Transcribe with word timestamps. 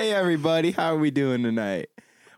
hey 0.00 0.14
everybody, 0.14 0.70
how 0.70 0.94
are 0.94 0.98
we 0.98 1.10
doing 1.10 1.42
tonight? 1.42 1.90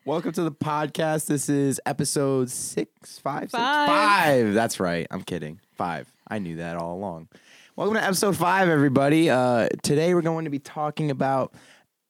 Welcome 0.04 0.32
to 0.32 0.42
the 0.42 0.50
podcast. 0.50 1.26
This 1.26 1.48
is 1.48 1.80
episode 1.86 2.50
six, 2.50 3.20
five, 3.20 3.42
six, 3.42 3.52
Five. 3.52 3.88
five. 3.88 4.52
That's 4.52 4.80
right. 4.80 5.06
I'm 5.12 5.22
kidding. 5.22 5.60
Five. 5.76 6.12
I 6.26 6.40
knew 6.40 6.56
that 6.56 6.76
all 6.76 6.96
along. 6.96 7.28
Welcome 7.76 7.94
to 7.94 8.02
episode 8.02 8.36
five, 8.36 8.68
everybody. 8.68 9.30
Uh, 9.30 9.68
today 9.84 10.12
we're 10.12 10.22
going 10.22 10.44
to 10.44 10.50
be 10.50 10.58
talking 10.58 11.12
about 11.12 11.54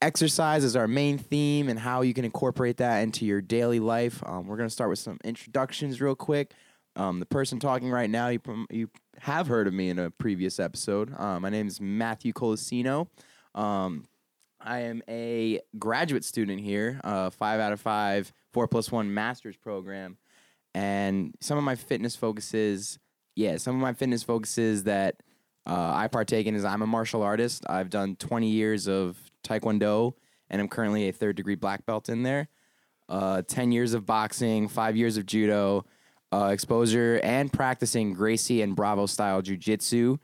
exercise 0.00 0.64
as 0.64 0.74
our 0.74 0.88
main 0.88 1.18
theme 1.18 1.68
and 1.68 1.78
how 1.78 2.00
you 2.00 2.14
can 2.14 2.24
incorporate 2.24 2.78
that 2.78 3.02
into 3.02 3.26
your 3.26 3.42
daily 3.42 3.78
life. 3.78 4.22
Um, 4.24 4.46
we're 4.46 4.56
going 4.56 4.70
to 4.70 4.74
start 4.74 4.88
with 4.88 5.00
some 5.00 5.18
introductions 5.22 6.00
real 6.00 6.14
quick. 6.14 6.54
Um, 6.96 7.20
the 7.20 7.26
person 7.26 7.60
talking 7.60 7.90
right 7.90 8.08
now, 8.08 8.28
you, 8.28 8.38
prom- 8.38 8.68
you 8.70 8.88
have 9.18 9.48
heard 9.48 9.66
of 9.66 9.74
me 9.74 9.90
in 9.90 9.98
a 9.98 10.10
previous 10.10 10.58
episode. 10.58 11.12
Uh, 11.14 11.38
my 11.40 11.50
name 11.50 11.66
is 11.66 11.78
Matthew 11.78 12.32
Colasino. 12.32 13.08
Um, 13.54 14.06
I 14.64 14.80
am 14.80 15.02
a 15.08 15.61
graduate 15.79 16.25
student 16.25 16.61
here, 16.61 17.00
uh, 17.04 17.30
five 17.30 17.61
out 17.61 17.72
of 17.72 17.80
five, 17.80 18.32
four 18.52 18.68
plus 18.68 18.93
one 18.93 19.12
master's 19.12 19.57
program. 19.57 20.18
And 20.75 21.35
some 21.40 21.58
of 21.58 21.64
my 21.64 21.75
fitness 21.75 22.16
focuses, 22.16 22.98
yeah, 23.35 23.57
some 23.57 23.75
of 23.75 23.82
my 23.82 23.93
fitness 23.93 24.22
focuses 24.22 24.85
that 24.85 25.16
uh, 25.66 25.93
I 25.94 26.08
partake 26.08 26.46
in 26.46 26.54
is 26.54 26.64
I'm 26.64 26.82
a 26.82 26.86
martial 26.86 27.22
artist. 27.22 27.64
I've 27.68 27.90
done 27.90 28.16
20 28.16 28.48
years 28.48 28.88
of 28.88 29.18
Taekwondo, 29.44 30.14
and 30.48 30.61
I'm 30.61 30.68
currently 30.68 31.08
a 31.08 31.13
third 31.13 31.36
degree 31.36 31.54
black 31.54 31.85
belt 31.85 32.08
in 32.08 32.22
there. 32.22 32.48
Uh, 33.08 33.42
10 33.42 33.72
years 33.72 33.94
of 33.94 34.06
boxing, 34.06 34.69
five 34.69 34.97
years 34.97 35.16
of 35.16 35.27
judo, 35.27 35.84
uh, 36.33 36.47
exposure, 36.47 37.20
and 37.22 37.52
practicing 37.52 38.14
Gracie 38.14 38.62
and 38.62 38.74
Bravo 38.74 39.06
style 39.06 39.42
jujitsu 39.42 40.19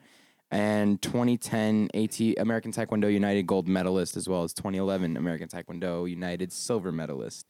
and 0.50 1.00
2010 1.02 1.88
AT 1.94 2.20
American 2.38 2.72
Taekwondo 2.72 3.12
United 3.12 3.46
gold 3.46 3.68
medalist, 3.68 4.16
as 4.16 4.28
well 4.28 4.44
as 4.44 4.52
2011 4.54 5.16
American 5.16 5.48
Taekwondo 5.48 6.08
United 6.08 6.52
silver 6.52 6.90
medalist. 6.92 7.46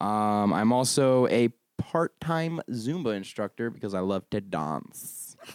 Um, 0.00 0.52
I'm 0.52 0.72
also 0.72 1.26
a 1.28 1.48
part-time 1.78 2.60
Zumba 2.70 3.16
instructor 3.16 3.70
because 3.70 3.94
I 3.94 4.00
love 4.00 4.28
to 4.30 4.40
dance. 4.40 5.36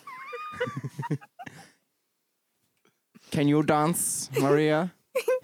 Can 3.32 3.48
you 3.48 3.64
dance, 3.64 4.30
Maria? 4.40 4.94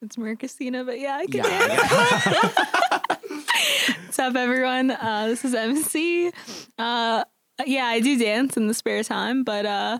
It's 0.00 0.14
Marcusina, 0.14 0.86
but 0.86 1.00
yeah, 1.00 1.16
I 1.16 1.26
can 1.26 1.34
Yeah. 1.44 1.66
dance. 1.66 2.54
What's 4.06 4.18
up, 4.20 4.36
everyone? 4.36 4.92
Uh, 4.92 5.26
this 5.26 5.44
is 5.44 5.54
MC. 5.54 6.30
Uh, 6.78 7.24
yeah, 7.66 7.84
I 7.86 7.98
do 7.98 8.16
dance 8.16 8.56
in 8.56 8.68
the 8.68 8.74
spare 8.74 9.02
time, 9.02 9.42
but 9.42 9.66
uh, 9.66 9.98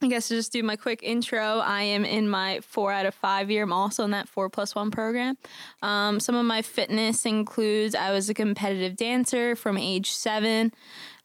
I 0.00 0.06
guess 0.06 0.28
to 0.28 0.34
just 0.34 0.52
do 0.52 0.62
my 0.62 0.76
quick 0.76 1.02
intro, 1.02 1.58
I 1.58 1.82
am 1.82 2.04
in 2.04 2.28
my 2.28 2.60
four 2.60 2.92
out 2.92 3.06
of 3.06 3.14
five 3.14 3.50
year. 3.50 3.64
I'm 3.64 3.72
also 3.72 4.04
in 4.04 4.12
that 4.12 4.28
four 4.28 4.48
plus 4.48 4.74
one 4.74 4.90
program. 4.90 5.36
Um, 5.82 6.20
some 6.20 6.34
of 6.36 6.46
my 6.46 6.62
fitness 6.62 7.26
includes 7.26 7.94
I 7.94 8.12
was 8.12 8.28
a 8.30 8.34
competitive 8.34 8.96
dancer 8.96 9.56
from 9.56 9.76
age 9.76 10.12
seven. 10.12 10.72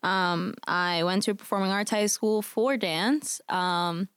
Um, 0.01 0.55
I 0.67 1.03
went 1.03 1.23
to 1.23 1.31
a 1.31 1.35
performing 1.35 1.71
arts 1.71 1.91
high 1.91 2.07
school 2.07 2.41
for 2.41 2.75
dance. 2.75 3.41
Um, 3.47 4.09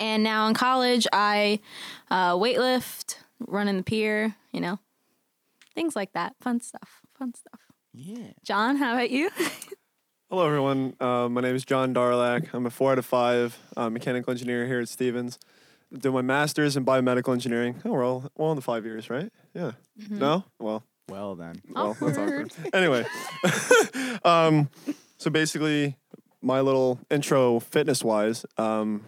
and 0.00 0.22
now 0.22 0.48
in 0.48 0.54
college, 0.54 1.06
I 1.12 1.60
uh, 2.10 2.32
weightlift, 2.32 3.16
run 3.40 3.68
in 3.68 3.76
the 3.76 3.82
pier, 3.82 4.34
you 4.52 4.60
know, 4.60 4.78
things 5.74 5.94
like 5.94 6.12
that. 6.14 6.34
Fun 6.40 6.60
stuff. 6.60 7.02
Fun 7.18 7.34
stuff. 7.34 7.60
yeah. 7.92 8.32
John, 8.42 8.76
how 8.76 8.94
about 8.94 9.10
you? 9.10 9.30
Hello, 10.32 10.46
everyone. 10.46 10.96
Uh, 10.98 11.28
my 11.28 11.42
name 11.42 11.54
is 11.54 11.62
John 11.62 11.92
Darlak. 11.92 12.54
I'm 12.54 12.64
a 12.64 12.70
four 12.70 12.92
out 12.92 12.98
of 12.98 13.04
five 13.04 13.58
uh, 13.76 13.90
mechanical 13.90 14.30
engineer 14.30 14.66
here 14.66 14.80
at 14.80 14.88
Stevens. 14.88 15.38
Do 15.92 16.10
my 16.10 16.22
master's 16.22 16.74
in 16.74 16.86
biomedical 16.86 17.34
engineering. 17.34 17.82
Oh, 17.84 17.90
we're 17.90 18.02
all, 18.02 18.30
we're 18.38 18.48
in 18.48 18.56
the 18.56 18.62
five 18.62 18.86
years, 18.86 19.10
right? 19.10 19.30
Yeah. 19.52 19.72
No? 20.08 20.44
Well, 20.58 20.84
Well 21.06 21.34
then. 21.34 21.60
well, 21.68 21.92
that's 22.00 22.16
Awkward. 22.16 22.50
awkward. 22.50 22.74
Anyway, 22.74 23.04
um, 24.24 24.70
so 25.18 25.28
basically, 25.30 25.98
my 26.40 26.62
little 26.62 26.98
intro 27.10 27.60
fitness 27.60 28.02
wise, 28.02 28.46
um, 28.56 29.04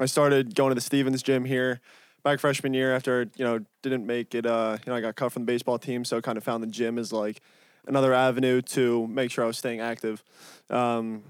I 0.00 0.06
started 0.06 0.56
going 0.56 0.70
to 0.72 0.74
the 0.74 0.80
Stevens 0.80 1.22
gym 1.22 1.44
here 1.44 1.80
back 2.24 2.40
freshman 2.40 2.74
year 2.74 2.92
after 2.96 3.30
you 3.36 3.44
know 3.44 3.60
didn't 3.84 4.06
make 4.06 4.34
it. 4.34 4.44
Uh, 4.44 4.78
you 4.84 4.90
know, 4.90 4.96
I 4.96 5.00
got 5.00 5.14
cut 5.14 5.30
from 5.30 5.42
the 5.42 5.46
baseball 5.52 5.78
team, 5.78 6.04
so 6.04 6.20
kind 6.20 6.36
of 6.36 6.42
found 6.42 6.64
the 6.64 6.66
gym 6.66 6.98
as 6.98 7.12
like 7.12 7.40
another 7.86 8.12
avenue 8.12 8.62
to 8.62 9.06
make 9.06 9.30
sure 9.30 9.44
I 9.44 9.46
was 9.46 9.58
staying 9.58 9.80
active. 9.80 10.22
Um, 10.70 11.22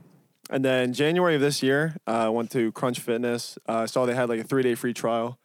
and 0.50 0.64
then 0.64 0.92
January 0.92 1.34
of 1.34 1.40
this 1.40 1.62
year, 1.62 1.96
uh, 2.06 2.10
I 2.10 2.28
went 2.28 2.50
to 2.52 2.70
Crunch 2.72 3.00
Fitness. 3.00 3.58
Uh, 3.68 3.78
I 3.78 3.86
saw 3.86 4.06
they 4.06 4.14
had 4.14 4.28
like 4.28 4.40
a 4.40 4.44
three 4.44 4.62
day 4.62 4.74
free 4.74 4.92
trial. 4.92 5.38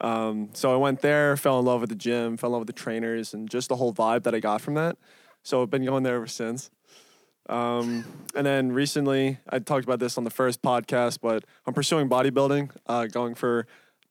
Um, 0.00 0.50
so 0.52 0.72
I 0.72 0.76
went 0.76 1.00
there, 1.00 1.36
fell 1.36 1.60
in 1.60 1.64
love 1.64 1.80
with 1.80 1.90
the 1.90 1.96
gym, 1.96 2.36
fell 2.36 2.48
in 2.48 2.52
love 2.52 2.60
with 2.62 2.66
the 2.66 2.72
trainers, 2.72 3.34
and 3.34 3.48
just 3.48 3.68
the 3.68 3.76
whole 3.76 3.92
vibe 3.92 4.24
that 4.24 4.34
I 4.34 4.40
got 4.40 4.60
from 4.60 4.74
that. 4.74 4.96
So 5.44 5.62
I've 5.62 5.70
been 5.70 5.84
going 5.84 6.02
there 6.02 6.16
ever 6.16 6.26
since. 6.26 6.70
Um, 7.48 8.04
and 8.34 8.46
then 8.46 8.72
recently, 8.72 9.38
I 9.48 9.58
talked 9.58 9.84
about 9.84 9.98
this 9.98 10.16
on 10.16 10.24
the 10.24 10.30
first 10.30 10.62
podcast, 10.62 11.18
but 11.20 11.44
I'm 11.66 11.74
pursuing 11.74 12.08
bodybuilding, 12.08 12.70
uh, 12.86 13.06
going 13.06 13.34
for 13.34 13.66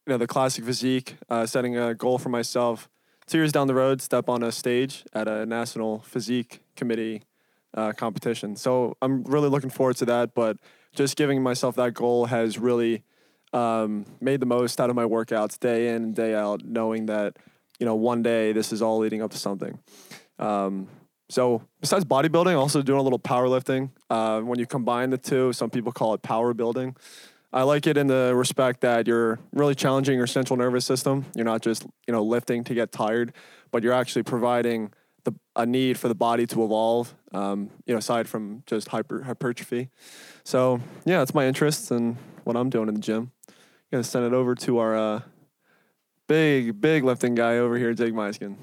you 0.05 0.11
know 0.11 0.17
the 0.17 0.27
classic 0.27 0.63
physique, 0.63 1.15
uh, 1.29 1.45
setting 1.45 1.77
a 1.77 1.93
goal 1.93 2.17
for 2.17 2.29
myself. 2.29 2.89
Two 3.27 3.37
years 3.37 3.51
down 3.51 3.67
the 3.67 3.75
road, 3.75 4.01
step 4.01 4.27
on 4.29 4.43
a 4.43 4.51
stage 4.51 5.03
at 5.13 5.27
a 5.27 5.45
national 5.45 5.99
physique 5.99 6.61
committee 6.75 7.23
uh, 7.73 7.93
competition. 7.93 8.55
So 8.55 8.97
I'm 9.01 9.23
really 9.23 9.49
looking 9.49 9.69
forward 9.69 9.97
to 9.97 10.05
that. 10.05 10.33
But 10.33 10.57
just 10.93 11.15
giving 11.15 11.41
myself 11.41 11.75
that 11.75 11.93
goal 11.93 12.25
has 12.25 12.57
really 12.57 13.03
um, 13.53 14.05
made 14.19 14.39
the 14.39 14.45
most 14.45 14.79
out 14.79 14.89
of 14.89 14.95
my 14.95 15.03
workouts 15.03 15.59
day 15.59 15.89
in 15.89 16.03
and 16.03 16.15
day 16.15 16.33
out, 16.33 16.63
knowing 16.65 17.05
that 17.07 17.37
you 17.79 17.85
know 17.85 17.95
one 17.95 18.21
day 18.21 18.51
this 18.51 18.71
is 18.71 18.81
all 18.81 18.97
leading 18.99 19.21
up 19.21 19.31
to 19.31 19.37
something. 19.37 19.79
Um, 20.39 20.87
so 21.29 21.61
besides 21.79 22.03
bodybuilding, 22.03 22.57
also 22.57 22.81
doing 22.81 22.99
a 22.99 23.03
little 23.03 23.19
powerlifting. 23.19 23.91
Uh, 24.09 24.41
when 24.41 24.59
you 24.59 24.65
combine 24.65 25.11
the 25.11 25.17
two, 25.17 25.53
some 25.53 25.69
people 25.69 25.91
call 25.93 26.13
it 26.13 26.21
power 26.21 26.53
building. 26.53 26.95
I 27.53 27.63
like 27.63 27.85
it 27.85 27.97
in 27.97 28.07
the 28.07 28.33
respect 28.35 28.81
that 28.81 29.07
you're 29.07 29.39
really 29.51 29.75
challenging 29.75 30.17
your 30.17 30.27
central 30.27 30.57
nervous 30.57 30.85
system. 30.85 31.25
You're 31.35 31.45
not 31.45 31.61
just 31.61 31.83
you 32.07 32.13
know 32.13 32.23
lifting 32.23 32.63
to 32.65 32.73
get 32.73 32.91
tired, 32.91 33.33
but 33.71 33.83
you're 33.83 33.93
actually 33.93 34.23
providing 34.23 34.93
the, 35.23 35.33
a 35.55 35.65
need 35.65 35.97
for 35.97 36.07
the 36.07 36.15
body 36.15 36.45
to 36.47 36.63
evolve. 36.63 37.13
Um, 37.33 37.69
you 37.85 37.93
know, 37.93 37.97
aside 37.97 38.27
from 38.29 38.63
just 38.65 38.87
hyper 38.87 39.23
hypertrophy. 39.23 39.89
So 40.43 40.79
yeah, 41.05 41.19
that's 41.19 41.33
my 41.33 41.45
interests 41.45 41.91
and 41.91 42.17
what 42.45 42.55
I'm 42.55 42.69
doing 42.69 42.87
in 42.87 42.93
the 42.93 43.01
gym. 43.01 43.31
I'm 43.49 43.55
Gonna 43.91 44.03
send 44.05 44.25
it 44.25 44.33
over 44.33 44.55
to 44.55 44.77
our 44.77 44.97
uh, 44.97 45.21
big 46.27 46.79
big 46.79 47.03
lifting 47.03 47.35
guy 47.35 47.57
over 47.57 47.77
here, 47.77 47.93
Jake 47.93 48.13
Meiskin. 48.13 48.55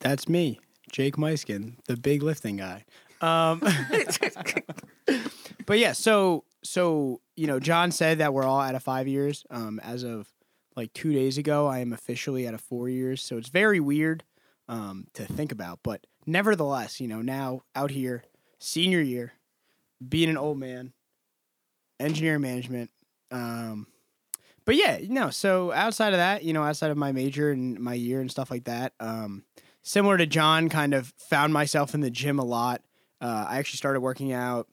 That's 0.00 0.28
me, 0.28 0.60
Jake 0.90 1.16
Meiskin, 1.16 1.76
the 1.86 1.96
big 1.96 2.22
lifting 2.22 2.56
guy. 2.56 2.84
Um, 3.22 3.60
but 5.66 5.78
yeah, 5.78 5.92
so 5.92 6.44
so 6.62 7.21
you 7.36 7.46
know, 7.46 7.58
John 7.60 7.90
said 7.92 8.18
that 8.18 8.34
we're 8.34 8.44
all 8.44 8.60
out 8.60 8.74
of 8.74 8.82
five 8.82 9.08
years. 9.08 9.44
Um, 9.50 9.80
as 9.82 10.02
of 10.02 10.32
like 10.76 10.92
two 10.92 11.12
days 11.12 11.38
ago, 11.38 11.66
I 11.66 11.78
am 11.80 11.92
officially 11.92 12.46
out 12.46 12.54
of 12.54 12.60
four 12.60 12.88
years. 12.88 13.22
So 13.22 13.36
it's 13.36 13.48
very 13.48 13.80
weird 13.80 14.24
um, 14.68 15.06
to 15.14 15.24
think 15.24 15.52
about, 15.52 15.80
but 15.82 16.06
nevertheless, 16.26 17.00
you 17.00 17.08
know, 17.08 17.22
now 17.22 17.62
out 17.74 17.90
here, 17.90 18.24
senior 18.58 19.00
year, 19.00 19.32
being 20.06 20.30
an 20.30 20.36
old 20.36 20.58
man, 20.58 20.92
engineering 22.00 22.42
management. 22.42 22.90
Um, 23.30 23.86
but 24.64 24.76
yeah, 24.76 24.98
no. 25.08 25.30
So 25.30 25.72
outside 25.72 26.12
of 26.12 26.18
that, 26.18 26.44
you 26.44 26.52
know, 26.52 26.62
outside 26.62 26.90
of 26.90 26.96
my 26.96 27.12
major 27.12 27.50
and 27.50 27.78
my 27.80 27.94
year 27.94 28.20
and 28.20 28.30
stuff 28.30 28.50
like 28.50 28.64
that, 28.64 28.92
um, 29.00 29.44
similar 29.82 30.16
to 30.16 30.26
John, 30.26 30.68
kind 30.68 30.94
of 30.94 31.12
found 31.18 31.52
myself 31.52 31.94
in 31.94 32.00
the 32.00 32.10
gym 32.10 32.38
a 32.38 32.44
lot. 32.44 32.82
Uh, 33.20 33.46
I 33.48 33.58
actually 33.58 33.78
started 33.78 34.00
working 34.00 34.32
out 34.32 34.68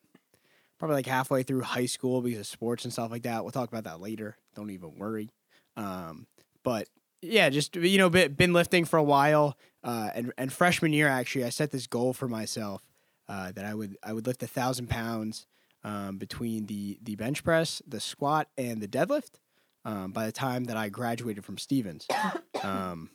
probably 0.79 0.95
like 0.95 1.05
halfway 1.05 1.43
through 1.43 1.61
high 1.61 1.85
school 1.85 2.21
because 2.21 2.39
of 2.39 2.47
sports 2.47 2.85
and 2.85 2.93
stuff 2.93 3.11
like 3.11 3.23
that. 3.23 3.43
We'll 3.43 3.51
talk 3.51 3.69
about 3.69 3.83
that 3.83 3.99
later. 3.99 4.37
Don't 4.55 4.71
even 4.71 4.97
worry. 4.97 5.29
Um, 5.75 6.25
but 6.63 6.87
yeah, 7.21 7.49
just 7.49 7.75
you 7.75 7.97
know, 7.97 8.09
been, 8.09 8.33
been 8.33 8.53
lifting 8.53 8.85
for 8.85 8.97
a 8.97 9.03
while. 9.03 9.57
Uh, 9.83 10.09
and 10.15 10.33
and 10.37 10.51
freshman 10.51 10.93
year, 10.93 11.07
actually, 11.07 11.45
I 11.45 11.49
set 11.49 11.71
this 11.71 11.87
goal 11.87 12.13
for 12.13 12.27
myself 12.27 12.81
uh, 13.27 13.51
that 13.51 13.65
I 13.65 13.73
would 13.73 13.97
I 14.03 14.13
would 14.13 14.25
lift 14.25 14.41
a 14.43 14.47
thousand 14.47 14.89
pounds 14.89 15.45
um, 15.83 16.17
between 16.17 16.65
the 16.65 16.97
the 17.01 17.15
bench 17.15 17.43
press, 17.43 17.81
the 17.87 17.99
squat, 17.99 18.47
and 18.57 18.81
the 18.81 18.87
deadlift. 18.87 19.39
Um, 19.85 20.11
by 20.11 20.25
the 20.25 20.31
time 20.31 20.65
that 20.65 20.75
I 20.75 20.89
graduated 20.89 21.45
from 21.45 21.57
Stevens, 21.57 22.05
um, 22.63 23.09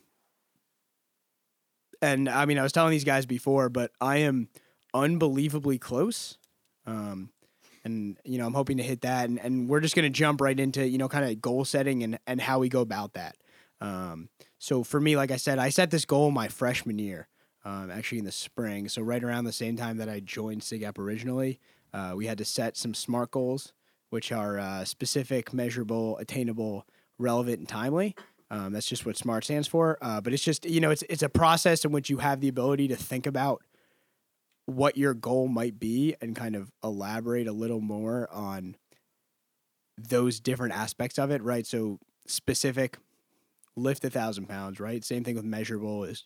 and 2.01 2.27
I 2.27 2.45
mean, 2.45 2.57
I 2.57 2.63
was 2.63 2.71
telling 2.71 2.91
these 2.91 3.03
guys 3.03 3.25
before, 3.25 3.69
but 3.69 3.91
I 4.01 4.17
am 4.17 4.49
unbelievably 4.93 5.77
close. 5.79 6.37
Um, 6.87 7.29
and 7.85 8.17
you 8.25 8.37
know, 8.37 8.45
I'm 8.45 8.53
hoping 8.53 8.77
to 8.77 8.83
hit 8.83 9.01
that, 9.01 9.29
and, 9.29 9.39
and 9.39 9.69
we're 9.69 9.79
just 9.79 9.95
gonna 9.95 10.09
jump 10.09 10.41
right 10.41 10.59
into 10.59 10.85
you 10.85 10.97
know, 10.97 11.07
kind 11.07 11.23
of 11.23 11.41
goal 11.41 11.63
setting 11.63 12.03
and 12.03 12.19
and 12.27 12.41
how 12.41 12.59
we 12.59 12.67
go 12.67 12.81
about 12.81 13.13
that. 13.13 13.37
Um, 13.79 14.29
so 14.57 14.83
for 14.83 14.99
me, 14.99 15.15
like 15.15 15.31
I 15.31 15.37
said, 15.37 15.59
I 15.59 15.69
set 15.69 15.91
this 15.91 16.05
goal 16.05 16.31
my 16.31 16.47
freshman 16.47 16.97
year, 16.99 17.27
um, 17.63 17.91
actually 17.91 18.19
in 18.19 18.25
the 18.25 18.31
spring. 18.31 18.89
So 18.89 19.01
right 19.01 19.23
around 19.23 19.45
the 19.45 19.53
same 19.53 19.77
time 19.77 19.97
that 19.97 20.09
I 20.09 20.19
joined 20.19 20.61
SIGAP 20.61 20.97
originally, 20.97 21.59
uh, 21.93 22.13
we 22.15 22.25
had 22.25 22.37
to 22.39 22.45
set 22.45 22.75
some 22.75 22.93
SMART 22.93 23.31
goals, 23.31 23.73
which 24.09 24.31
are 24.31 24.57
uh, 24.57 24.85
specific, 24.85 25.53
measurable, 25.53 26.17
attainable, 26.17 26.85
relevant, 27.19 27.59
and 27.59 27.69
timely. 27.69 28.15
Um, 28.49 28.73
that's 28.73 28.87
just 28.87 29.05
what 29.05 29.17
SMART 29.17 29.43
stands 29.43 29.67
for. 29.67 29.97
Uh, 30.01 30.21
but 30.21 30.33
it's 30.33 30.43
just 30.43 30.65
you 30.65 30.79
know 30.79 30.91
it's 30.91 31.03
it's 31.09 31.23
a 31.23 31.29
process 31.29 31.85
in 31.85 31.91
which 31.91 32.09
you 32.09 32.17
have 32.17 32.41
the 32.41 32.47
ability 32.47 32.87
to 32.87 32.95
think 32.95 33.27
about 33.27 33.61
what 34.65 34.97
your 34.97 35.13
goal 35.13 35.47
might 35.47 35.79
be 35.79 36.15
and 36.21 36.35
kind 36.35 36.55
of 36.55 36.71
elaborate 36.83 37.47
a 37.47 37.51
little 37.51 37.81
more 37.81 38.27
on 38.31 38.75
those 39.97 40.39
different 40.39 40.73
aspects 40.73 41.17
of 41.17 41.31
it. 41.31 41.41
Right. 41.43 41.65
So 41.65 41.99
specific, 42.27 42.97
lift 43.75 44.03
a 44.05 44.09
thousand 44.09 44.47
pounds. 44.47 44.79
Right. 44.79 45.03
Same 45.03 45.23
thing 45.23 45.35
with 45.35 45.45
measurable 45.45 46.03
is 46.03 46.25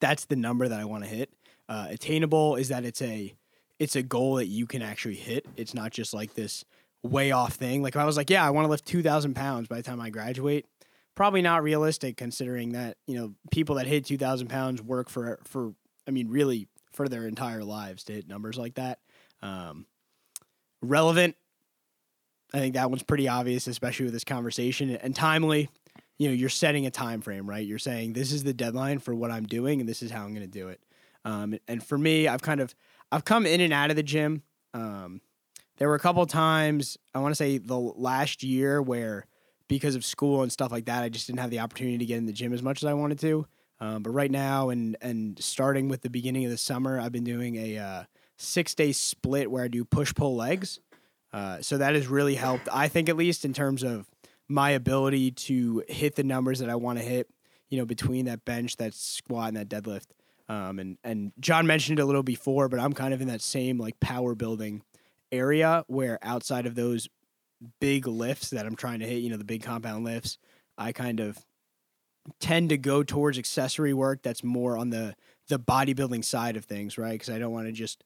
that's 0.00 0.26
the 0.26 0.36
number 0.36 0.68
that 0.68 0.80
I 0.80 0.84
want 0.84 1.04
to 1.04 1.10
hit. 1.10 1.30
Uh, 1.68 1.86
attainable 1.90 2.56
is 2.56 2.68
that 2.68 2.84
it's 2.84 3.02
a 3.02 3.34
it's 3.78 3.96
a 3.96 4.02
goal 4.02 4.36
that 4.36 4.46
you 4.46 4.66
can 4.66 4.82
actually 4.82 5.16
hit. 5.16 5.46
It's 5.56 5.74
not 5.74 5.90
just 5.90 6.14
like 6.14 6.34
this 6.34 6.64
way 7.02 7.32
off 7.32 7.54
thing. 7.54 7.82
Like 7.82 7.94
if 7.94 8.00
I 8.00 8.04
was 8.04 8.16
like, 8.16 8.30
yeah, 8.30 8.46
I 8.46 8.50
want 8.50 8.66
to 8.66 8.70
lift 8.70 8.86
two 8.86 9.02
thousand 9.02 9.34
pounds 9.34 9.68
by 9.68 9.76
the 9.76 9.82
time 9.82 10.00
I 10.00 10.10
graduate, 10.10 10.66
probably 11.14 11.42
not 11.42 11.62
realistic 11.62 12.16
considering 12.16 12.72
that 12.72 12.96
you 13.06 13.16
know 13.16 13.34
people 13.50 13.76
that 13.76 13.86
hit 13.86 14.06
two 14.06 14.18
thousand 14.18 14.48
pounds 14.48 14.82
work 14.82 15.08
for 15.08 15.38
for 15.44 15.74
I 16.06 16.10
mean 16.10 16.28
really 16.28 16.68
for 16.94 17.08
their 17.08 17.26
entire 17.26 17.64
lives 17.64 18.04
to 18.04 18.12
hit 18.12 18.28
numbers 18.28 18.56
like 18.56 18.74
that. 18.74 19.00
Um, 19.42 19.86
relevant, 20.82 21.36
I 22.52 22.58
think 22.58 22.74
that 22.74 22.90
one's 22.90 23.02
pretty 23.02 23.28
obvious, 23.28 23.66
especially 23.66 24.04
with 24.04 24.14
this 24.14 24.24
conversation 24.24 24.90
and 24.90 25.14
timely. 25.14 25.68
You 26.18 26.28
know, 26.28 26.34
you're 26.34 26.48
setting 26.48 26.86
a 26.86 26.90
time 26.90 27.20
frame, 27.20 27.48
right? 27.48 27.66
You're 27.66 27.78
saying 27.78 28.12
this 28.12 28.30
is 28.30 28.44
the 28.44 28.54
deadline 28.54 29.00
for 29.00 29.14
what 29.14 29.30
I'm 29.30 29.44
doing, 29.44 29.80
and 29.80 29.88
this 29.88 30.02
is 30.02 30.10
how 30.10 30.24
I'm 30.24 30.34
going 30.34 30.46
to 30.46 30.46
do 30.46 30.68
it. 30.68 30.80
Um, 31.24 31.58
and 31.66 31.82
for 31.82 31.98
me, 31.98 32.28
I've 32.28 32.42
kind 32.42 32.60
of 32.60 32.74
I've 33.10 33.24
come 33.24 33.46
in 33.46 33.60
and 33.60 33.72
out 33.72 33.90
of 33.90 33.96
the 33.96 34.02
gym. 34.02 34.42
Um, 34.72 35.20
there 35.78 35.88
were 35.88 35.96
a 35.96 36.00
couple 36.00 36.24
times 36.26 36.96
I 37.14 37.18
want 37.18 37.32
to 37.32 37.36
say 37.36 37.58
the 37.58 37.78
last 37.78 38.42
year 38.44 38.80
where 38.80 39.26
because 39.66 39.96
of 39.96 40.04
school 40.04 40.42
and 40.42 40.52
stuff 40.52 40.70
like 40.70 40.84
that, 40.84 41.02
I 41.02 41.08
just 41.08 41.26
didn't 41.26 41.40
have 41.40 41.50
the 41.50 41.60
opportunity 41.60 41.98
to 41.98 42.06
get 42.06 42.18
in 42.18 42.26
the 42.26 42.32
gym 42.32 42.52
as 42.52 42.62
much 42.62 42.82
as 42.82 42.88
I 42.88 42.94
wanted 42.94 43.18
to. 43.20 43.46
Um, 43.84 44.02
but 44.02 44.10
right 44.10 44.30
now, 44.30 44.70
and 44.70 44.96
and 45.02 45.38
starting 45.38 45.90
with 45.90 46.00
the 46.00 46.08
beginning 46.08 46.46
of 46.46 46.50
the 46.50 46.56
summer, 46.56 46.98
I've 46.98 47.12
been 47.12 47.24
doing 47.24 47.56
a 47.56 47.78
uh, 47.78 48.04
six 48.38 48.74
day 48.74 48.92
split 48.92 49.50
where 49.50 49.62
I 49.62 49.68
do 49.68 49.84
push 49.84 50.14
pull 50.14 50.36
legs. 50.36 50.80
Uh, 51.34 51.60
so 51.60 51.76
that 51.76 51.94
has 51.94 52.06
really 52.06 52.36
helped, 52.36 52.66
I 52.72 52.88
think, 52.88 53.08
at 53.10 53.16
least 53.16 53.44
in 53.44 53.52
terms 53.52 53.82
of 53.82 54.08
my 54.48 54.70
ability 54.70 55.32
to 55.32 55.82
hit 55.86 56.14
the 56.14 56.24
numbers 56.24 56.60
that 56.60 56.70
I 56.70 56.76
want 56.76 56.98
to 56.98 57.04
hit. 57.04 57.28
You 57.68 57.78
know, 57.78 57.84
between 57.84 58.24
that 58.24 58.46
bench, 58.46 58.76
that 58.78 58.94
squat, 58.94 59.48
and 59.48 59.56
that 59.58 59.68
deadlift. 59.68 60.06
Um, 60.48 60.78
and 60.78 60.96
and 61.04 61.32
John 61.38 61.66
mentioned 61.66 61.98
it 61.98 62.02
a 62.02 62.06
little 62.06 62.22
before, 62.22 62.70
but 62.70 62.80
I'm 62.80 62.94
kind 62.94 63.12
of 63.12 63.20
in 63.20 63.28
that 63.28 63.42
same 63.42 63.76
like 63.76 64.00
power 64.00 64.34
building 64.34 64.82
area 65.30 65.84
where 65.88 66.18
outside 66.22 66.64
of 66.64 66.74
those 66.74 67.08
big 67.80 68.06
lifts 68.06 68.48
that 68.50 68.64
I'm 68.64 68.76
trying 68.76 69.00
to 69.00 69.06
hit, 69.06 69.22
you 69.22 69.28
know, 69.28 69.36
the 69.36 69.44
big 69.44 69.62
compound 69.62 70.04
lifts, 70.04 70.38
I 70.78 70.92
kind 70.92 71.20
of 71.20 71.44
tend 72.40 72.70
to 72.70 72.78
go 72.78 73.02
towards 73.02 73.38
accessory 73.38 73.92
work 73.92 74.22
that's 74.22 74.42
more 74.42 74.76
on 74.76 74.90
the 74.90 75.14
the 75.48 75.58
bodybuilding 75.58 76.24
side 76.24 76.56
of 76.56 76.64
things, 76.64 76.96
right? 76.96 77.12
Because 77.12 77.28
I 77.28 77.38
don't 77.38 77.52
want 77.52 77.66
to 77.66 77.72
just 77.72 78.02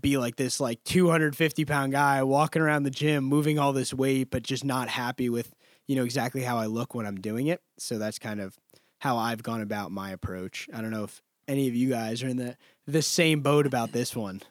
be 0.00 0.18
like 0.18 0.36
this 0.36 0.60
like 0.60 0.82
250 0.84 1.64
pound 1.64 1.92
guy 1.92 2.22
walking 2.22 2.60
around 2.60 2.82
the 2.82 2.90
gym 2.90 3.22
moving 3.22 3.60
all 3.60 3.72
this 3.72 3.94
weight 3.94 4.28
but 4.28 4.42
just 4.42 4.64
not 4.64 4.88
happy 4.88 5.28
with 5.28 5.54
you 5.86 5.94
know 5.94 6.02
exactly 6.02 6.42
how 6.42 6.56
i 6.56 6.66
look 6.66 6.94
when 6.94 7.06
i'm 7.06 7.20
doing 7.20 7.46
it. 7.46 7.62
So 7.78 7.98
that's 7.98 8.18
kind 8.18 8.40
of 8.40 8.58
how 8.98 9.16
i've 9.16 9.42
gone 9.42 9.60
about 9.60 9.92
my 9.92 10.10
approach. 10.10 10.68
I 10.74 10.80
don't 10.80 10.90
know 10.90 11.04
if 11.04 11.22
any 11.46 11.68
of 11.68 11.74
you 11.74 11.88
guys 11.90 12.22
are 12.22 12.28
in 12.28 12.38
the 12.38 12.56
the 12.86 13.02
same 13.02 13.40
boat 13.40 13.66
about 13.66 13.92
this 13.92 14.16
one 14.16 14.42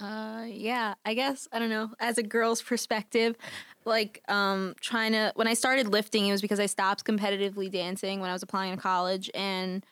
Uh, 0.00 0.44
yeah, 0.48 0.94
I 1.04 1.12
guess 1.14 1.46
I 1.52 1.58
don't 1.58 1.68
know. 1.68 1.90
As 2.00 2.16
a 2.16 2.22
girl's 2.22 2.62
perspective, 2.62 3.36
like 3.84 4.22
um, 4.28 4.74
trying 4.80 5.12
to 5.12 5.32
when 5.34 5.46
I 5.46 5.54
started 5.54 5.88
lifting, 5.88 6.26
it 6.26 6.32
was 6.32 6.40
because 6.40 6.58
I 6.58 6.66
stopped 6.66 7.04
competitively 7.04 7.70
dancing 7.70 8.20
when 8.20 8.30
I 8.30 8.32
was 8.32 8.42
applying 8.42 8.74
to 8.74 8.80
college 8.80 9.30
and 9.34 9.84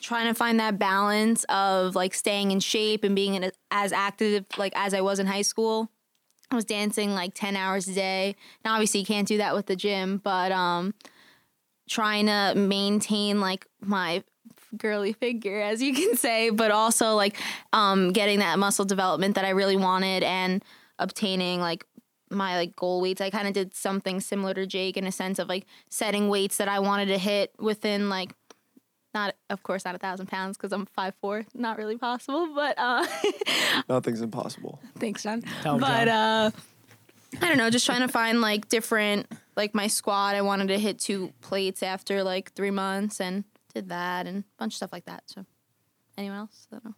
trying 0.00 0.26
to 0.28 0.34
find 0.34 0.60
that 0.60 0.78
balance 0.78 1.44
of 1.44 1.94
like 1.94 2.14
staying 2.14 2.52
in 2.52 2.60
shape 2.60 3.04
and 3.04 3.14
being 3.14 3.34
in 3.34 3.44
a, 3.44 3.52
as 3.70 3.92
active 3.92 4.46
like 4.56 4.72
as 4.76 4.94
I 4.94 5.02
was 5.02 5.18
in 5.18 5.26
high 5.26 5.42
school. 5.42 5.90
I 6.50 6.56
was 6.56 6.64
dancing 6.64 7.14
like 7.14 7.34
ten 7.34 7.56
hours 7.56 7.88
a 7.88 7.94
day. 7.94 8.36
Now, 8.64 8.74
obviously, 8.74 9.00
you 9.00 9.06
can't 9.06 9.28
do 9.28 9.38
that 9.38 9.54
with 9.54 9.66
the 9.66 9.76
gym, 9.76 10.18
but 10.24 10.52
um, 10.52 10.94
trying 11.88 12.26
to 12.26 12.54
maintain 12.56 13.40
like 13.40 13.66
my 13.80 14.24
girly 14.78 15.12
figure 15.12 15.60
as 15.60 15.80
you 15.82 15.94
can 15.94 16.16
say 16.16 16.50
but 16.50 16.70
also 16.70 17.14
like 17.14 17.36
um 17.72 18.12
getting 18.12 18.38
that 18.40 18.58
muscle 18.58 18.84
development 18.84 19.34
that 19.34 19.44
i 19.44 19.50
really 19.50 19.76
wanted 19.76 20.22
and 20.22 20.64
obtaining 20.98 21.60
like 21.60 21.84
my 22.30 22.56
like 22.56 22.74
goal 22.76 23.00
weights 23.00 23.20
i 23.20 23.30
kind 23.30 23.46
of 23.46 23.54
did 23.54 23.74
something 23.74 24.20
similar 24.20 24.54
to 24.54 24.66
jake 24.66 24.96
in 24.96 25.06
a 25.06 25.12
sense 25.12 25.38
of 25.38 25.48
like 25.48 25.66
setting 25.88 26.28
weights 26.28 26.56
that 26.56 26.68
i 26.68 26.78
wanted 26.80 27.06
to 27.06 27.18
hit 27.18 27.52
within 27.58 28.08
like 28.08 28.34
not 29.12 29.34
of 29.50 29.62
course 29.62 29.84
not 29.84 29.94
a 29.94 29.98
thousand 29.98 30.26
pounds 30.26 30.56
because 30.56 30.72
i'm 30.72 30.86
five 30.86 31.14
four 31.20 31.44
not 31.54 31.78
really 31.78 31.96
possible 31.96 32.52
but 32.54 32.76
uh 32.78 33.06
Nothing's 33.88 34.20
impossible. 34.22 34.80
thanks 34.98 35.22
john 35.22 35.42
Tell 35.62 35.78
but 35.78 36.06
John. 36.06 36.08
uh 36.08 36.50
i 37.42 37.48
don't 37.48 37.58
know 37.58 37.70
just 37.70 37.86
trying 37.86 38.00
to 38.00 38.08
find 38.08 38.40
like 38.40 38.68
different 38.68 39.26
like 39.56 39.74
my 39.74 39.86
squat. 39.86 40.34
i 40.34 40.42
wanted 40.42 40.68
to 40.68 40.78
hit 40.78 40.98
two 40.98 41.32
plates 41.42 41.82
after 41.82 42.22
like 42.24 42.52
three 42.54 42.70
months 42.72 43.20
and 43.20 43.44
did 43.74 43.88
that 43.88 44.26
and 44.26 44.38
a 44.38 44.44
bunch 44.58 44.74
of 44.74 44.76
stuff 44.76 44.92
like 44.92 45.04
that 45.04 45.22
so 45.26 45.44
anyone 46.16 46.38
else 46.38 46.68
I. 46.72 46.90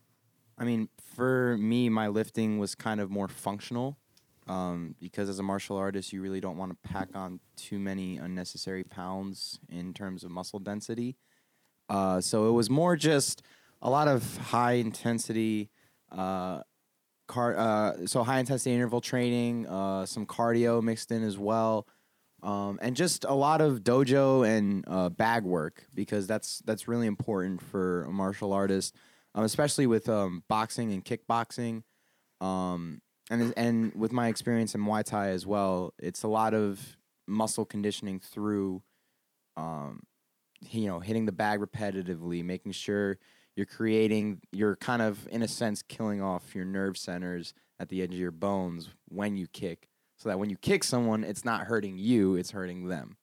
I 0.58 0.64
mean, 0.64 0.88
for 1.14 1.56
me, 1.58 1.88
my 1.88 2.08
lifting 2.08 2.58
was 2.58 2.74
kind 2.74 3.00
of 3.00 3.10
more 3.10 3.28
functional 3.28 3.98
um, 4.46 4.94
because 5.00 5.28
as 5.28 5.38
a 5.38 5.42
martial 5.42 5.76
artist, 5.76 6.12
you 6.12 6.22
really 6.22 6.40
don't 6.40 6.56
want 6.56 6.72
to 6.72 6.88
pack 6.88 7.08
on 7.14 7.40
too 7.56 7.78
many 7.78 8.16
unnecessary 8.16 8.84
pounds 8.84 9.58
in 9.68 9.92
terms 9.92 10.24
of 10.24 10.30
muscle 10.30 10.58
density. 10.58 11.16
Uh, 11.88 12.20
so 12.20 12.48
it 12.48 12.52
was 12.52 12.70
more 12.70 12.96
just 12.96 13.42
a 13.82 13.90
lot 13.90 14.08
of 14.08 14.36
high 14.38 14.72
intensity, 14.72 15.70
uh, 16.10 16.60
car- 17.26 17.56
uh, 17.56 18.06
so 18.06 18.22
high 18.22 18.38
intensity 18.38 18.74
interval 18.74 19.00
training, 19.00 19.66
uh, 19.66 20.06
some 20.06 20.24
cardio 20.24 20.82
mixed 20.82 21.10
in 21.12 21.22
as 21.22 21.36
well. 21.36 21.86
Um, 22.46 22.78
and 22.80 22.94
just 22.94 23.24
a 23.24 23.34
lot 23.34 23.60
of 23.60 23.80
dojo 23.80 24.46
and 24.46 24.84
uh, 24.86 25.08
bag 25.08 25.42
work 25.42 25.84
because 25.94 26.28
that's 26.28 26.62
that's 26.64 26.86
really 26.86 27.08
important 27.08 27.60
for 27.60 28.04
a 28.04 28.12
martial 28.12 28.52
artist 28.52 28.94
um, 29.36 29.44
especially 29.44 29.86
with 29.86 30.08
um, 30.08 30.42
boxing 30.48 30.92
and 30.92 31.04
kickboxing, 31.04 31.82
um, 32.40 33.02
and 33.30 33.52
and 33.56 33.94
with 33.94 34.10
my 34.10 34.28
experience 34.28 34.74
in 34.74 34.80
Muay 34.80 35.04
Thai 35.04 35.28
as 35.28 35.46
well, 35.46 35.92
it's 35.98 36.22
a 36.22 36.28
lot 36.28 36.54
of 36.54 36.96
muscle 37.28 37.66
conditioning 37.66 38.18
through, 38.18 38.82
um, 39.56 40.02
you 40.70 40.86
know, 40.86 41.00
hitting 41.00 41.26
the 41.26 41.32
bag 41.32 41.60
repetitively, 41.60 42.42
making 42.42 42.72
sure 42.72 43.18
you're 43.56 43.66
creating, 43.66 44.40
you're 44.52 44.76
kind 44.76 45.02
of 45.02 45.28
in 45.30 45.42
a 45.42 45.48
sense 45.48 45.82
killing 45.82 46.22
off 46.22 46.54
your 46.54 46.64
nerve 46.64 46.96
centers 46.96 47.52
at 47.78 47.90
the 47.90 48.00
edge 48.02 48.14
of 48.14 48.18
your 48.20 48.30
bones 48.30 48.88
when 49.08 49.36
you 49.36 49.46
kick, 49.48 49.88
so 50.16 50.28
that 50.28 50.38
when 50.38 50.50
you 50.50 50.56
kick 50.56 50.84
someone, 50.84 51.24
it's 51.24 51.44
not 51.44 51.62
hurting 51.62 51.98
you, 51.98 52.36
it's 52.36 52.50
hurting 52.50 52.88
them. 52.88 53.16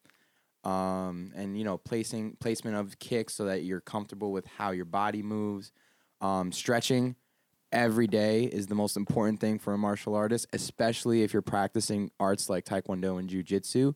Um, 0.64 1.34
and 1.36 1.58
you 1.58 1.64
know, 1.64 1.78
placing 1.78 2.38
placement 2.40 2.78
of 2.78 3.00
kicks 3.00 3.34
so 3.34 3.46
that 3.46 3.64
you're 3.64 3.82
comfortable 3.82 4.32
with 4.32 4.46
how 4.46 4.72
your 4.72 4.86
body 4.86 5.22
moves. 5.22 5.72
Um, 6.22 6.52
stretching 6.54 7.16
every 7.74 8.08
day 8.08 8.44
is 8.44 8.68
the 8.68 8.76
most 8.76 8.96
important 8.96 9.42
thing 9.42 9.60
for 9.60 9.74
a 9.74 9.78
martial 9.78 10.16
artist, 10.16 10.48
especially 10.54 11.24
if 11.24 11.34
you're 11.34 11.42
practicing 11.42 12.12
arts 12.20 12.50
like 12.50 12.64
Taekwondo 12.64 13.20
and 13.20 13.28
Jiu 13.28 13.44
Jitsu. 13.44 13.94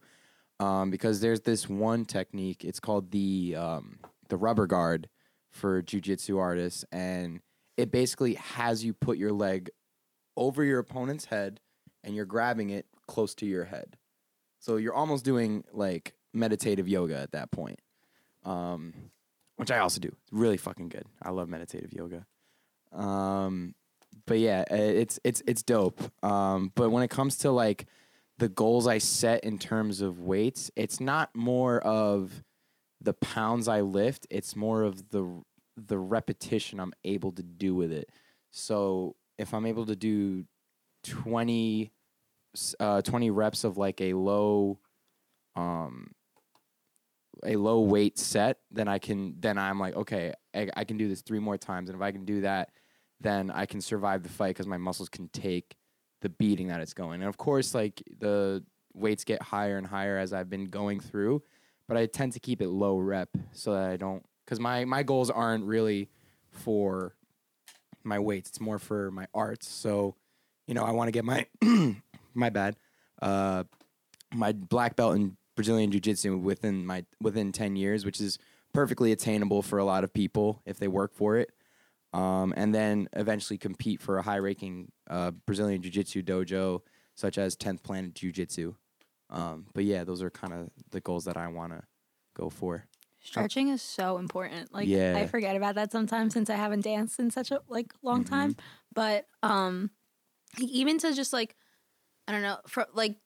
Um, 0.60 0.90
because 0.90 1.22
there's 1.22 1.42
this 1.42 1.70
one 1.70 2.04
technique, 2.04 2.66
it's 2.66 2.80
called 2.80 3.12
the 3.12 3.56
um, 3.56 4.00
the 4.28 4.38
rubber 4.38 4.66
guard 4.66 5.08
for 5.52 5.82
Jiu 5.84 6.02
Jitsu 6.02 6.38
artists, 6.40 6.84
and 6.92 7.42
it 7.78 7.92
basically 7.92 8.34
has 8.34 8.84
you 8.84 8.94
put 8.94 9.18
your 9.18 9.32
leg 9.32 9.70
over 10.36 10.64
your 10.64 10.80
opponent's 10.80 11.26
head 11.26 11.60
and 12.08 12.16
you're 12.16 12.26
grabbing 12.26 12.72
it 12.72 12.88
close 13.06 13.36
to 13.36 13.46
your 13.46 13.66
head. 13.66 13.98
So 14.60 14.78
you're 14.78 14.96
almost 14.96 15.24
doing 15.26 15.64
like 15.74 16.14
meditative 16.34 16.88
yoga 16.88 17.18
at 17.18 17.34
that 17.34 17.52
point. 17.52 17.80
Um, 18.44 18.94
which 19.58 19.72
I 19.72 19.80
also 19.80 20.00
do. 20.00 20.08
It's 20.08 20.32
really 20.32 20.58
fucking 20.58 20.90
good. 20.90 21.06
I 21.22 21.32
love 21.32 21.50
meditative 21.50 21.92
yoga. 21.92 22.26
Um, 22.94 23.76
but 24.26 24.40
yeah, 24.40 24.64
uh, 24.72 24.76
it's 24.76 25.20
it's 25.24 25.42
it's 25.46 25.64
dope. 25.64 26.00
Um, 26.24 26.72
but 26.76 26.92
when 26.92 27.04
it 27.04 27.10
comes 27.10 27.38
to 27.40 27.52
like 27.52 27.86
the 28.38 28.50
goals 28.50 28.88
I 28.88 29.00
set 29.00 29.44
in 29.44 29.58
terms 29.60 30.00
of 30.00 30.20
weights, 30.20 30.72
it's 30.76 31.00
not 31.00 31.36
more 31.36 31.80
of 31.82 32.44
the 33.02 33.14
pounds 33.14 33.68
I 33.68 33.82
lift. 33.82 34.28
It's 34.30 34.56
more 34.56 34.84
of 34.84 35.10
the 35.10 35.44
the 35.76 35.98
repetition 35.98 36.80
I'm 36.80 36.94
able 37.04 37.32
to 37.34 37.44
do 37.44 37.76
with 37.76 37.92
it. 37.92 38.10
So 38.52 39.16
if 39.38 39.54
I'm 39.54 39.66
able 39.66 39.86
to 39.88 39.96
do 39.96 40.46
20, 41.04 41.84
s- 41.84 41.90
uh, 42.80 43.02
20 43.02 43.30
reps 43.32 43.64
of 43.64 43.78
like 43.78 44.02
a 44.02 44.14
low 44.14 44.80
um 45.56 46.12
a 47.44 47.56
low 47.56 47.82
weight 47.82 48.18
set, 48.18 48.58
then 48.72 48.88
I 48.88 49.00
can 49.00 49.36
then 49.40 49.58
I'm 49.58 49.80
like, 49.80 49.96
okay, 49.96 50.34
I, 50.56 50.70
I 50.76 50.84
can 50.84 50.98
do 50.98 51.08
this 51.08 51.22
three 51.22 51.40
more 51.40 51.58
times, 51.58 51.90
and 51.90 51.96
if 51.96 52.02
I 52.02 52.12
can 52.12 52.26
do 52.26 52.42
that, 52.42 52.70
then 53.20 53.52
I 53.52 53.66
can 53.66 53.82
survive 53.82 54.24
the 54.24 54.30
fight 54.30 54.50
because 54.50 54.68
my 54.68 54.78
muscles 54.78 55.10
can 55.10 55.30
take 55.30 55.76
the 56.22 56.30
beating 56.30 56.68
that 56.68 56.82
it's 56.82 56.94
going. 56.94 57.22
And 57.22 57.30
of 57.30 57.38
course, 57.38 57.76
like 57.76 58.02
the 58.20 58.64
weights 58.94 59.24
get 59.24 59.42
higher 59.42 59.78
and 59.78 59.86
higher 59.86 60.18
as 60.18 60.34
I've 60.34 60.50
been 60.50 60.66
going 60.66 61.00
through, 61.00 61.44
but 61.88 61.98
I 61.98 62.08
tend 62.08 62.34
to 62.34 62.40
keep 62.40 62.62
it 62.62 62.70
low 62.70 62.98
rep 62.98 63.30
so 63.52 63.74
that 63.74 63.90
I 63.90 63.98
don't 63.98 64.26
because 64.46 64.60
my 64.60 64.86
my 64.86 65.04
goals 65.04 65.30
aren't 65.30 65.66
really 65.66 66.10
for 66.50 67.16
my 68.04 68.20
weights. 68.20 68.50
It's 68.50 68.62
more 68.62 68.80
for 68.80 69.12
my 69.12 69.28
arts. 69.34 69.68
So, 69.68 70.16
you 70.66 70.74
know, 70.74 70.84
I 70.84 70.92
want 70.92 71.08
to 71.10 71.12
get 71.12 71.26
my 71.26 71.46
my 72.38 72.50
bad, 72.50 72.78
uh, 73.22 73.64
my 74.34 74.52
black 74.54 74.96
belt 74.96 75.16
in 75.16 75.36
Brazilian 75.56 75.92
Jiu 75.92 76.00
Jitsu 76.00 76.38
within 76.38 76.86
my 76.86 77.04
within 77.22 77.52
ten 77.52 77.76
years, 77.76 78.06
which 78.06 78.22
is 78.22 78.38
perfectly 78.74 79.12
attainable 79.12 79.62
for 79.62 79.80
a 79.80 79.86
lot 79.86 80.04
of 80.04 80.14
people 80.14 80.62
if 80.66 80.78
they 80.78 80.88
work 80.88 81.14
for 81.16 81.38
it. 81.38 81.50
Um, 82.14 82.54
and 82.56 82.74
then 82.74 83.10
eventually 83.14 83.58
compete 83.58 84.02
for 84.02 84.18
a 84.18 84.22
high 84.22 84.38
ranking 84.40 84.92
uh, 85.10 85.32
Brazilian 85.32 85.82
Jiu 85.82 85.92
Jitsu 85.92 86.22
dojo, 86.24 86.82
such 87.16 87.38
as 87.38 87.56
10th 87.58 87.84
Planet 87.84 88.14
Jiu 88.16 88.32
Jitsu. 88.32 88.76
Um, 89.30 89.66
but 89.74 89.84
yeah, 89.84 90.04
those 90.06 90.22
are 90.22 90.30
kind 90.30 90.54
of 90.54 90.70
the 90.92 91.02
goals 91.02 91.26
that 91.26 91.36
I 91.38 91.48
want 91.48 91.74
to 91.74 91.82
go 92.36 92.50
for. 92.50 92.86
Stretching 93.20 93.68
is 93.70 93.82
so 93.82 94.20
important. 94.20 94.74
Like 94.74 94.88
Yeah. 94.88 95.16
I 95.18 95.26
forget 95.28 95.56
about 95.58 95.76
that 95.76 95.92
sometimes 95.92 96.34
since 96.34 96.50
I 96.50 96.56
haven't 96.56 96.82
danced 96.82 97.20
in 97.20 97.30
such 97.30 97.52
a 97.52 97.60
like 97.68 97.94
long 98.02 98.24
Mhm. 98.24 98.30
time. 98.30 98.56
But 98.94 99.26
um 99.44 99.90
even 100.60 100.98
to 101.00 101.14
just 101.14 101.34
like 101.34 101.56
I 102.28 102.32
don't 102.32 102.42
know, 102.42 102.58
for 102.68 102.86
like 102.94 103.18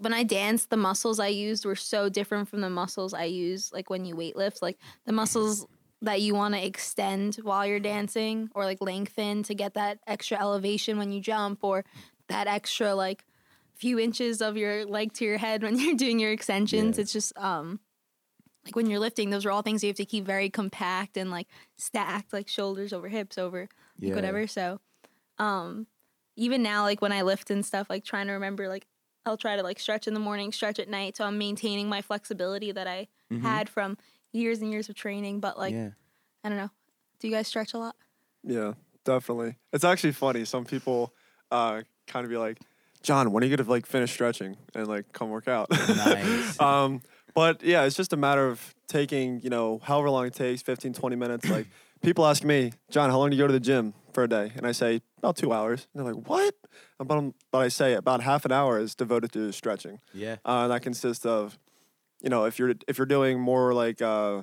when 0.00 0.12
I 0.12 0.22
danced, 0.22 0.70
the 0.70 0.76
muscles 0.76 1.20
I 1.20 1.28
used 1.28 1.64
were 1.64 1.76
so 1.76 2.08
different 2.08 2.48
from 2.48 2.60
the 2.60 2.70
muscles 2.70 3.14
I 3.14 3.24
use 3.24 3.72
like 3.72 3.90
when 3.90 4.04
you 4.04 4.14
weightlift. 4.14 4.62
Like 4.62 4.78
the 5.04 5.12
muscles 5.12 5.66
that 6.02 6.20
you 6.20 6.34
want 6.34 6.54
to 6.54 6.64
extend 6.64 7.36
while 7.36 7.66
you're 7.66 7.80
dancing 7.80 8.50
or 8.54 8.64
like 8.64 8.80
lengthen 8.80 9.42
to 9.44 9.54
get 9.54 9.74
that 9.74 9.98
extra 10.06 10.38
elevation 10.38 10.98
when 10.98 11.12
you 11.12 11.20
jump 11.20 11.60
or 11.62 11.84
that 12.28 12.46
extra 12.46 12.94
like 12.94 13.24
few 13.74 13.98
inches 13.98 14.40
of 14.40 14.56
your 14.56 14.84
leg 14.86 15.12
to 15.14 15.24
your 15.24 15.38
head 15.38 15.62
when 15.62 15.78
you're 15.78 15.96
doing 15.96 16.18
your 16.18 16.32
extensions. 16.32 16.98
Yeah. 16.98 17.02
It's 17.02 17.12
just 17.12 17.36
um 17.38 17.80
like 18.64 18.74
when 18.74 18.90
you're 18.90 19.00
lifting, 19.00 19.30
those 19.30 19.46
are 19.46 19.52
all 19.52 19.62
things 19.62 19.84
you 19.84 19.88
have 19.88 19.96
to 19.96 20.04
keep 20.04 20.26
very 20.26 20.50
compact 20.50 21.16
and 21.16 21.30
like 21.30 21.46
stacked, 21.76 22.32
like 22.32 22.48
shoulders 22.48 22.92
over 22.92 23.08
hips 23.08 23.38
over 23.38 23.68
like, 24.00 24.14
whatever. 24.16 24.46
So, 24.48 24.80
um, 25.38 25.86
even 26.36 26.62
now, 26.62 26.82
like 26.82 27.00
when 27.02 27.12
I 27.12 27.22
lift 27.22 27.50
and 27.50 27.64
stuff, 27.64 27.88
like 27.90 28.04
trying 28.04 28.26
to 28.26 28.32
remember, 28.32 28.68
like 28.68 28.86
I'll 29.24 29.36
try 29.36 29.56
to 29.56 29.62
like 29.62 29.80
stretch 29.80 30.06
in 30.06 30.14
the 30.14 30.20
morning, 30.20 30.52
stretch 30.52 30.78
at 30.78 30.88
night, 30.88 31.16
so 31.16 31.24
I'm 31.24 31.38
maintaining 31.38 31.88
my 31.88 32.02
flexibility 32.02 32.70
that 32.72 32.86
I 32.86 33.08
Mhm. 33.32 33.40
had 33.42 33.68
from 33.68 33.98
years 34.32 34.60
and 34.60 34.70
years 34.70 34.88
of 34.88 34.94
training. 34.94 35.40
But 35.40 35.58
like, 35.58 35.74
yeah. 35.74 35.90
I 36.44 36.48
don't 36.48 36.58
know. 36.58 36.70
Do 37.18 37.26
you 37.28 37.34
guys 37.34 37.48
stretch 37.48 37.74
a 37.74 37.78
lot? 37.78 37.96
Yeah, 38.44 38.74
definitely. 39.04 39.56
It's 39.72 39.82
actually 39.84 40.12
funny. 40.12 40.44
Some 40.44 40.64
people 40.64 41.12
uh, 41.50 41.82
kind 42.06 42.24
of 42.24 42.30
be 42.30 42.36
like, 42.36 42.58
John, 43.02 43.32
when 43.32 43.42
are 43.42 43.46
you 43.46 43.56
gonna 43.56 43.68
like 43.68 43.86
finish 43.86 44.12
stretching 44.12 44.56
and 44.74 44.86
like 44.86 45.12
come 45.12 45.30
work 45.30 45.48
out? 45.48 45.68
Nice. 45.70 46.60
um, 46.60 47.00
but 47.34 47.62
yeah, 47.62 47.84
it's 47.84 47.96
just 47.96 48.12
a 48.12 48.16
matter 48.16 48.46
of 48.48 48.74
taking, 48.88 49.40
you 49.40 49.50
know, 49.50 49.80
however 49.82 50.10
long 50.10 50.26
it 50.26 50.34
takes, 50.34 50.62
15, 50.62 50.92
20 50.92 51.16
minutes. 51.16 51.48
Like 51.48 51.66
people 52.02 52.26
ask 52.26 52.44
me, 52.44 52.72
John, 52.90 53.10
how 53.10 53.18
long 53.18 53.30
do 53.30 53.36
you 53.36 53.42
go 53.42 53.46
to 53.46 53.52
the 53.52 53.60
gym 53.60 53.94
for 54.16 54.24
a 54.24 54.28
day? 54.28 54.50
And 54.56 54.66
I 54.66 54.72
say 54.72 55.02
about 55.18 55.36
two 55.36 55.52
hours. 55.52 55.86
And 55.92 56.04
they're 56.04 56.14
like, 56.14 56.26
what? 56.26 56.54
But, 56.98 57.34
but 57.52 57.58
I 57.58 57.68
say 57.68 57.92
about 57.92 58.22
half 58.22 58.46
an 58.46 58.50
hour 58.50 58.80
is 58.80 58.94
devoted 58.94 59.30
to 59.32 59.52
stretching. 59.52 60.00
Yeah. 60.14 60.36
Uh, 60.42 60.62
and 60.62 60.72
that 60.72 60.80
consists 60.80 61.26
of, 61.26 61.58
you 62.22 62.30
know, 62.30 62.46
if 62.46 62.58
you're 62.58 62.72
if 62.88 62.96
you're 62.96 63.06
doing 63.06 63.38
more 63.38 63.74
like 63.74 64.00
uh, 64.00 64.40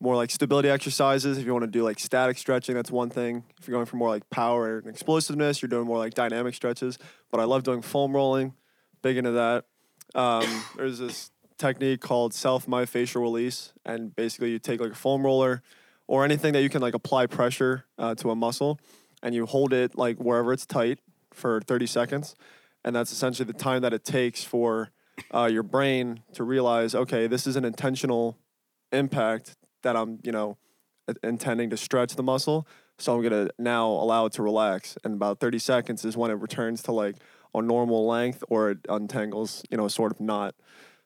more 0.00 0.14
like 0.14 0.30
stability 0.30 0.70
exercises, 0.70 1.38
if 1.38 1.44
you 1.44 1.52
want 1.52 1.64
to 1.64 1.70
do 1.70 1.82
like 1.82 1.98
static 1.98 2.38
stretching, 2.38 2.76
that's 2.76 2.92
one 2.92 3.10
thing. 3.10 3.42
If 3.58 3.66
you're 3.66 3.74
going 3.76 3.86
for 3.86 3.96
more 3.96 4.10
like 4.10 4.30
power 4.30 4.78
and 4.78 4.86
explosiveness, 4.86 5.60
you're 5.60 5.68
doing 5.68 5.86
more 5.86 5.98
like 5.98 6.14
dynamic 6.14 6.54
stretches. 6.54 6.98
But 7.32 7.40
I 7.40 7.44
love 7.44 7.64
doing 7.64 7.82
foam 7.82 8.14
rolling, 8.14 8.54
big 9.02 9.16
into 9.16 9.32
that. 9.32 9.64
Um, 10.14 10.64
there's 10.76 11.00
this 11.00 11.32
technique 11.58 12.00
called 12.00 12.32
self 12.32 12.64
myofascial 12.66 13.20
release, 13.20 13.72
and 13.84 14.14
basically 14.14 14.52
you 14.52 14.60
take 14.60 14.80
like 14.80 14.92
a 14.92 14.94
foam 14.94 15.26
roller 15.26 15.64
or 16.08 16.24
anything 16.24 16.52
that 16.54 16.62
you 16.62 16.68
can 16.68 16.82
like 16.82 16.94
apply 16.94 17.26
pressure 17.26 17.84
uh, 17.98 18.14
to 18.16 18.30
a 18.30 18.34
muscle, 18.34 18.80
and 19.22 19.34
you 19.34 19.46
hold 19.46 19.72
it 19.72 19.96
like 19.96 20.16
wherever 20.16 20.52
it's 20.52 20.66
tight 20.66 20.98
for 21.32 21.60
30 21.60 21.86
seconds, 21.86 22.34
and 22.84 22.96
that's 22.96 23.12
essentially 23.12 23.46
the 23.46 23.52
time 23.52 23.82
that 23.82 23.92
it 23.92 24.04
takes 24.04 24.42
for 24.42 24.90
uh, 25.32 25.48
your 25.50 25.62
brain 25.62 26.22
to 26.32 26.42
realize, 26.42 26.94
okay, 26.94 27.26
this 27.26 27.46
is 27.46 27.54
an 27.54 27.64
intentional 27.64 28.38
impact 28.92 29.56
that 29.82 29.96
I'm, 29.96 30.18
you 30.22 30.32
know, 30.32 30.56
intending 31.22 31.70
to 31.70 31.76
stretch 31.76 32.16
the 32.16 32.22
muscle. 32.22 32.66
So 32.98 33.14
I'm 33.14 33.22
gonna 33.22 33.50
now 33.58 33.88
allow 33.88 34.26
it 34.26 34.32
to 34.32 34.42
relax, 34.42 34.96
and 35.04 35.14
about 35.14 35.38
30 35.38 35.58
seconds 35.58 36.04
is 36.04 36.16
when 36.16 36.30
it 36.30 36.34
returns 36.34 36.82
to 36.84 36.92
like 36.92 37.16
a 37.54 37.62
normal 37.62 38.06
length 38.06 38.42
or 38.48 38.70
it 38.70 38.78
untangles, 38.88 39.62
you 39.70 39.76
know, 39.76 39.88
sort 39.88 40.12
of 40.12 40.20
knot. 40.20 40.54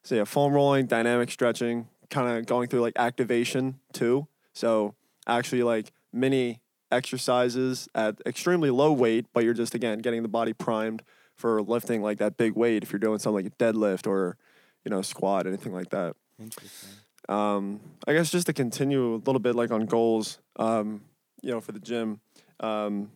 So 0.02 0.14
yeah, 0.14 0.24
foam 0.24 0.52
rolling, 0.52 0.86
dynamic 0.86 1.30
stretching, 1.30 1.88
kind 2.10 2.38
of 2.38 2.46
going 2.46 2.68
through 2.68 2.80
like 2.80 2.94
activation 2.96 3.78
too. 3.92 4.26
So 4.52 4.94
actually 5.26 5.62
like 5.62 5.92
mini 6.12 6.60
exercises 6.90 7.88
at 7.94 8.20
extremely 8.26 8.70
low 8.70 8.92
weight, 8.92 9.26
but 9.32 9.44
you're 9.44 9.54
just 9.54 9.74
again 9.74 9.98
getting 9.98 10.22
the 10.22 10.28
body 10.28 10.52
primed 10.52 11.02
for 11.36 11.62
lifting 11.62 12.02
like 12.02 12.18
that 12.18 12.36
big 12.36 12.54
weight 12.54 12.82
if 12.82 12.92
you're 12.92 12.98
doing 12.98 13.18
something 13.18 13.44
like 13.44 13.52
a 13.52 13.56
deadlift 13.56 14.06
or 14.06 14.36
you 14.84 14.90
know 14.90 15.02
squat 15.02 15.46
anything 15.46 15.72
like 15.72 15.90
that. 15.90 16.14
Interesting. 16.38 16.90
Um, 17.28 17.80
I 18.06 18.12
guess 18.12 18.30
just 18.30 18.46
to 18.46 18.52
continue 18.52 19.14
a 19.14 19.22
little 19.24 19.38
bit 19.38 19.54
like 19.54 19.70
on 19.70 19.86
goals, 19.86 20.38
um, 20.56 21.02
you 21.40 21.50
know, 21.50 21.60
for 21.60 21.72
the 21.72 21.78
gym. 21.78 22.20
Um, 22.60 23.10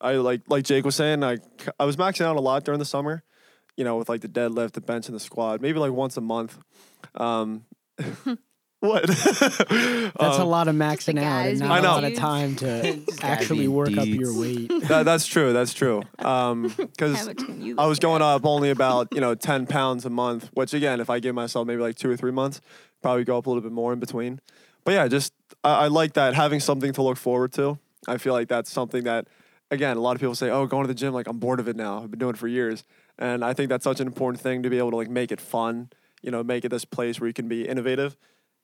I 0.00 0.14
like 0.14 0.42
like 0.48 0.64
Jake 0.64 0.84
was 0.84 0.96
saying, 0.96 1.22
I 1.22 1.38
I 1.78 1.84
was 1.84 1.96
maxing 1.96 2.24
out 2.24 2.36
a 2.36 2.40
lot 2.40 2.64
during 2.64 2.78
the 2.78 2.84
summer, 2.84 3.22
you 3.76 3.84
know, 3.84 3.96
with 3.96 4.08
like 4.08 4.20
the 4.20 4.28
deadlift, 4.28 4.72
the 4.72 4.80
bench, 4.80 5.06
and 5.06 5.14
the 5.14 5.20
squat, 5.20 5.60
maybe 5.60 5.78
like 5.78 5.92
once 5.92 6.16
a 6.16 6.20
month. 6.20 6.58
Um, 7.14 7.64
what? 8.80 9.06
That's 9.06 9.70
a 9.70 10.12
Um, 10.20 10.48
lot 10.48 10.68
of 10.68 10.74
maxing 10.74 11.18
out 11.18 11.46
and 11.46 11.58
guys 11.58 11.60
not 11.60 11.70
I 11.70 11.78
a 11.78 11.82
know. 11.82 11.88
lot 11.90 12.04
of 12.04 12.14
time 12.14 12.56
to 12.56 13.00
actually 13.22 13.60
be 13.60 13.68
work 13.68 13.96
up 13.96 14.06
your 14.06 14.38
weight. 14.38 14.68
that, 14.88 15.04
that's 15.04 15.26
true. 15.26 15.52
That's 15.52 15.72
true. 15.74 16.02
Um, 16.18 16.72
because 16.76 17.16
How 17.18 17.24
much 17.26 17.36
can 17.38 17.60
you 17.62 17.76
I 17.78 17.86
was 17.86 17.98
going 17.98 18.22
up 18.22 18.44
only 18.44 18.70
about 18.70 19.08
you 19.12 19.20
know 19.20 19.34
ten 19.34 19.66
pounds 19.66 20.04
a 20.06 20.10
month, 20.10 20.50
which 20.54 20.74
again, 20.74 21.00
if 21.00 21.10
I 21.10 21.20
give 21.20 21.34
myself 21.34 21.66
maybe 21.66 21.80
like 21.82 21.96
two 21.96 22.10
or 22.10 22.16
three 22.16 22.32
months, 22.32 22.60
probably 23.02 23.24
go 23.24 23.38
up 23.38 23.46
a 23.46 23.50
little 23.50 23.62
bit 23.62 23.72
more 23.72 23.92
in 23.92 24.00
between. 24.00 24.40
But 24.84 24.92
yeah, 24.92 25.08
just 25.08 25.32
I, 25.62 25.84
I 25.84 25.86
like 25.88 26.14
that 26.14 26.34
having 26.34 26.60
something 26.60 26.92
to 26.94 27.02
look 27.02 27.18
forward 27.18 27.52
to. 27.54 27.78
I 28.08 28.16
feel 28.16 28.32
like 28.32 28.48
that's 28.48 28.70
something 28.72 29.04
that, 29.04 29.28
again, 29.70 29.98
a 29.98 30.00
lot 30.00 30.14
of 30.16 30.20
people 30.20 30.34
say, 30.34 30.48
"Oh, 30.48 30.66
going 30.66 30.84
to 30.84 30.88
the 30.88 30.94
gym, 30.94 31.12
like 31.12 31.26
I'm 31.26 31.38
bored 31.38 31.60
of 31.60 31.68
it 31.68 31.76
now. 31.76 32.02
I've 32.02 32.10
been 32.10 32.18
doing 32.18 32.34
it 32.34 32.38
for 32.38 32.48
years," 32.48 32.82
and 33.18 33.44
I 33.44 33.52
think 33.52 33.68
that's 33.68 33.84
such 33.84 34.00
an 34.00 34.06
important 34.06 34.42
thing 34.42 34.62
to 34.62 34.70
be 34.70 34.78
able 34.78 34.90
to 34.90 34.96
like 34.96 35.10
make 35.10 35.30
it 35.32 35.40
fun. 35.40 35.90
You 36.22 36.30
know, 36.30 36.42
make 36.42 36.64
it 36.64 36.70
this 36.70 36.86
place 36.86 37.20
where 37.20 37.28
you 37.28 37.34
can 37.34 37.46
be 37.48 37.66
innovative, 37.68 38.16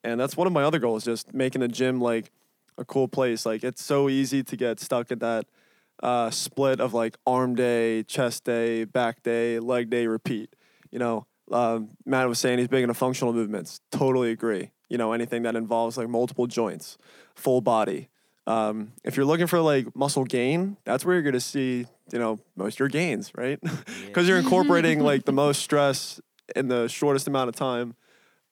and 0.07 0.21
that's 0.21 0.37
one 0.37 0.47
of 0.47 0.53
my 0.53 0.63
other 0.63 0.79
goals, 0.79 1.05
just 1.05 1.35
making 1.35 1.61
the 1.61 1.69
gym 1.69 2.01
like 2.01 2.31
a 2.79 2.85
cool 2.85 3.09
place. 3.09 3.45
Like 3.45 3.65
it's 3.65 3.83
so 3.83 4.09
easy 4.09 4.43
to 4.45 4.57
get 4.57 4.79
stuck 4.79 5.11
in 5.11 5.19
that 5.19 5.47
uh, 6.03 6.31
split 6.31 6.81
of 6.81 6.95
like 6.95 7.17
arm 7.27 7.55
day, 7.55 8.03
chest 8.05 8.45
day, 8.45 8.85
back 8.85 9.23
day, 9.23 9.59
leg 9.59 9.91
day, 9.91 10.07
repeat. 10.07 10.55
You 10.91 11.01
know, 11.01 11.27
um, 11.51 11.91
Matt 12.05 12.29
was 12.29 12.39
saying 12.39 12.59
he's 12.59 12.69
big 12.69 12.83
into 12.83 12.95
functional 12.95 13.33
movements. 13.33 13.81
Totally 13.91 14.31
agree. 14.31 14.71
You 14.89 14.99
know, 14.99 15.13
anything 15.13 15.43
that 15.43 15.57
involves 15.57 15.99
like 15.99 16.09
multiple 16.09 16.47
joints, 16.47 16.97
full 17.35 17.61
body. 17.61 18.09
Um, 18.47 18.93
if 19.03 19.17
you're 19.17 19.27
looking 19.27 19.49
for 19.49 19.61
like 19.61 19.97
muscle 19.97 20.25
gain, 20.25 20.77
that's 20.85 21.05
where 21.05 21.15
you're 21.15 21.25
gonna 21.25 21.41
see, 21.41 21.87
you 22.13 22.19
know, 22.21 22.39
most 22.55 22.75
of 22.75 22.79
your 22.79 22.89
gains, 22.89 23.33
right? 23.35 23.59
Because 24.07 24.29
you're 24.29 24.39
incorporating 24.39 25.01
like 25.11 25.25
the 25.25 25.33
most 25.33 25.61
stress 25.61 26.21
in 26.55 26.69
the 26.69 26.87
shortest 26.89 27.27
amount 27.27 27.49
of 27.49 27.57
time 27.57 27.97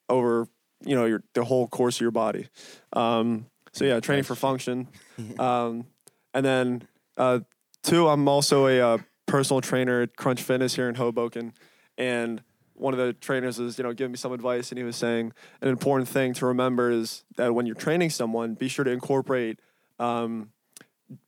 over, 0.09 0.47
you 0.83 0.95
know, 0.95 1.05
your 1.05 1.23
the 1.33 1.43
whole 1.43 1.67
course 1.67 1.97
of 1.97 2.01
your 2.01 2.11
body. 2.11 2.47
Um, 2.93 3.47
so 3.71 3.85
yeah, 3.85 3.99
training 3.99 4.23
for 4.23 4.35
function. 4.35 4.87
Um, 5.39 5.85
and 6.33 6.45
then 6.45 6.87
uh, 7.15 7.39
two, 7.83 8.09
I'm 8.09 8.27
also 8.27 8.67
a 8.67 8.81
uh, 8.81 8.97
personal 9.27 9.61
trainer 9.61 10.01
at 10.01 10.17
Crunch 10.17 10.41
Fitness 10.41 10.75
here 10.75 10.89
in 10.89 10.95
Hoboken, 10.95 11.53
and 11.97 12.41
one 12.73 12.93
of 12.93 12.99
the 12.99 13.13
trainers 13.13 13.57
is 13.59 13.77
you 13.77 13.83
know 13.85 13.93
giving 13.93 14.11
me 14.11 14.17
some 14.17 14.33
advice, 14.33 14.71
and 14.71 14.77
he 14.77 14.83
was 14.83 14.97
saying 14.97 15.31
an 15.61 15.69
important 15.69 16.09
thing 16.09 16.33
to 16.33 16.45
remember 16.45 16.91
is 16.91 17.23
that 17.37 17.55
when 17.55 17.65
you're 17.65 17.75
training 17.75 18.09
someone, 18.09 18.55
be 18.55 18.67
sure 18.67 18.83
to 18.83 18.91
incorporate 18.91 19.59
um, 19.97 20.51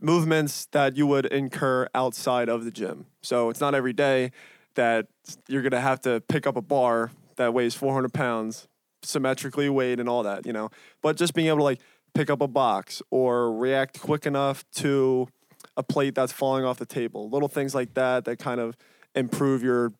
movements 0.02 0.66
that 0.72 0.98
you 0.98 1.08
would 1.08 1.26
incur 1.28 1.88
outside 1.96 2.50
of 2.50 2.66
the 2.66 2.72
gym. 2.72 3.06
So 3.22 3.50
it's 3.50 3.62
not 3.62 3.74
every 3.74 3.94
day 3.94 4.32
that 4.76 5.08
you're 5.48 5.62
gonna 5.62 5.82
have 5.82 6.02
to 6.02 6.22
pick 6.28 6.46
up 6.46 6.56
a 6.58 6.62
bar 6.62 7.12
that 7.38 7.54
weighs 7.54 7.76
400 7.76 8.14
pounds, 8.14 8.68
symmetrically 9.04 9.70
weighed 9.70 10.00
and 10.00 10.10
all 10.10 10.24
that, 10.24 10.46
you 10.46 10.54
know. 10.54 10.70
But 11.02 11.18
just 11.18 11.34
being 11.34 11.48
able 11.48 11.60
to 11.60 11.64
like 11.64 11.82
pick 12.14 12.30
up 12.30 12.42
a 12.42 12.48
box 12.48 13.02
or 13.12 13.54
react 13.54 14.00
quick 14.00 14.26
enough 14.26 14.64
to 14.76 15.28
a 15.76 15.84
plate 15.84 16.16
that's 16.16 16.32
falling 16.32 16.66
off 16.66 16.78
the 16.78 16.86
table, 16.86 17.30
little 17.30 17.48
things 17.48 17.76
like 17.76 17.94
that 17.94 18.26
that 18.26 18.40
kind 18.40 18.60
of 18.60 18.76
improve 19.16 19.64
your 19.64 19.94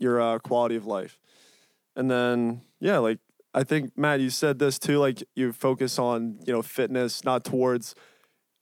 your 0.00 0.20
uh, 0.20 0.38
quality 0.38 0.76
of 0.76 0.86
life. 0.86 1.18
And 1.96 2.10
then 2.10 2.62
yeah, 2.80 2.98
like 2.98 3.18
I 3.54 3.64
think 3.64 3.96
Matt, 3.96 4.20
you 4.20 4.30
said 4.30 4.58
this 4.58 4.78
too. 4.78 4.98
Like 4.98 5.22
you 5.34 5.52
focus 5.52 5.98
on 5.98 6.38
you 6.46 6.52
know 6.52 6.62
fitness, 6.62 7.24
not 7.24 7.44
towards 7.44 7.94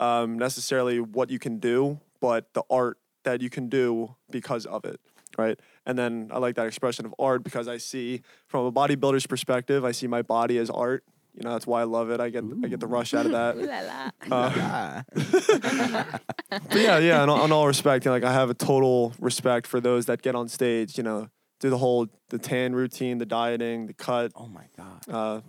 um, 0.01 0.39
necessarily 0.39 1.01
what 1.01 1.31
you 1.31 1.39
can 1.39 1.59
do, 1.59 2.01
but 2.21 2.53
the 2.55 2.63
art 2.71 2.99
that 3.25 3.43
you 3.43 3.51
can 3.51 3.69
do 3.69 4.15
because 4.31 4.67
of 4.67 4.85
it, 4.85 5.01
right? 5.37 5.59
And 5.87 5.97
then 5.97 6.31
I 6.33 6.39
like 6.39 6.57
that 6.57 6.67
expression 6.67 7.07
of 7.07 7.15
art 7.19 7.45
because 7.45 7.69
I 7.69 7.77
see 7.79 8.23
from 8.49 8.67
a 8.67 8.73
bodybuilder's 8.73 9.27
perspective, 9.27 9.85
I 9.85 9.93
see 9.93 10.07
my 10.09 10.23
body 10.23 10.59
as 10.59 10.69
art. 10.69 11.05
You 11.35 11.43
know, 11.45 11.53
that's 11.53 11.67
why 11.67 11.83
I 11.83 11.85
love 11.85 12.11
it. 12.11 12.19
I 12.19 12.29
get 12.31 12.43
I 12.65 12.69
get 12.69 12.81
the 12.81 12.87
rush 12.87 13.13
out 13.15 13.27
of 13.27 13.33
that. 13.33 13.57
Ooh 13.57 13.67
la 13.67 13.81
la. 13.81 14.11
Ah. 14.33 15.05
But 16.51 16.77
yeah, 16.81 16.99
yeah. 16.99 17.23
In, 17.23 17.29
all- 17.29 17.45
in 17.45 17.53
all 17.53 17.67
respect, 17.67 18.05
you 18.05 18.09
know, 18.11 18.15
like 18.15 18.25
I 18.25 18.33
have 18.33 18.51
a 18.51 18.55
total 18.55 19.13
respect 19.21 19.67
for 19.67 19.81
those 19.81 20.07
that 20.07 20.23
get 20.23 20.35
on 20.35 20.49
stage. 20.49 20.97
You 20.97 21.05
know, 21.05 21.29
do 21.61 21.71
the 21.71 21.79
whole 21.79 22.07
the 22.31 22.39
tan 22.39 22.75
routine, 22.75 23.19
the 23.19 23.27
dieting, 23.27 23.87
the 23.87 23.95
cut. 23.95 24.33
oh 24.35 24.47
my 24.49 24.65
god, 24.77 25.01
Uh, 25.09 25.41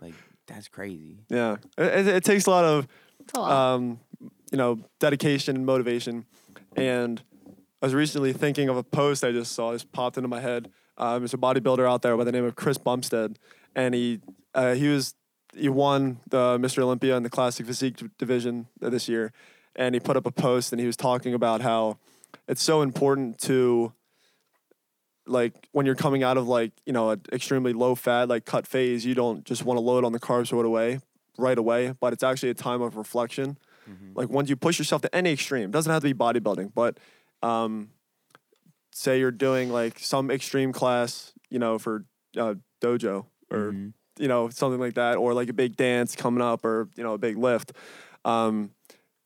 like 0.00 0.14
that's 0.46 0.68
crazy. 0.68 1.18
yeah, 1.28 1.56
it, 1.76 2.06
it, 2.06 2.06
it 2.06 2.24
takes 2.24 2.46
a 2.46 2.50
lot 2.50 2.64
of 2.64 2.86
a 3.34 3.40
lot. 3.40 3.50
um, 3.74 3.98
you 4.52 4.58
know, 4.58 4.78
dedication 5.00 5.56
and 5.56 5.66
motivation. 5.66 6.24
And 6.76 7.20
I 7.86 7.88
was 7.88 7.94
recently 7.94 8.32
thinking 8.32 8.68
of 8.68 8.76
a 8.76 8.82
post 8.82 9.22
I 9.22 9.30
just 9.30 9.52
saw. 9.52 9.70
This 9.70 9.84
popped 9.84 10.16
into 10.16 10.26
my 10.26 10.40
head. 10.40 10.72
Um, 10.98 11.20
there's 11.20 11.34
a 11.34 11.38
bodybuilder 11.38 11.88
out 11.88 12.02
there 12.02 12.16
by 12.16 12.24
the 12.24 12.32
name 12.32 12.44
of 12.44 12.56
Chris 12.56 12.78
Bumstead, 12.78 13.38
and 13.76 13.94
he 13.94 14.18
uh, 14.56 14.74
he 14.74 14.88
was 14.88 15.14
he 15.54 15.68
won 15.68 16.18
the 16.28 16.58
Mr. 16.58 16.82
Olympia 16.82 17.16
in 17.16 17.22
the 17.22 17.30
classic 17.30 17.64
physique 17.64 18.02
division 18.18 18.66
this 18.80 19.08
year, 19.08 19.32
and 19.76 19.94
he 19.94 20.00
put 20.00 20.16
up 20.16 20.26
a 20.26 20.32
post 20.32 20.72
and 20.72 20.80
he 20.80 20.86
was 20.88 20.96
talking 20.96 21.32
about 21.32 21.60
how 21.60 21.96
it's 22.48 22.60
so 22.60 22.82
important 22.82 23.38
to 23.42 23.92
like 25.24 25.68
when 25.70 25.86
you're 25.86 25.94
coming 25.94 26.24
out 26.24 26.36
of 26.36 26.48
like 26.48 26.72
you 26.86 26.92
know 26.92 27.10
an 27.10 27.22
extremely 27.32 27.72
low 27.72 27.94
fat 27.94 28.28
like 28.28 28.44
cut 28.44 28.66
phase 28.66 29.06
you 29.06 29.14
don't 29.14 29.44
just 29.44 29.64
want 29.64 29.76
to 29.76 29.80
load 29.80 30.04
on 30.04 30.10
the 30.10 30.18
carbs 30.18 30.52
right 30.52 30.64
away 30.66 30.98
right 31.38 31.56
away 31.56 31.94
but 32.00 32.12
it's 32.12 32.24
actually 32.24 32.50
a 32.50 32.54
time 32.54 32.82
of 32.82 32.96
reflection 32.96 33.56
like 34.16 34.28
once 34.28 34.48
you 34.48 34.56
push 34.56 34.78
yourself 34.78 35.02
to 35.02 35.14
any 35.14 35.30
extreme 35.32 35.70
doesn't 35.70 35.92
have 35.92 36.02
to 36.02 36.12
be 36.12 36.14
bodybuilding 36.14 36.72
but 36.74 36.98
um, 37.46 37.90
say 38.92 39.18
you're 39.18 39.30
doing 39.30 39.70
like 39.70 39.98
some 39.98 40.30
extreme 40.30 40.72
class 40.72 41.32
you 41.50 41.58
know 41.58 41.78
for 41.78 42.04
uh, 42.36 42.54
dojo 42.82 43.26
or 43.50 43.72
Mhm. 43.72 43.92
you 44.18 44.28
know 44.28 44.48
something 44.48 44.80
like 44.80 44.94
that 44.94 45.16
or 45.16 45.34
like 45.34 45.48
a 45.48 45.52
big 45.52 45.76
dance 45.76 46.16
coming 46.16 46.42
up 46.42 46.64
or 46.64 46.88
you 46.96 47.02
know 47.02 47.14
a 47.14 47.18
big 47.18 47.36
lift 47.36 47.72
um, 48.24 48.70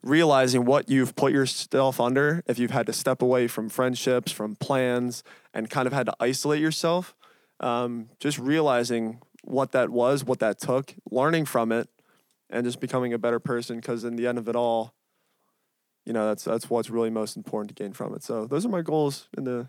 realizing 0.02 0.64
what 0.64 0.88
you've 0.90 1.14
put 1.14 1.32
yourself 1.32 2.00
under 2.00 2.42
if 2.46 2.58
you've 2.58 2.70
had 2.70 2.86
to 2.86 2.92
step 2.92 3.22
away 3.22 3.46
from 3.48 3.68
friendships 3.68 4.32
from 4.32 4.56
plans 4.56 5.22
and 5.54 5.70
kind 5.70 5.86
of 5.86 5.92
had 5.92 6.06
to 6.06 6.14
isolate 6.20 6.60
yourself 6.60 7.14
um, 7.60 8.08
just 8.18 8.38
realizing 8.38 9.20
what 9.44 9.72
that 9.72 9.90
was 9.90 10.24
what 10.24 10.38
that 10.40 10.58
took 10.58 10.94
learning 11.10 11.44
from 11.46 11.72
it 11.72 11.88
and 12.50 12.64
just 12.66 12.80
becoming 12.80 13.12
a 13.12 13.18
better 13.18 13.38
person 13.40 13.76
because 13.76 14.04
in 14.04 14.16
the 14.16 14.26
end 14.26 14.38
of 14.38 14.48
it 14.48 14.56
all 14.56 14.94
you 16.10 16.14
know 16.14 16.26
that's 16.26 16.42
that's 16.42 16.68
what's 16.68 16.90
really 16.90 17.08
most 17.08 17.36
important 17.36 17.68
to 17.68 17.80
gain 17.80 17.92
from 17.92 18.12
it. 18.16 18.24
So 18.24 18.44
those 18.44 18.66
are 18.66 18.68
my 18.68 18.82
goals 18.82 19.28
in 19.38 19.44
the 19.44 19.68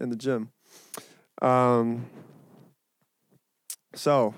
in 0.00 0.10
the 0.10 0.16
gym. 0.16 0.50
Um, 1.40 2.06
so 3.94 4.34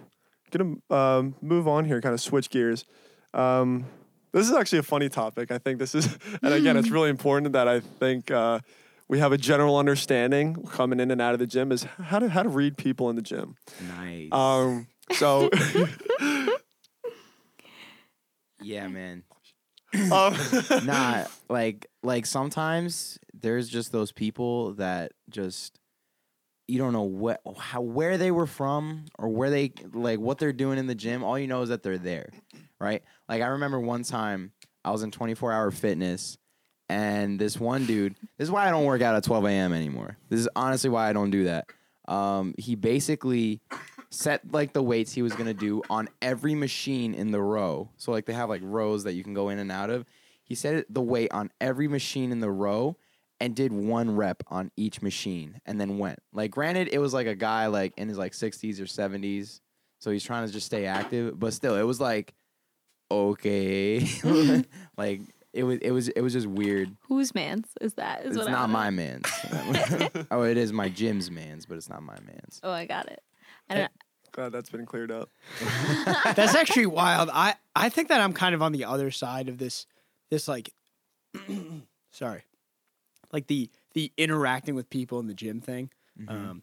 gonna 0.50 0.74
um, 0.90 1.34
move 1.40 1.66
on 1.66 1.86
here 1.86 2.02
kind 2.02 2.12
of 2.12 2.20
switch 2.20 2.50
gears. 2.50 2.84
Um, 3.32 3.86
this 4.32 4.46
is 4.46 4.54
actually 4.54 4.80
a 4.80 4.82
funny 4.82 5.08
topic. 5.08 5.50
I 5.50 5.56
think 5.56 5.78
this 5.78 5.94
is 5.94 6.06
and 6.42 6.52
again 6.52 6.76
it's 6.76 6.90
really 6.96 7.08
important 7.08 7.54
that 7.54 7.66
i 7.66 7.80
think 7.80 8.30
uh, 8.30 8.60
we 9.08 9.18
have 9.18 9.32
a 9.32 9.38
general 9.38 9.78
understanding 9.78 10.62
coming 10.70 11.00
in 11.00 11.10
and 11.10 11.22
out 11.22 11.32
of 11.32 11.38
the 11.38 11.46
gym 11.46 11.72
is 11.72 11.84
how 11.84 12.18
to 12.18 12.28
how 12.28 12.42
to 12.42 12.50
read 12.50 12.76
people 12.76 13.08
in 13.08 13.16
the 13.16 13.22
gym. 13.22 13.56
Nice. 13.96 14.28
um, 14.32 14.86
so 15.12 15.48
yeah, 18.60 18.86
man. 18.88 19.22
um, 20.12 20.34
nah, 20.84 21.24
like 21.48 21.86
like 22.02 22.26
sometimes 22.26 23.18
there's 23.34 23.68
just 23.68 23.92
those 23.92 24.12
people 24.12 24.72
that 24.74 25.12
just 25.28 25.78
you 26.68 26.78
don't 26.78 26.92
know 26.92 27.02
what 27.02 27.40
how 27.58 27.80
where 27.80 28.16
they 28.16 28.30
were 28.30 28.46
from 28.46 29.04
or 29.18 29.28
where 29.28 29.50
they 29.50 29.72
like 29.92 30.18
what 30.18 30.38
they're 30.38 30.52
doing 30.52 30.78
in 30.78 30.86
the 30.86 30.94
gym. 30.94 31.22
All 31.22 31.38
you 31.38 31.46
know 31.46 31.62
is 31.62 31.68
that 31.68 31.82
they're 31.82 31.98
there, 31.98 32.30
right? 32.80 33.02
Like 33.28 33.42
I 33.42 33.46
remember 33.48 33.80
one 33.80 34.02
time 34.02 34.52
I 34.84 34.90
was 34.90 35.02
in 35.02 35.10
24 35.10 35.52
hour 35.52 35.70
fitness 35.70 36.38
and 36.88 37.38
this 37.38 37.58
one 37.58 37.86
dude, 37.86 38.14
this 38.38 38.46
is 38.46 38.50
why 38.50 38.66
I 38.66 38.70
don't 38.70 38.84
work 38.84 39.02
out 39.02 39.14
at 39.14 39.24
12 39.24 39.46
a.m. 39.46 39.72
anymore. 39.72 40.18
This 40.28 40.40
is 40.40 40.48
honestly 40.54 40.90
why 40.90 41.08
I 41.08 41.12
don't 41.12 41.30
do 41.30 41.44
that. 41.44 41.66
Um, 42.06 42.54
he 42.58 42.74
basically 42.74 43.60
set 44.12 44.52
like 44.52 44.72
the 44.72 44.82
weights 44.82 45.12
he 45.12 45.22
was 45.22 45.32
gonna 45.32 45.54
do 45.54 45.82
on 45.88 46.08
every 46.20 46.54
machine 46.54 47.14
in 47.14 47.30
the 47.30 47.40
row. 47.40 47.90
So 47.96 48.12
like 48.12 48.26
they 48.26 48.32
have 48.32 48.48
like 48.48 48.62
rows 48.64 49.04
that 49.04 49.14
you 49.14 49.24
can 49.24 49.34
go 49.34 49.48
in 49.48 49.58
and 49.58 49.72
out 49.72 49.90
of. 49.90 50.04
He 50.44 50.54
set 50.54 50.84
the 50.92 51.00
weight 51.00 51.32
on 51.32 51.50
every 51.60 51.88
machine 51.88 52.32
in 52.32 52.40
the 52.40 52.50
row 52.50 52.96
and 53.40 53.56
did 53.56 53.72
one 53.72 54.14
rep 54.14 54.42
on 54.48 54.70
each 54.76 55.02
machine 55.02 55.60
and 55.64 55.80
then 55.80 55.98
went. 55.98 56.18
Like 56.32 56.50
granted, 56.50 56.88
it 56.92 56.98
was 56.98 57.14
like 57.14 57.26
a 57.26 57.34
guy 57.34 57.66
like 57.66 57.94
in 57.96 58.08
his 58.08 58.18
like 58.18 58.32
60s 58.32 58.80
or 58.80 58.84
70s, 58.84 59.60
so 59.98 60.10
he's 60.10 60.24
trying 60.24 60.46
to 60.46 60.52
just 60.52 60.66
stay 60.66 60.86
active. 60.86 61.38
But 61.38 61.54
still, 61.54 61.76
it 61.76 61.82
was 61.82 62.00
like 62.00 62.34
okay, 63.10 64.06
like 64.96 65.20
it 65.52 65.64
was 65.64 65.78
it 65.78 65.90
was 65.90 66.08
it 66.08 66.20
was 66.20 66.32
just 66.32 66.46
weird. 66.46 66.96
Whose 67.08 67.34
man's 67.34 67.68
is 67.80 67.94
that? 67.94 68.24
Is 68.24 68.36
It's 68.36 68.46
not 68.46 68.70
my 68.70 68.90
man's. 68.90 69.26
oh, 70.30 70.42
it 70.42 70.56
is 70.56 70.72
my 70.72 70.88
gym's 70.88 71.30
man's, 71.30 71.66
but 71.66 71.76
it's 71.76 71.88
not 71.88 72.02
my 72.02 72.18
man's. 72.20 72.60
Oh, 72.62 72.70
I 72.70 72.86
got 72.86 73.08
it. 73.10 73.22
I 73.72 73.78
don't. 73.80 73.92
glad 74.32 74.52
that's 74.52 74.70
been 74.70 74.86
cleared 74.86 75.10
up 75.10 75.28
That's 76.34 76.54
actually 76.54 76.86
wild. 76.86 77.28
I 77.32 77.54
I 77.76 77.88
think 77.88 78.08
that 78.08 78.20
I'm 78.20 78.32
kind 78.32 78.54
of 78.54 78.62
on 78.62 78.72
the 78.72 78.84
other 78.84 79.10
side 79.10 79.48
of 79.48 79.58
this 79.58 79.86
this 80.30 80.48
like 80.48 80.72
sorry. 82.10 82.44
Like 83.32 83.46
the 83.46 83.70
the 83.94 84.12
interacting 84.16 84.74
with 84.74 84.88
people 84.90 85.20
in 85.20 85.26
the 85.26 85.34
gym 85.34 85.60
thing. 85.60 85.90
Um 86.28 86.62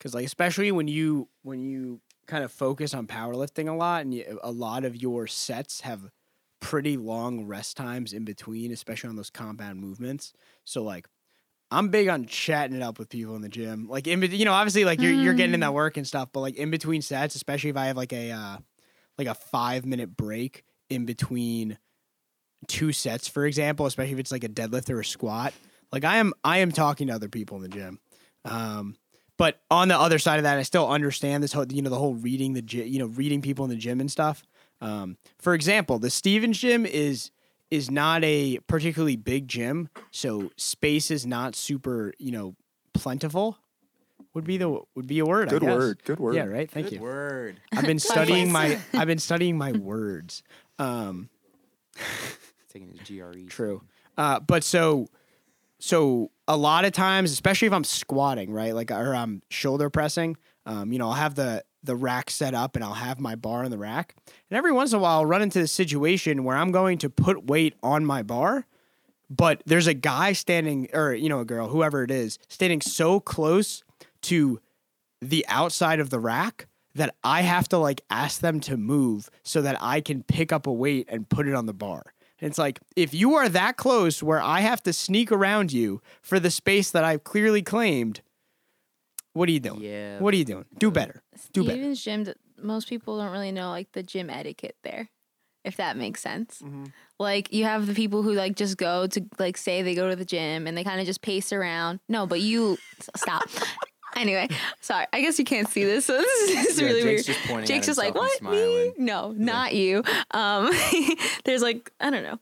cuz 0.00 0.14
like 0.14 0.24
especially 0.26 0.70
when 0.72 0.88
you 0.88 1.28
when 1.42 1.60
you 1.60 2.00
kind 2.26 2.44
of 2.44 2.52
focus 2.52 2.94
on 2.94 3.06
powerlifting 3.06 3.68
a 3.68 3.72
lot 3.72 4.02
and 4.02 4.14
you, 4.14 4.38
a 4.42 4.52
lot 4.52 4.84
of 4.84 4.94
your 4.96 5.26
sets 5.26 5.80
have 5.80 6.10
pretty 6.60 6.96
long 6.96 7.44
rest 7.46 7.76
times 7.76 8.12
in 8.12 8.24
between, 8.24 8.70
especially 8.70 9.08
on 9.08 9.16
those 9.16 9.30
compound 9.30 9.80
movements. 9.80 10.32
So 10.64 10.82
like 10.82 11.08
I'm 11.70 11.88
big 11.88 12.08
on 12.08 12.26
chatting 12.26 12.76
it 12.76 12.82
up 12.82 12.98
with 12.98 13.08
people 13.08 13.36
in 13.36 13.42
the 13.42 13.48
gym. 13.48 13.88
Like 13.88 14.06
in 14.06 14.20
you 14.22 14.44
know, 14.44 14.52
obviously 14.52 14.84
like 14.84 15.00
you're 15.00 15.12
you're 15.12 15.34
getting 15.34 15.54
in 15.54 15.60
that 15.60 15.74
work 15.74 15.96
and 15.96 16.06
stuff, 16.06 16.30
but 16.32 16.40
like 16.40 16.56
in 16.56 16.70
between 16.70 17.02
sets, 17.02 17.34
especially 17.34 17.70
if 17.70 17.76
I 17.76 17.86
have 17.86 17.96
like 17.96 18.12
a 18.12 18.32
uh 18.32 18.56
like 19.18 19.28
a 19.28 19.34
5 19.34 19.86
minute 19.86 20.16
break 20.16 20.64
in 20.88 21.04
between 21.04 21.78
two 22.66 22.92
sets 22.92 23.28
for 23.28 23.46
example, 23.46 23.86
especially 23.86 24.14
if 24.14 24.18
it's 24.18 24.32
like 24.32 24.44
a 24.44 24.48
deadlift 24.48 24.90
or 24.90 25.00
a 25.00 25.04
squat. 25.04 25.52
Like 25.92 26.04
I 26.04 26.16
am 26.16 26.32
I 26.42 26.58
am 26.58 26.72
talking 26.72 27.06
to 27.06 27.14
other 27.14 27.28
people 27.28 27.56
in 27.58 27.62
the 27.62 27.68
gym. 27.68 28.00
Um 28.44 28.96
but 29.40 29.62
on 29.70 29.88
the 29.88 29.98
other 29.98 30.18
side 30.18 30.36
of 30.36 30.42
that, 30.42 30.58
I 30.58 30.62
still 30.64 30.86
understand 30.86 31.42
this 31.42 31.54
whole, 31.54 31.64
you 31.72 31.80
know, 31.80 31.88
the 31.88 31.96
whole 31.96 32.14
reading 32.14 32.52
the 32.52 32.60
gym, 32.60 32.86
you 32.86 32.98
know, 32.98 33.06
reading 33.06 33.40
people 33.40 33.64
in 33.64 33.70
the 33.70 33.76
gym 33.76 33.98
and 33.98 34.10
stuff. 34.10 34.42
Um, 34.82 35.16
for 35.38 35.54
example, 35.54 35.98
the 35.98 36.10
Stevens 36.10 36.58
gym 36.58 36.84
is 36.84 37.30
is 37.70 37.90
not 37.90 38.24
a 38.24 38.58
particularly 38.66 39.16
big 39.16 39.48
gym, 39.48 39.88
so 40.10 40.50
space 40.56 41.10
is 41.10 41.26
not 41.26 41.54
super, 41.54 42.12
you 42.18 42.32
know, 42.32 42.54
plentiful. 42.94 43.58
Would 44.34 44.44
be 44.44 44.58
the 44.58 44.80
would 44.94 45.06
be 45.06 45.18
a 45.18 45.26
word. 45.26 45.48
Good 45.48 45.62
guess. 45.62 45.76
word 45.76 46.04
good 46.04 46.20
word 46.20 46.34
Yeah, 46.36 46.44
right. 46.44 46.70
Thank 46.70 46.92
you. 46.92 47.00
Word. 47.00 47.60
I've 47.72 47.86
been 47.86 47.98
studying 48.12 48.52
my. 48.52 48.78
I've 48.94 49.08
been 49.08 49.18
studying 49.18 49.58
my 49.58 49.72
words. 49.72 50.42
Um, 50.78 51.30
Taking 52.72 52.88
his 52.88 53.00
GRE. 53.00 53.48
True. 53.48 53.82
Uh, 54.16 54.38
but 54.38 54.62
so, 54.62 55.08
so 55.80 56.30
a 56.46 56.56
lot 56.56 56.84
of 56.84 56.92
times, 56.92 57.32
especially 57.32 57.66
if 57.66 57.74
I'm 57.74 57.84
squatting, 57.84 58.52
right, 58.52 58.74
like 58.74 58.92
or 58.92 59.14
I'm 59.14 59.42
shoulder 59.48 59.90
pressing, 59.90 60.36
um, 60.66 60.92
you 60.92 60.98
know, 60.98 61.08
I'll 61.08 61.14
have 61.14 61.34
the 61.34 61.64
the 61.82 61.96
rack 61.96 62.30
set 62.30 62.54
up 62.54 62.76
and 62.76 62.84
I'll 62.84 62.94
have 62.94 63.18
my 63.20 63.34
bar 63.34 63.64
in 63.64 63.70
the 63.70 63.78
rack, 63.78 64.14
and 64.50 64.56
every 64.56 64.72
once 64.72 64.92
in 64.92 64.98
a 64.98 65.02
while, 65.02 65.18
I'll 65.18 65.26
run 65.26 65.42
into 65.42 65.60
the 65.60 65.68
situation 65.68 66.44
where 66.44 66.56
I'm 66.56 66.72
going 66.72 66.98
to 66.98 67.10
put 67.10 67.46
weight 67.46 67.74
on 67.82 68.04
my 68.04 68.22
bar, 68.22 68.66
but 69.28 69.62
there's 69.66 69.86
a 69.86 69.94
guy 69.94 70.32
standing, 70.32 70.88
or 70.92 71.14
you 71.14 71.28
know, 71.28 71.40
a 71.40 71.44
girl, 71.44 71.68
whoever 71.68 72.02
it 72.02 72.10
is, 72.10 72.38
standing 72.48 72.80
so 72.80 73.20
close 73.20 73.82
to 74.22 74.60
the 75.20 75.44
outside 75.48 76.00
of 76.00 76.10
the 76.10 76.18
rack 76.18 76.66
that 76.94 77.14
I 77.22 77.42
have 77.42 77.68
to 77.68 77.78
like 77.78 78.02
ask 78.10 78.40
them 78.40 78.60
to 78.60 78.76
move 78.76 79.30
so 79.42 79.62
that 79.62 79.76
I 79.80 80.00
can 80.00 80.22
pick 80.22 80.52
up 80.52 80.66
a 80.66 80.72
weight 80.72 81.08
and 81.08 81.28
put 81.28 81.46
it 81.46 81.54
on 81.54 81.66
the 81.66 81.72
bar. 81.72 82.12
And 82.40 82.48
it's 82.48 82.58
like, 82.58 82.80
if 82.96 83.12
you 83.12 83.34
are 83.34 83.48
that 83.48 83.76
close 83.76 84.22
where 84.22 84.40
I 84.40 84.60
have 84.60 84.82
to 84.84 84.92
sneak 84.92 85.30
around 85.30 85.72
you 85.72 86.00
for 86.22 86.40
the 86.40 86.50
space 86.50 86.90
that 86.90 87.04
I've 87.04 87.22
clearly 87.22 87.62
claimed, 87.62 88.22
what 89.32 89.48
are 89.48 89.52
you 89.52 89.60
doing? 89.60 89.80
Yeah. 89.80 90.18
What 90.18 90.34
are 90.34 90.36
you 90.36 90.44
doing? 90.44 90.64
Do 90.78 90.90
better. 90.90 91.22
Do 91.52 91.62
better. 91.64 91.76
Stevens 91.76 92.02
gym. 92.02 92.26
Most 92.62 92.88
people 92.88 93.18
don't 93.18 93.32
really 93.32 93.52
know 93.52 93.70
like 93.70 93.92
the 93.92 94.02
gym 94.02 94.28
etiquette 94.30 94.76
there, 94.82 95.08
if 95.64 95.76
that 95.76 95.96
makes 95.96 96.20
sense. 96.20 96.60
Mm-hmm. 96.62 96.84
Like 97.18 97.52
you 97.52 97.64
have 97.64 97.86
the 97.86 97.94
people 97.94 98.22
who 98.22 98.32
like 98.32 98.56
just 98.56 98.76
go 98.76 99.06
to 99.06 99.24
like 99.38 99.56
say 99.56 99.82
they 99.82 99.94
go 99.94 100.08
to 100.10 100.16
the 100.16 100.24
gym 100.24 100.66
and 100.66 100.76
they 100.76 100.84
kind 100.84 101.00
of 101.00 101.06
just 101.06 101.22
pace 101.22 101.52
around. 101.52 102.00
No, 102.08 102.26
but 102.26 102.40
you 102.40 102.76
stop. 103.16 103.44
anyway, 104.16 104.48
sorry. 104.80 105.06
I 105.12 105.20
guess 105.22 105.38
you 105.38 105.44
can't 105.44 105.68
see 105.68 105.84
this, 105.84 106.06
so 106.06 106.16
this 106.18 106.42
is, 106.42 106.54
this 106.56 106.66
is 106.74 106.80
Yeah, 106.80 106.86
really 106.86 107.02
Jake's 107.02 107.26
weird. 107.28 107.36
just 107.38 107.48
pointing 107.48 107.62
at 107.62 107.66
Jake's 107.68 107.86
just 107.86 107.98
like, 107.98 108.14
what 108.14 108.42
me? 108.42 108.92
No, 108.98 109.32
not 109.36 109.74
you. 109.74 110.02
Um, 110.32 110.70
there's 111.44 111.62
like 111.62 111.90
I 112.00 112.10
don't 112.10 112.24
know. 112.24 112.38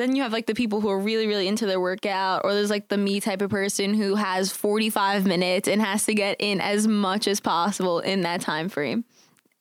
Then 0.00 0.16
you 0.16 0.22
have 0.22 0.32
like 0.32 0.46
the 0.46 0.54
people 0.54 0.80
who 0.80 0.88
are 0.88 0.98
really 0.98 1.26
really 1.26 1.48
into 1.48 1.66
their 1.66 1.80
workout 1.80 2.42
or 2.44 2.54
there's 2.54 2.70
like 2.70 2.88
the 2.88 2.98
me 2.98 3.20
type 3.20 3.42
of 3.42 3.50
person 3.50 3.94
who 3.94 4.14
has 4.14 4.50
45 4.52 5.26
minutes 5.26 5.68
and 5.68 5.80
has 5.80 6.04
to 6.06 6.14
get 6.14 6.36
in 6.38 6.60
as 6.60 6.86
much 6.86 7.28
as 7.28 7.40
possible 7.40 8.00
in 8.00 8.22
that 8.22 8.40
time 8.40 8.68
frame. 8.68 9.04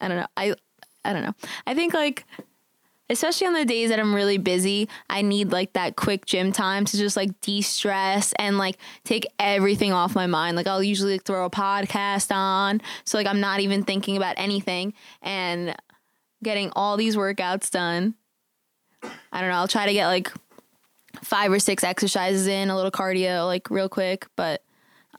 I 0.02 0.08
don't 0.08 0.18
know. 0.18 0.28
I 0.38 0.56
i 1.04 1.14
don't 1.14 1.24
know. 1.24 1.34
I 1.66 1.74
think 1.74 1.94
like 1.94 2.26
especially 3.12 3.48
on 3.48 3.54
the 3.54 3.66
days 3.66 3.90
that 3.90 4.00
i'm 4.00 4.14
really 4.14 4.38
busy 4.38 4.88
i 5.10 5.24
need 5.24 5.52
like 5.52 5.74
that 5.74 5.96
quick 5.96 6.28
gym 6.28 6.52
time 6.52 6.86
to 6.86 6.96
just 6.96 7.18
like 7.18 7.42
de-stress 7.42 8.34
and 8.38 8.60
like 8.60 8.78
take 9.04 9.26
everything 9.40 9.92
off 9.92 10.16
my 10.16 10.28
mind. 10.28 10.56
Like 10.56 10.68
i'll 10.68 10.84
usually 10.84 11.14
like, 11.14 11.24
throw 11.24 11.46
a 11.46 11.50
podcast 11.50 12.34
on 12.34 12.82
so 13.06 13.18
like 13.18 13.28
i'm 13.28 13.40
not 13.40 13.60
even 13.60 13.84
thinking 13.84 14.18
about 14.18 14.36
anything. 14.38 14.94
And 15.22 15.76
getting 16.44 16.72
all 16.76 16.96
these 16.96 17.16
workouts 17.18 17.70
done 17.70 18.16
I 19.04 19.42
don't 19.42 19.50
know. 19.50 19.56
I'll 19.56 19.68
try 19.68 19.86
to 19.86 19.94
get 19.94 20.08
like 20.08 20.32
five 21.24 21.52
or 21.52 21.60
six 21.60 21.84
exercises 21.84 22.48
in, 22.48 22.70
a 22.70 22.76
little 22.76 22.92
cardio, 22.92 23.46
like 23.46 23.70
real 23.70 23.90
quick. 23.90 24.28
But 24.36 24.64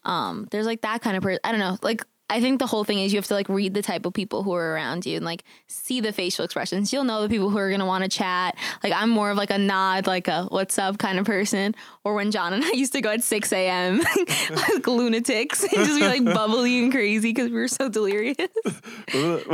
um, 0.05 0.49
there's 0.51 0.66
like 0.66 0.83
that 0.83 1.03
kind 1.03 1.16
of 1.16 1.23
person. 1.23 1.40
I 1.45 1.51
don't 1.51 1.61
know. 1.61 1.79
Like 1.83 2.05
I 2.31 2.40
think 2.40 2.61
the 2.61 2.66
whole 2.66 2.85
thing 2.85 3.01
is 3.01 3.12
you 3.12 3.19
have 3.19 3.27
to 3.27 3.35
like 3.35 3.49
read 3.49 3.75
the 3.75 3.83
type 3.83 4.07
of 4.07 4.14
people 4.14 4.45
who 4.45 4.55
are 4.55 4.73
around 4.73 5.05
you 5.05 5.16
and 5.16 5.25
like 5.25 5.43
see 5.66 6.01
the 6.01 6.12
facial 6.12 6.45
expressions. 6.45 6.93
You'll 6.93 7.03
know 7.03 7.23
the 7.23 7.29
people 7.29 7.51
who 7.51 7.59
are 7.59 7.71
gonna 7.71 7.87
want 7.87 8.05
to 8.05 8.09
chat. 8.09 8.57
Like 8.85 8.93
I'm 8.93 9.11
more 9.11 9.33
of 9.33 9.37
like 9.37 9.51
a 9.51 9.59
nod, 9.59 10.07
like 10.07 10.29
a 10.29 10.45
what's 10.45 10.79
up 10.79 10.99
kind 10.99 11.19
of 11.19 11.27
person. 11.27 11.75
Or 12.05 12.14
when 12.14 12.31
John 12.31 12.53
and 12.53 12.64
I 12.64 12.71
used 12.75 12.93
to 12.93 13.01
go 13.01 13.11
at 13.11 13.25
6 13.25 13.53
a.m. 13.53 13.99
like 14.51 14.87
lunatics 14.87 15.62
and 15.64 15.73
just 15.73 15.99
be 15.99 16.07
like 16.07 16.25
bubbly 16.25 16.85
and 16.85 16.93
crazy 16.93 17.33
because 17.33 17.51
we 17.51 17.57
were 17.57 17.69
so 17.69 17.88
delirious. 17.88 18.37
Wasn't 19.12 19.49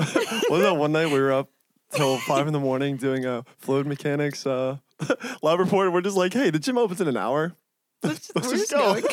that 0.50 0.76
one 0.76 0.92
night 0.92 1.06
we 1.06 1.18
were 1.18 1.32
up 1.32 1.48
till 1.92 2.18
five 2.18 2.46
in 2.46 2.52
the 2.52 2.60
morning 2.60 2.96
doing 2.96 3.24
a 3.24 3.44
fluid 3.58 3.86
mechanics 3.86 4.46
uh, 4.46 4.78
lab 5.42 5.58
report? 5.58 5.92
We're 5.92 6.00
just 6.00 6.16
like, 6.16 6.32
hey, 6.32 6.50
the 6.50 6.58
gym 6.58 6.78
opens 6.78 7.00
in 7.00 7.08
an 7.08 7.16
hour. 7.16 7.54
Let's, 8.02 8.30
Let's 8.34 8.48
we're 8.48 8.56
just 8.56 8.70
just 8.70 9.04
go. 9.04 9.08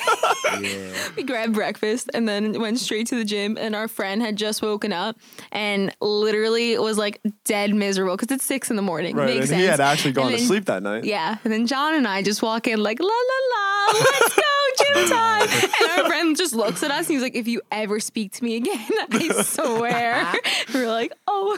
Yeah. 0.62 0.92
we 1.16 1.24
grabbed 1.24 1.54
breakfast 1.54 2.12
and 2.14 2.28
then 2.30 2.60
went 2.62 2.78
straight 2.78 3.08
to 3.08 3.16
the 3.16 3.24
gym 3.26 3.58
and 3.60 3.76
our 3.76 3.88
friend 3.88 4.22
had 4.22 4.36
just 4.36 4.62
woken 4.62 4.94
up 4.94 5.18
and 5.52 5.96
literally 6.00 6.78
was 6.78 6.96
like 6.98 7.20
dead 7.44 7.74
miserable 7.74 8.16
because 8.16 8.36
it's 8.36 8.44
six 8.46 8.70
in 8.70 8.76
the 8.76 8.84
morning 8.84 9.16
Right, 9.16 9.26
makes 9.28 9.40
and 9.40 9.48
sense 9.50 9.62
he 9.62 9.66
had 9.68 9.80
actually 9.80 10.12
gone 10.12 10.28
And 10.32 10.38
to 10.38 10.46
sleep 10.46 10.66
that 10.66 10.84
night. 10.84 11.06
yeah 11.06 11.38
and 11.44 11.52
then 11.52 11.66
john 11.66 11.96
and 11.96 12.08
i 12.08 12.22
just 12.22 12.44
walk 12.44 12.68
in 12.68 12.84
like 12.84 13.00
la 13.00 13.08
la 13.08 13.14
la 13.96 14.00
let's 14.00 14.36
go 14.36 14.42
gym 14.78 15.10
time 15.10 15.48
and 15.82 15.92
our 16.00 16.06
friend 16.08 16.38
just 16.38 16.54
looks 16.54 16.84
at 16.84 16.92
us 16.92 17.08
and 17.08 17.14
he's 17.16 17.22
like 17.22 17.36
if 17.36 17.48
you 17.48 17.62
ever 17.72 18.00
speak 18.00 18.32
to 18.32 18.44
me 18.44 18.56
again 18.56 18.88
i 19.12 19.42
swear 19.44 20.34
we're 20.74 20.88
like 20.88 21.12
oh 21.28 21.58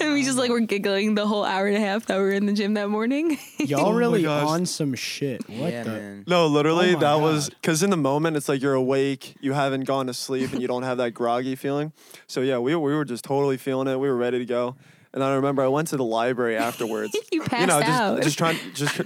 and 0.00 0.12
we 0.12 0.22
just 0.22 0.38
like 0.38 0.50
were 0.50 0.60
giggling 0.60 1.14
the 1.14 1.26
whole 1.26 1.44
hour 1.44 1.66
and 1.66 1.76
a 1.76 1.80
half 1.80 2.06
that 2.06 2.16
we 2.18 2.22
were 2.24 2.32
in 2.32 2.46
the 2.46 2.52
gym 2.52 2.74
that 2.74 2.88
morning 2.88 3.38
Y'all 3.58 3.86
Oh 3.86 3.92
really 3.92 4.22
gosh. 4.22 4.46
on 4.48 4.66
some 4.66 4.94
shit. 4.94 5.48
What 5.48 5.72
yeah, 5.72 5.82
the? 5.84 5.90
man. 5.90 6.24
No, 6.26 6.46
literally, 6.46 6.90
Oh 6.90 6.94
my 6.94 7.00
that 7.00 7.14
was 7.20 7.48
because 7.48 7.82
in 7.82 7.90
the 7.90 7.96
moment, 7.96 8.36
it's 8.36 8.48
like 8.48 8.60
you're 8.60 8.74
awake, 8.74 9.34
you 9.40 9.52
haven't 9.52 9.84
gone 9.84 10.08
to 10.08 10.14
sleep, 10.14 10.52
and 10.52 10.60
you 10.60 10.66
don't 10.66 10.82
have 10.82 10.98
that 10.98 11.12
groggy 11.12 11.54
feeling. 11.54 11.92
So 12.26 12.40
yeah, 12.40 12.58
we 12.58 12.74
we 12.74 12.92
were 12.94 13.04
just 13.04 13.24
totally 13.24 13.56
feeling 13.56 13.86
it. 13.88 13.98
We 14.00 14.08
were 14.08 14.16
ready 14.16 14.38
to 14.40 14.44
go. 14.44 14.76
And 15.14 15.22
I 15.22 15.34
remember 15.34 15.62
I 15.62 15.68
went 15.68 15.88
to 15.88 15.96
the 15.96 16.04
library 16.04 16.56
afterwards. 16.56 17.16
you 17.30 17.42
passed 17.42 17.60
you 17.60 17.66
know, 17.68 17.80
just 17.80 17.90
out 18.02 18.22
just 18.22 18.38
trying 18.38 18.58
just 18.74 19.00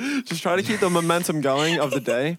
just 0.24 0.42
try 0.42 0.56
to 0.56 0.62
keep 0.62 0.80
the 0.80 0.90
momentum 0.90 1.40
going 1.40 1.78
of 1.78 1.90
the 1.90 2.00
day, 2.00 2.38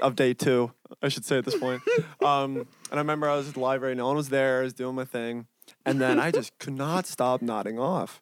of 0.00 0.16
day 0.16 0.34
two, 0.34 0.72
I 1.02 1.08
should 1.08 1.24
say 1.24 1.38
at 1.38 1.44
this 1.44 1.56
point. 1.56 1.82
Um, 2.22 2.56
and 2.90 2.94
I 2.94 2.98
remember 2.98 3.28
I 3.28 3.36
was 3.36 3.48
at 3.48 3.54
the 3.54 3.60
library, 3.60 3.94
no 3.94 4.06
one 4.06 4.16
was 4.16 4.28
there, 4.28 4.60
I 4.60 4.62
was 4.64 4.74
doing 4.74 4.94
my 4.94 5.04
thing, 5.04 5.46
and 5.84 6.00
then 6.00 6.18
I 6.18 6.30
just 6.30 6.58
could 6.58 6.74
not 6.74 7.06
stop 7.06 7.40
nodding 7.40 7.78
off. 7.78 8.20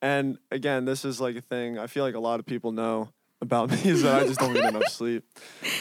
And 0.00 0.38
again, 0.50 0.84
this 0.84 1.04
is 1.04 1.20
like 1.20 1.36
a 1.36 1.40
thing 1.40 1.78
I 1.78 1.86
feel 1.86 2.04
like 2.04 2.16
a 2.16 2.20
lot 2.20 2.40
of 2.40 2.46
people 2.46 2.72
know 2.72 3.10
about 3.40 3.70
me 3.72 3.78
is 3.84 4.02
that 4.02 4.22
I 4.22 4.26
just 4.26 4.40
don't 4.40 4.52
get 4.52 4.64
enough 4.64 4.88
sleep. 4.88 5.24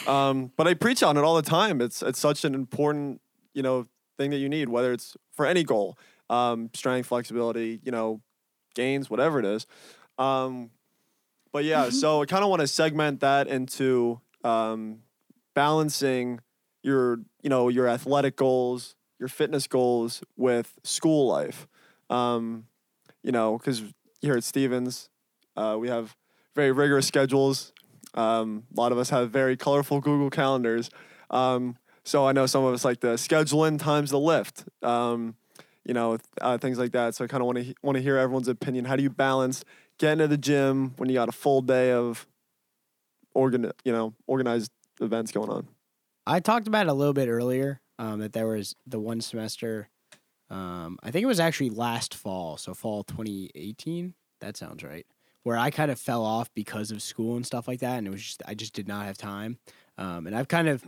Um, 0.08 0.52
but 0.58 0.68
I 0.68 0.76
preach 0.76 1.02
on 1.02 1.18
it 1.18 1.24
all 1.24 1.36
the 1.36 1.42
time. 1.42 1.82
It's 1.82 2.04
it's 2.04 2.20
such 2.20 2.46
an 2.46 2.54
important 2.54 3.22
you 3.54 3.64
know 3.64 3.88
thing 4.18 4.30
that 4.32 4.38
you 4.38 4.50
need, 4.50 4.70
whether 4.70 4.94
it's 4.94 5.18
for 5.34 5.46
any 5.46 5.64
goal, 5.64 5.98
um, 6.30 6.70
strength, 6.74 7.08
flexibility, 7.08 7.80
you 7.84 7.92
know, 7.92 8.22
gains, 8.76 9.10
whatever 9.10 9.40
it 9.40 9.46
is. 9.46 9.66
Um, 10.18 10.70
but 11.52 11.64
yeah, 11.66 11.90
so 11.90 12.22
I 12.22 12.26
kind 12.26 12.44
of 12.44 12.50
want 12.50 12.62
to 12.62 12.68
segment 12.68 13.20
that 13.20 13.48
into 13.48 14.22
um, 14.44 15.00
balancing 15.54 16.40
your 16.84 17.20
you 17.42 17.50
know 17.50 17.70
your 17.70 17.88
athletic 17.88 18.36
goals, 18.36 18.96
your 19.20 19.30
fitness 19.30 19.68
goals 19.68 20.24
with 20.38 20.80
school 20.84 21.28
life. 21.28 21.68
Um, 22.10 22.66
you 23.24 23.32
know, 23.32 23.58
because 23.58 23.84
here 24.22 24.36
at 24.36 24.44
Stevens, 24.44 25.10
uh, 25.56 25.78
we 25.80 25.90
have 25.90 26.16
very 26.56 26.72
rigorous 26.72 27.08
schedules. 27.08 27.74
Um, 28.14 28.64
a 28.76 28.80
lot 28.80 28.92
of 28.92 28.98
us 28.98 29.10
have 29.10 29.32
very 29.32 29.56
colorful 29.56 30.02
Google 30.02 30.30
calendars. 30.30 30.90
Um, 31.30 31.78
so 32.04 32.26
I 32.26 32.32
know 32.32 32.46
some 32.46 32.64
of 32.64 32.74
us 32.74 32.84
like 32.84 33.00
the 33.00 33.18
schedule 33.18 33.66
in 33.66 33.78
times 33.78 34.10
the 34.10 34.20
lift. 34.20 34.66
Um, 34.82 35.36
you 35.86 35.94
know, 35.94 36.18
uh, 36.42 36.58
things 36.58 36.78
like 36.78 36.92
that. 36.92 37.16
So 37.16 37.24
I 37.24 37.28
kind 37.28 37.42
of 37.42 37.48
want 37.48 37.60
to 37.60 37.74
want 37.82 37.96
to 37.96 38.02
hear 38.02 38.18
everyone's 38.18 38.48
opinion. 38.48 38.86
How 38.86 38.96
do 38.96 39.04
you 39.04 39.10
balance 39.10 39.64
getting 40.02 40.18
to 40.18 40.28
the 40.28 40.38
gym 40.38 40.94
when 40.98 41.08
you 41.08 41.16
got 41.16 41.30
a 41.30 41.32
full 41.32 41.62
day 41.62 41.92
of 41.92 42.28
organ, 43.34 43.72
you 43.86 43.92
know, 43.94 44.14
organized 44.28 44.72
events 45.00 45.32
going 45.32 45.50
on? 45.50 45.68
I 46.26 46.40
talked 46.40 46.68
about 46.68 46.88
it 46.88 46.90
a 46.90 46.94
little 46.94 47.14
bit 47.14 47.30
earlier. 47.30 47.80
Um, 48.00 48.20
that 48.20 48.34
there 48.34 48.48
was 48.48 48.76
the 48.88 49.00
one 49.00 49.22
semester. 49.22 49.88
Um, 50.50 50.98
I 51.04 51.12
think 51.12 51.22
it 51.22 51.28
was 51.28 51.40
actually 51.40 51.70
last 51.70 52.16
fall, 52.16 52.58
so 52.58 52.74
fall 52.74 53.04
2018. 53.04 54.16
That 54.40 54.58
sounds 54.58 54.84
right. 54.84 55.06
Where 55.44 55.56
I 55.56 55.70
kind 55.70 55.92
of 55.92 56.00
fell 56.00 56.26
off 56.26 56.52
because 56.56 56.90
of 56.90 57.04
school 57.04 57.36
and 57.36 57.46
stuff 57.46 57.68
like 57.68 57.80
that, 57.82 58.00
and 58.00 58.08
it 58.08 58.10
was 58.10 58.24
just 58.24 58.42
I 58.48 58.56
just 58.56 58.74
did 58.74 58.88
not 58.88 59.06
have 59.06 59.20
time. 59.20 59.60
Um, 60.00 60.26
and 60.26 60.36
I've 60.36 60.48
kind 60.48 60.68
of 60.68 60.84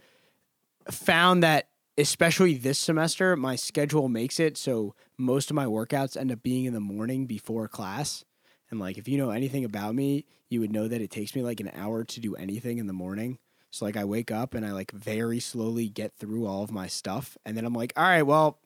found 0.89 1.43
that, 1.43 1.67
especially 1.99 2.55
this 2.55 2.79
semester, 2.79 3.35
my 3.35 3.55
schedule 3.55 4.09
makes 4.09 4.39
it 4.39 4.57
so 4.57 4.95
most 5.15 5.51
of 5.51 5.55
my 5.55 5.65
workouts 5.65 6.17
end 6.17 6.31
up 6.31 6.41
being 6.41 6.65
in 6.65 6.73
the 6.73 6.79
morning 6.79 7.27
before 7.27 7.67
class. 7.67 8.25
And 8.73 8.79
like, 8.79 8.97
if 8.97 9.07
you 9.07 9.19
know 9.19 9.29
anything 9.29 9.65
about 9.65 9.93
me, 9.93 10.25
you 10.49 10.59
would 10.59 10.71
know 10.71 10.87
that 10.87 10.99
it 10.99 11.11
takes 11.11 11.35
me 11.35 11.43
like 11.43 11.59
an 11.59 11.69
hour 11.75 12.03
to 12.03 12.19
do 12.19 12.33
anything 12.33 12.79
in 12.79 12.87
the 12.87 12.93
morning. 12.93 13.37
So 13.69 13.85
like, 13.85 13.95
I 13.95 14.03
wake 14.03 14.31
up 14.31 14.55
and 14.55 14.65
I 14.65 14.71
like 14.71 14.89
very 14.89 15.39
slowly 15.39 15.87
get 15.87 16.17
through 16.17 16.47
all 16.47 16.63
of 16.63 16.71
my 16.71 16.87
stuff, 16.87 17.37
and 17.45 17.55
then 17.55 17.65
I'm 17.65 17.73
like, 17.75 17.93
all 17.95 18.03
right, 18.03 18.23
well, 18.23 18.57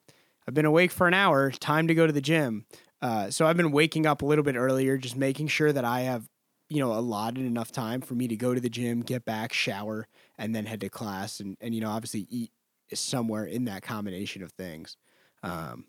I've 0.47 0.53
been 0.53 0.63
awake 0.63 0.91
for 0.91 1.09
an 1.09 1.13
hour. 1.13 1.51
Time 1.51 1.89
to 1.89 1.93
go 1.93 2.07
to 2.07 2.13
the 2.13 2.21
gym. 2.21 2.65
Uh, 3.01 3.29
so 3.31 3.45
I've 3.45 3.57
been 3.57 3.73
waking 3.73 4.05
up 4.05 4.21
a 4.21 4.25
little 4.25 4.45
bit 4.45 4.55
earlier, 4.55 4.97
just 4.97 5.17
making 5.17 5.49
sure 5.49 5.73
that 5.73 5.83
I 5.83 6.01
have, 6.01 6.29
you 6.69 6.79
know, 6.79 6.93
allotted 6.93 7.45
enough 7.45 7.73
time 7.73 7.99
for 7.99 8.13
me 8.15 8.29
to 8.29 8.37
go 8.37 8.53
to 8.53 8.61
the 8.61 8.69
gym, 8.69 9.01
get 9.01 9.25
back, 9.25 9.51
shower, 9.51 10.07
and 10.37 10.55
then 10.55 10.67
head 10.67 10.79
to 10.81 10.89
class, 10.89 11.41
and 11.41 11.57
and 11.59 11.75
you 11.75 11.81
know, 11.81 11.89
obviously 11.89 12.27
eat 12.29 12.51
somewhere 12.93 13.43
in 13.43 13.65
that 13.65 13.81
combination 13.81 14.41
of 14.41 14.53
things. 14.53 14.95
Um, 15.43 15.83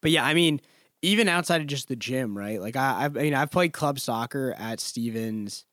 but 0.00 0.12
yeah, 0.12 0.24
I 0.24 0.34
mean, 0.34 0.60
even 1.02 1.28
outside 1.28 1.60
of 1.60 1.66
just 1.66 1.88
the 1.88 1.96
gym, 1.96 2.38
right? 2.38 2.60
Like 2.60 2.76
I, 2.76 3.04
I've, 3.04 3.16
I 3.16 3.22
mean, 3.22 3.34
I've 3.34 3.50
played 3.50 3.72
club 3.72 3.98
soccer 3.98 4.54
at 4.56 4.80
Stevens, 4.80 5.64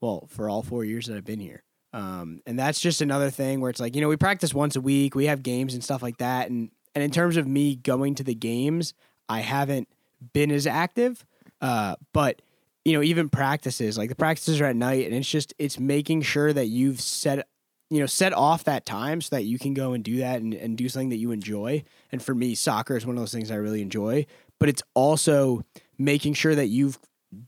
well, 0.00 0.26
for 0.28 0.50
all 0.50 0.62
four 0.62 0.84
years 0.84 1.06
that 1.06 1.16
I've 1.16 1.24
been 1.24 1.40
here. 1.40 1.62
Um, 1.92 2.40
and 2.44 2.58
that's 2.58 2.80
just 2.80 3.00
another 3.00 3.30
thing 3.30 3.60
where 3.60 3.70
it's 3.70 3.80
like, 3.80 3.94
you 3.94 4.00
know, 4.00 4.08
we 4.08 4.16
practice 4.16 4.52
once 4.52 4.74
a 4.74 4.80
week, 4.80 5.14
we 5.14 5.26
have 5.26 5.44
games 5.44 5.74
and 5.74 5.84
stuff 5.84 6.02
like 6.02 6.18
that. 6.18 6.50
And, 6.50 6.70
and 6.94 7.04
in 7.04 7.12
terms 7.12 7.36
of 7.36 7.46
me 7.46 7.76
going 7.76 8.16
to 8.16 8.24
the 8.24 8.34
games, 8.34 8.94
I 9.28 9.40
haven't 9.40 9.88
been 10.32 10.50
as 10.50 10.66
active. 10.66 11.24
Uh, 11.60 11.94
but, 12.12 12.42
you 12.84 12.92
know, 12.92 13.02
even 13.02 13.28
practices, 13.28 13.96
like 13.96 14.08
the 14.08 14.16
practices 14.16 14.60
are 14.60 14.66
at 14.66 14.76
night 14.76 15.06
and 15.06 15.14
it's 15.14 15.30
just, 15.30 15.54
it's 15.56 15.78
making 15.78 16.22
sure 16.22 16.52
that 16.52 16.66
you've 16.66 17.00
set, 17.00 17.46
you 17.90 18.00
know, 18.00 18.06
set 18.06 18.32
off 18.32 18.64
that 18.64 18.84
time 18.84 19.20
so 19.20 19.36
that 19.36 19.44
you 19.44 19.58
can 19.58 19.72
go 19.72 19.92
and 19.92 20.02
do 20.02 20.16
that 20.16 20.42
and, 20.42 20.52
and 20.52 20.76
do 20.76 20.88
something 20.88 21.10
that 21.10 21.18
you 21.18 21.30
enjoy. 21.30 21.84
And 22.10 22.20
for 22.20 22.34
me, 22.34 22.56
soccer 22.56 22.96
is 22.96 23.06
one 23.06 23.16
of 23.16 23.22
those 23.22 23.32
things 23.32 23.52
I 23.52 23.56
really 23.56 23.82
enjoy, 23.82 24.26
but 24.64 24.70
it's 24.70 24.82
also 24.94 25.62
making 25.98 26.32
sure 26.32 26.54
that 26.54 26.68
you've 26.68 26.98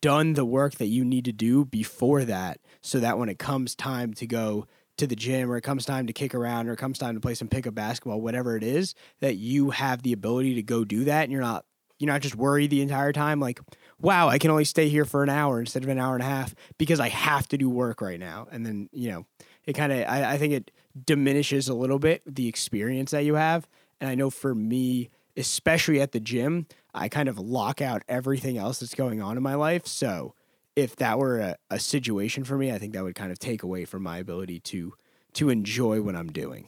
done 0.03 0.35
the 0.35 0.45
work 0.45 0.75
that 0.75 0.89
you 0.89 1.03
need 1.03 1.25
to 1.25 1.33
do 1.33 1.65
before 1.65 2.27
that 2.27 2.61
so 2.83 3.01
that 3.01 3.17
when 3.17 3.31
it 3.31 3.39
comes 3.39 3.75
time 3.75 4.13
to 4.13 4.27
go 4.27 4.67
to 4.99 5.07
the 5.07 5.17
gym 5.17 5.51
or 5.51 5.57
it 5.57 5.63
comes 5.63 5.87
time 5.87 6.07
to 6.07 6.13
kick 6.13 6.35
around 6.35 6.69
or 6.69 6.75
it 6.75 6.77
comes 6.77 6.99
time 6.99 7.15
to 7.15 7.21
play 7.23 7.33
some 7.33 7.49
pickup 7.49 7.75
basketball 7.75 8.21
whatever 8.21 8.55
it 8.55 8.63
is 8.63 8.95
that 9.21 9.37
you 9.37 9.71
have 9.71 10.03
the 10.03 10.13
ability 10.13 10.57
to 10.57 10.63
go 10.63 10.85
do 10.85 11.05
that 11.05 11.23
and 11.23 11.33
you're 11.33 11.41
not 11.41 11.65
you're 11.99 12.13
not 12.13 12.21
just 12.21 12.37
worried 12.37 12.69
the 12.69 12.83
entire 12.83 13.15
time 13.15 13.41
like 13.41 13.61
wow 13.99 14.29
i 14.29 14.37
can 14.37 14.51
only 14.51 14.67
stay 14.67 14.91
here 14.91 15.07
for 15.07 15.23
an 15.23 15.31
hour 15.31 15.59
instead 15.59 15.83
of 15.83 15.89
an 15.89 15.99
hour 15.99 16.13
and 16.13 16.23
a 16.23 16.27
half 16.27 16.55
because 16.77 17.01
i 17.01 17.09
have 17.09 17.49
to 17.49 17.57
do 17.57 17.71
work 17.71 18.03
right 18.03 18.21
now. 18.21 18.47
And 18.53 18.67
then 18.67 18.91
you 18.93 19.11
know 19.11 19.25
it 19.65 19.73
kind 19.73 19.91
of 19.91 20.01
I, 20.01 20.33
I 20.33 20.37
think 20.37 20.53
it 20.53 20.71
diminishes 21.03 21.67
a 21.71 21.75
little 21.75 21.99
bit 21.99 22.21
the 22.27 22.47
experience 22.47 23.13
that 23.13 23.25
you 23.25 23.37
have. 23.37 23.67
And 24.03 24.11
i 24.11 24.15
know 24.15 24.29
for 24.29 24.55
me 24.55 25.09
especially 25.37 26.01
at 26.01 26.13
the 26.13 26.21
gym 26.21 26.67
i 26.95 27.09
kind 27.09 27.29
of 27.29 27.39
lock 27.39 27.81
out 27.81 28.03
everything 28.09 28.57
else 28.59 28.81
that's 28.81 28.95
going 28.95 29.21
on 29.21 29.37
in 29.37 29.43
my 29.43 29.55
life. 29.55 29.87
So 29.87 30.35
if 30.77 30.97
that 30.97 31.19
were 31.19 31.39
a, 31.39 31.57
a 31.71 31.81
situation 31.81 32.45
for 32.45 32.57
me 32.57 32.71
i 32.71 32.79
think 32.79 32.93
that 32.93 33.03
would 33.03 33.15
kind 33.15 33.33
of 33.33 33.39
take 33.39 33.63
away 33.63 33.85
from 33.85 34.03
my 34.03 34.19
ability 34.19 34.61
to 34.61 34.95
to 35.33 35.49
enjoy 35.49 36.01
what 36.01 36.15
i'm 36.15 36.31
doing 36.31 36.67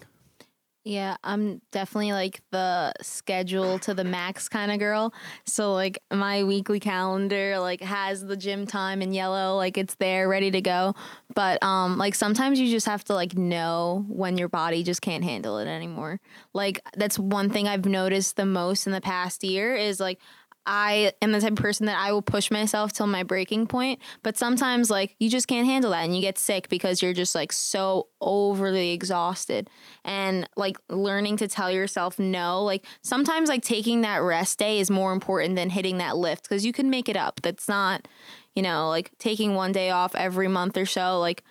Yeah, 0.85 1.17
I'm 1.23 1.61
definitely 1.71 2.13
like 2.13 2.41
the 2.51 2.95
schedule 3.03 3.79
to 3.81 3.93
the 3.93 4.05
max 4.05 4.49
kind 4.49 4.73
of 4.73 4.79
girl. 4.79 5.13
So 5.45 5.75
like 5.75 5.99
my 6.11 6.45
weekly 6.45 6.81
calendar 6.81 7.59
like 7.59 7.83
has 7.83 8.25
the 8.25 8.37
gym 8.37 8.67
time 8.67 9.03
in 9.03 9.13
yellow, 9.13 9.57
like 9.57 9.77
it's 9.77 9.97
there 9.97 10.29
ready 10.29 10.51
to 10.51 10.63
go. 10.63 10.95
But 11.35 11.63
um 11.63 11.99
like 11.99 12.15
sometimes 12.15 12.59
you 12.59 12.71
just 12.71 12.87
have 12.87 13.05
to 13.05 13.15
like 13.15 13.37
know 13.37 14.07
when 14.09 14.39
your 14.39 14.49
body 14.49 14.83
just 14.83 15.03
can't 15.03 15.25
handle 15.25 15.59
it 15.59 15.67
anymore. 15.69 16.21
Like 16.55 16.81
that's 16.97 17.19
one 17.19 17.51
thing 17.51 17.69
I've 17.69 17.85
noticed 17.85 18.37
the 18.37 18.47
most 18.47 18.87
in 18.87 18.93
the 18.93 19.03
past 19.03 19.45
year 19.45 19.75
is 19.77 20.01
like 20.01 20.19
I 20.71 21.15
am 21.23 21.33
the 21.33 21.41
type 21.41 21.53
of 21.53 21.59
person 21.59 21.87
that 21.87 21.99
I 21.99 22.13
will 22.13 22.21
push 22.21 22.51
myself 22.51 22.93
till 22.93 23.07
my 23.07 23.23
breaking 23.23 23.67
point. 23.69 24.01
But 24.23 24.37
sometimes, 24.37 24.91
like, 24.91 25.17
you 25.19 25.31
just 25.31 25.49
can't 25.49 25.67
handle 25.67 25.93
that 25.93 26.05
and 26.05 26.15
you 26.15 26.21
get 26.21 26.37
sick 26.37 26.69
because 26.69 27.01
you're 27.01 27.15
just 27.15 27.35
like 27.35 27.53
so 27.53 28.09
overly 28.21 28.91
exhausted. 28.91 29.71
And 30.05 30.47
like 30.57 30.77
learning 30.91 31.39
to 31.39 31.49
tell 31.49 31.71
yourself 31.71 32.19
no, 32.19 32.63
like, 32.63 32.85
sometimes 33.01 33.49
like 33.49 33.63
taking 33.63 34.03
that 34.03 34.19
rest 34.19 34.59
day 34.59 34.79
is 34.79 34.91
more 34.91 35.15
important 35.15 35.57
than 35.57 35.71
hitting 35.71 35.97
that 35.99 36.19
lift 36.19 36.43
because 36.43 36.67
you 36.67 36.75
can 36.75 36.91
make 36.91 37.09
it 37.09 37.17
up. 37.17 37.41
That's 37.43 37.67
not, 37.67 38.07
you 38.55 38.61
know, 38.61 38.91
like 38.91 39.11
taking 39.19 39.55
one 39.55 39.73
day 39.73 39.89
off 39.89 40.15
every 40.15 40.49
month 40.49 40.77
or 40.77 40.87
so. 40.87 41.19
Like, 41.19 41.45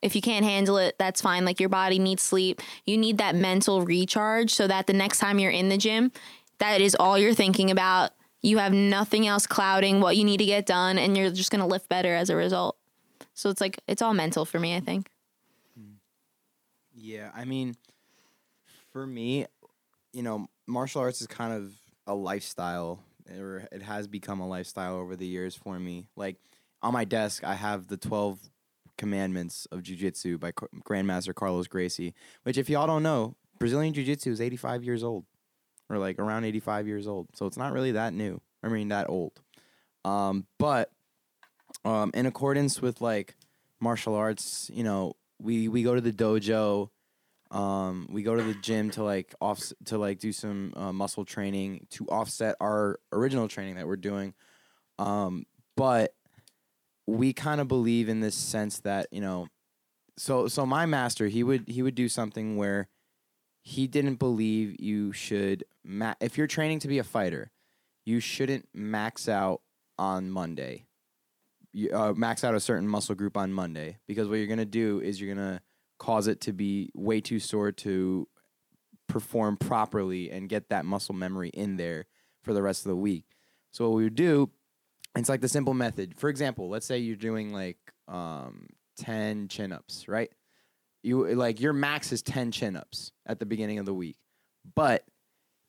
if 0.00 0.16
you 0.16 0.22
can't 0.22 0.44
handle 0.44 0.78
it, 0.78 0.96
that's 0.98 1.20
fine. 1.20 1.44
Like, 1.44 1.60
your 1.60 1.68
body 1.68 1.98
needs 1.98 2.22
sleep. 2.22 2.62
You 2.86 2.96
need 2.96 3.18
that 3.18 3.34
mental 3.34 3.82
recharge 3.82 4.54
so 4.54 4.66
that 4.68 4.86
the 4.86 4.94
next 4.94 5.18
time 5.18 5.38
you're 5.38 5.50
in 5.50 5.68
the 5.68 5.76
gym, 5.76 6.12
that 6.60 6.80
is 6.80 6.96
all 6.98 7.18
you're 7.18 7.34
thinking 7.34 7.70
about 7.70 8.12
you 8.44 8.58
have 8.58 8.72
nothing 8.72 9.26
else 9.26 9.46
clouding 9.46 10.00
what 10.00 10.16
you 10.16 10.24
need 10.24 10.38
to 10.38 10.44
get 10.44 10.66
done, 10.66 10.98
and 10.98 11.16
you're 11.16 11.30
just 11.30 11.50
going 11.50 11.60
to 11.60 11.66
lift 11.66 11.88
better 11.88 12.14
as 12.14 12.30
a 12.30 12.36
result. 12.36 12.76
So 13.32 13.50
it's 13.50 13.60
like, 13.60 13.80
it's 13.88 14.02
all 14.02 14.14
mental 14.14 14.44
for 14.44 14.60
me, 14.60 14.76
I 14.76 14.80
think. 14.80 15.10
Yeah, 16.94 17.30
I 17.34 17.44
mean, 17.44 17.76
for 18.92 19.06
me, 19.06 19.46
you 20.12 20.22
know, 20.22 20.48
martial 20.66 21.00
arts 21.00 21.20
is 21.20 21.26
kind 21.26 21.52
of 21.52 21.72
a 22.06 22.14
lifestyle, 22.14 23.00
or 23.36 23.66
it 23.72 23.82
has 23.82 24.06
become 24.06 24.40
a 24.40 24.46
lifestyle 24.46 24.96
over 24.96 25.16
the 25.16 25.26
years 25.26 25.54
for 25.54 25.78
me. 25.78 26.06
Like 26.14 26.36
on 26.82 26.92
my 26.92 27.04
desk, 27.04 27.44
I 27.44 27.54
have 27.54 27.88
the 27.88 27.96
twelve 27.96 28.38
commandments 28.96 29.66
of 29.72 29.82
jiu-jitsu 29.82 30.38
by 30.38 30.52
Grandmaster 30.52 31.34
Carlos 31.34 31.66
Gracie. 31.66 32.14
Which, 32.44 32.56
if 32.56 32.70
y'all 32.70 32.86
don't 32.86 33.02
know, 33.02 33.34
Brazilian 33.58 33.92
jiu-jitsu 33.92 34.30
is 34.30 34.40
eighty-five 34.40 34.84
years 34.84 35.02
old, 35.02 35.24
or 35.88 35.98
like 35.98 36.18
around 36.18 36.44
eighty-five 36.44 36.86
years 36.86 37.06
old. 37.06 37.28
So 37.34 37.46
it's 37.46 37.56
not 37.56 37.72
really 37.72 37.92
that 37.92 38.12
new. 38.12 38.40
I 38.62 38.68
mean, 38.68 38.88
that 38.88 39.08
old. 39.08 39.40
Um, 40.04 40.46
but 40.58 40.90
um, 41.84 42.10
in 42.14 42.26
accordance 42.26 42.80
with 42.80 43.00
like 43.00 43.36
martial 43.80 44.14
arts, 44.14 44.70
you 44.72 44.84
know, 44.84 45.14
we 45.38 45.68
we 45.68 45.82
go 45.82 45.94
to 45.94 46.00
the 46.00 46.12
dojo, 46.12 46.90
um, 47.50 48.08
we 48.10 48.22
go 48.22 48.34
to 48.34 48.42
the 48.42 48.54
gym 48.54 48.90
to 48.90 49.04
like 49.04 49.34
off 49.40 49.72
to 49.86 49.98
like 49.98 50.18
do 50.18 50.32
some 50.32 50.72
uh, 50.76 50.92
muscle 50.92 51.24
training 51.24 51.86
to 51.90 52.06
offset 52.06 52.56
our 52.60 52.98
original 53.12 53.48
training 53.48 53.76
that 53.76 53.86
we're 53.86 53.96
doing. 53.96 54.34
Um, 54.98 55.44
but 55.76 56.14
we 57.06 57.32
kind 57.32 57.60
of 57.60 57.68
believe 57.68 58.08
in 58.08 58.20
this 58.20 58.34
sense 58.34 58.80
that 58.80 59.08
you 59.10 59.20
know, 59.20 59.48
so 60.16 60.48
so 60.48 60.64
my 60.64 60.86
master 60.86 61.28
he 61.28 61.42
would 61.42 61.68
he 61.68 61.82
would 61.82 61.94
do 61.94 62.08
something 62.08 62.56
where 62.56 62.88
he 63.64 63.88
didn't 63.88 64.16
believe 64.16 64.80
you 64.80 65.12
should 65.12 65.64
ma- 65.82 66.14
if 66.20 66.38
you're 66.38 66.46
training 66.46 66.78
to 66.80 66.88
be 66.88 66.98
a 66.98 67.04
fighter, 67.04 67.50
you 68.04 68.20
shouldn't 68.20 68.68
max 68.72 69.28
out 69.28 69.62
on 69.98 70.30
Monday 70.30 70.86
you 71.74 71.90
uh, 71.92 72.12
max 72.14 72.44
out 72.44 72.54
a 72.54 72.60
certain 72.60 72.88
muscle 72.88 73.14
group 73.14 73.36
on 73.36 73.52
Monday 73.52 73.98
because 74.06 74.28
what 74.28 74.36
you're 74.36 74.46
gonna 74.46 74.64
do 74.64 75.00
is 75.00 75.20
you're 75.20 75.34
gonna 75.34 75.60
cause 75.98 76.28
it 76.28 76.40
to 76.42 76.52
be 76.52 76.90
way 76.94 77.20
too 77.20 77.40
sore 77.40 77.72
to 77.72 78.28
perform 79.08 79.56
properly 79.56 80.30
and 80.30 80.48
get 80.48 80.70
that 80.70 80.84
muscle 80.84 81.14
memory 81.14 81.48
in 81.50 81.76
there 81.76 82.06
for 82.42 82.54
the 82.54 82.62
rest 82.62 82.86
of 82.86 82.90
the 82.90 82.96
week. 82.96 83.24
So 83.72 83.88
what 83.88 83.96
we 83.96 84.04
would 84.04 84.14
do, 84.14 84.50
it's 85.16 85.28
like 85.28 85.40
the 85.40 85.48
simple 85.48 85.74
method. 85.74 86.16
For 86.16 86.28
example, 86.28 86.68
let's 86.68 86.86
say 86.86 86.98
you're 86.98 87.16
doing 87.16 87.52
like 87.52 87.78
um, 88.06 88.68
ten 88.96 89.48
chin 89.48 89.72
ups, 89.72 90.06
right? 90.06 90.30
You 91.04 91.34
like 91.34 91.60
your 91.60 91.74
max 91.74 92.12
is 92.12 92.22
ten 92.22 92.50
chin 92.50 92.76
ups 92.76 93.12
at 93.26 93.38
the 93.38 93.44
beginning 93.44 93.78
of 93.78 93.84
the 93.84 93.92
week, 93.92 94.16
but 94.74 95.04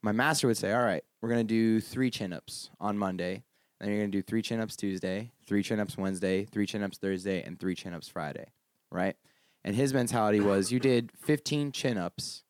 my 0.01 0.13
master 0.13 0.47
would 0.47 0.55
say, 0.55 0.71
"All 0.71 0.81
right, 0.81 1.03
we're 1.19 1.27
gonna 1.27 1.43
do 1.43 1.81
three 1.81 2.09
chin 2.09 2.31
ups 2.31 2.69
on 2.79 2.97
Monday." 2.97 3.43
Then 3.81 3.89
you're 3.89 3.99
gonna 3.99 4.11
do 4.11 4.21
three 4.21 4.41
chin 4.41 4.61
ups 4.61 4.77
Tuesday, 4.77 5.33
three 5.45 5.61
chin 5.61 5.81
ups 5.81 5.97
Wednesday, 5.97 6.45
three 6.45 6.65
chin 6.65 6.81
ups 6.81 6.97
Thursday, 6.97 7.43
and 7.43 7.59
three 7.59 7.75
chin 7.75 7.93
ups 7.93 8.07
Friday, 8.07 8.53
right? 8.89 9.17
And 9.65 9.75
his 9.75 9.93
mentality 9.93 10.39
was 10.39 10.71
you 10.71 10.79
did 10.79 11.11
15 11.11 11.73
chin 11.73 11.97
ups 11.97 12.45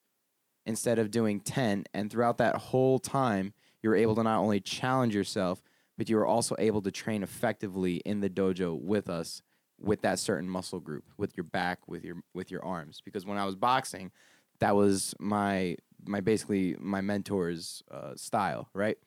instead 0.64 1.00
of 1.00 1.10
doing 1.10 1.40
10, 1.40 1.86
and 1.92 2.12
throughout 2.12 2.38
that 2.38 2.56
whole 2.56 3.00
time, 3.00 3.54
you 3.82 3.90
were 3.90 3.96
able 3.96 4.14
to 4.14 4.22
not 4.22 4.40
only 4.40 4.60
challenge 4.60 5.16
yourself, 5.16 5.64
but 5.98 6.08
you 6.08 6.18
were 6.18 6.26
also 6.26 6.56
able 6.60 6.84
to 6.84 6.92
train 6.92 7.24
effectively 7.24 7.96
in 8.06 8.20
the 8.20 8.30
dojo 8.30 8.80
with 8.80 9.10
us 9.10 9.42
with 9.80 10.02
that 10.02 10.20
certain 10.20 10.50
muscle 10.50 10.80
group, 10.80 11.04
with 11.18 11.36
your 11.36 11.44
back, 11.44 11.88
with 11.88 12.04
your 12.04 12.18
with 12.34 12.52
your 12.52 12.64
arms. 12.64 13.02
Because 13.04 13.26
when 13.26 13.38
I 13.38 13.46
was 13.46 13.56
boxing, 13.56 14.12
that 14.60 14.76
was 14.76 15.14
my 15.20 15.78
my 16.06 16.22
basically 16.22 16.76
my 16.80 17.02
mentor's 17.02 17.84
uh, 17.92 18.16
style, 18.16 18.70
right? 18.74 18.98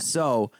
So 0.00 0.50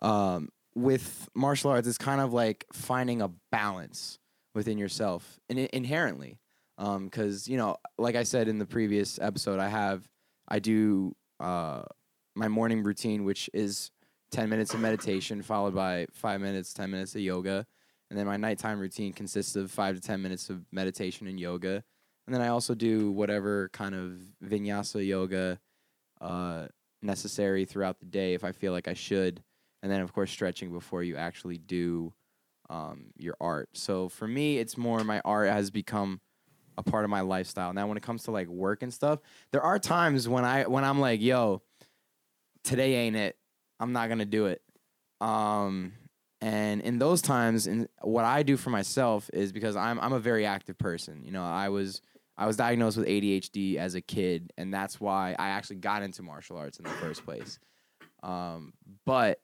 um, 0.00 0.50
with 0.74 1.28
martial 1.34 1.70
arts, 1.70 1.88
it's 1.88 1.98
kind 1.98 2.20
of 2.20 2.32
like 2.32 2.66
finding 2.72 3.22
a 3.22 3.30
balance 3.50 4.18
within 4.54 4.78
yourself 4.78 5.40
and 5.48 5.58
inherently. 5.58 6.38
Because 6.76 7.46
you 7.46 7.56
know, 7.56 7.76
like 7.98 8.16
I 8.16 8.24
said 8.24 8.48
in 8.48 8.58
the 8.58 8.66
previous 8.66 9.18
episode, 9.20 9.60
I 9.60 9.68
have 9.68 10.08
I 10.48 10.58
do 10.58 11.14
uh, 11.40 11.82
my 12.34 12.48
morning 12.48 12.82
routine, 12.82 13.24
which 13.24 13.48
is 13.54 13.90
ten 14.30 14.48
minutes 14.48 14.74
of 14.74 14.80
meditation 14.80 15.42
followed 15.42 15.74
by 15.74 16.06
five 16.12 16.40
minutes, 16.40 16.74
ten 16.74 16.90
minutes 16.90 17.14
of 17.14 17.20
yoga, 17.20 17.64
and 18.14 18.18
then 18.20 18.26
my 18.26 18.36
nighttime 18.36 18.78
routine 18.78 19.12
consists 19.12 19.56
of 19.56 19.70
five 19.70 19.96
to 19.96 20.00
ten 20.00 20.22
minutes 20.22 20.50
of 20.50 20.64
meditation 20.70 21.26
and 21.26 21.40
yoga, 21.40 21.82
and 22.26 22.34
then 22.34 22.40
I 22.40 22.48
also 22.48 22.74
do 22.74 23.10
whatever 23.10 23.70
kind 23.72 23.94
of 23.94 24.12
vinyasa 24.48 25.04
yoga 25.04 25.58
uh, 26.20 26.66
necessary 27.02 27.64
throughout 27.64 27.98
the 27.98 28.06
day 28.06 28.34
if 28.34 28.44
I 28.44 28.52
feel 28.52 28.72
like 28.72 28.88
I 28.88 28.94
should 28.94 29.42
and 29.84 29.92
then 29.92 30.00
of 30.00 30.14
course 30.14 30.30
stretching 30.30 30.72
before 30.72 31.02
you 31.02 31.14
actually 31.14 31.58
do 31.58 32.14
um, 32.70 33.12
your 33.18 33.36
art. 33.38 33.68
So 33.74 34.08
for 34.08 34.26
me, 34.26 34.56
it's 34.56 34.78
more 34.78 35.04
my 35.04 35.20
art 35.26 35.50
has 35.50 35.70
become 35.70 36.22
a 36.78 36.82
part 36.82 37.04
of 37.04 37.10
my 37.10 37.20
lifestyle. 37.20 37.74
Now, 37.74 37.86
when 37.86 37.98
it 37.98 38.02
comes 38.02 38.22
to 38.24 38.30
like 38.30 38.48
work 38.48 38.82
and 38.82 38.92
stuff, 38.92 39.20
there 39.52 39.60
are 39.60 39.78
times 39.78 40.26
when 40.26 40.42
I 40.42 40.64
when 40.64 40.84
I'm 40.84 41.00
like, 41.00 41.20
"Yo, 41.20 41.60
today 42.64 42.94
ain't 42.94 43.14
it. 43.14 43.36
I'm 43.78 43.92
not 43.92 44.08
gonna 44.08 44.24
do 44.24 44.46
it." 44.46 44.62
Um, 45.20 45.92
and 46.44 46.82
in 46.82 46.98
those 46.98 47.22
times, 47.22 47.66
and 47.66 47.88
what 48.02 48.26
I 48.26 48.42
do 48.42 48.58
for 48.58 48.68
myself 48.68 49.30
is 49.32 49.50
because 49.50 49.76
I'm 49.76 49.98
I'm 49.98 50.12
a 50.12 50.20
very 50.20 50.44
active 50.44 50.76
person. 50.76 51.22
You 51.24 51.32
know, 51.32 51.42
I 51.42 51.70
was 51.70 52.02
I 52.36 52.46
was 52.46 52.58
diagnosed 52.58 52.98
with 52.98 53.06
ADHD 53.06 53.76
as 53.76 53.94
a 53.94 54.02
kid, 54.02 54.52
and 54.58 54.72
that's 54.72 55.00
why 55.00 55.34
I 55.38 55.48
actually 55.48 55.76
got 55.76 56.02
into 56.02 56.22
martial 56.22 56.58
arts 56.58 56.76
in 56.76 56.84
the 56.84 56.90
first 56.90 57.24
place. 57.24 57.58
Um, 58.22 58.74
but 59.06 59.40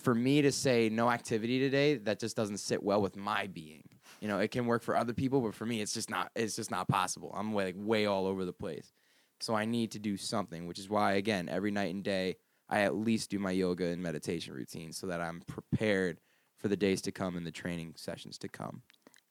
for 0.00 0.14
me 0.14 0.40
to 0.40 0.50
say 0.50 0.88
no 0.88 1.10
activity 1.10 1.58
today, 1.58 1.96
that 1.96 2.20
just 2.20 2.36
doesn't 2.36 2.58
sit 2.58 2.82
well 2.82 3.02
with 3.02 3.14
my 3.14 3.46
being. 3.46 3.84
You 4.22 4.28
know, 4.28 4.38
it 4.38 4.50
can 4.50 4.64
work 4.64 4.82
for 4.82 4.96
other 4.96 5.12
people, 5.12 5.42
but 5.42 5.54
for 5.54 5.66
me, 5.66 5.82
it's 5.82 5.92
just 5.92 6.08
not. 6.08 6.30
It's 6.34 6.56
just 6.56 6.70
not 6.70 6.88
possible. 6.88 7.30
I'm 7.36 7.54
like 7.54 7.74
way 7.76 8.06
all 8.06 8.26
over 8.26 8.46
the 8.46 8.54
place, 8.54 8.94
so 9.40 9.54
I 9.54 9.66
need 9.66 9.90
to 9.90 9.98
do 9.98 10.16
something. 10.16 10.66
Which 10.66 10.78
is 10.78 10.88
why, 10.88 11.14
again, 11.14 11.50
every 11.50 11.70
night 11.70 11.94
and 11.94 12.02
day, 12.02 12.36
I 12.68 12.80
at 12.80 12.94
least 12.94 13.30
do 13.30 13.38
my 13.38 13.50
yoga 13.50 13.86
and 13.86 14.02
meditation 14.02 14.54
routine 14.54 14.92
so 14.92 15.06
that 15.08 15.20
I'm 15.20 15.42
prepared 15.46 16.18
for 16.58 16.68
the 16.68 16.76
days 16.76 17.02
to 17.02 17.12
come 17.12 17.36
and 17.36 17.46
the 17.46 17.50
training 17.52 17.94
sessions 17.96 18.38
to 18.38 18.48
come. 18.48 18.82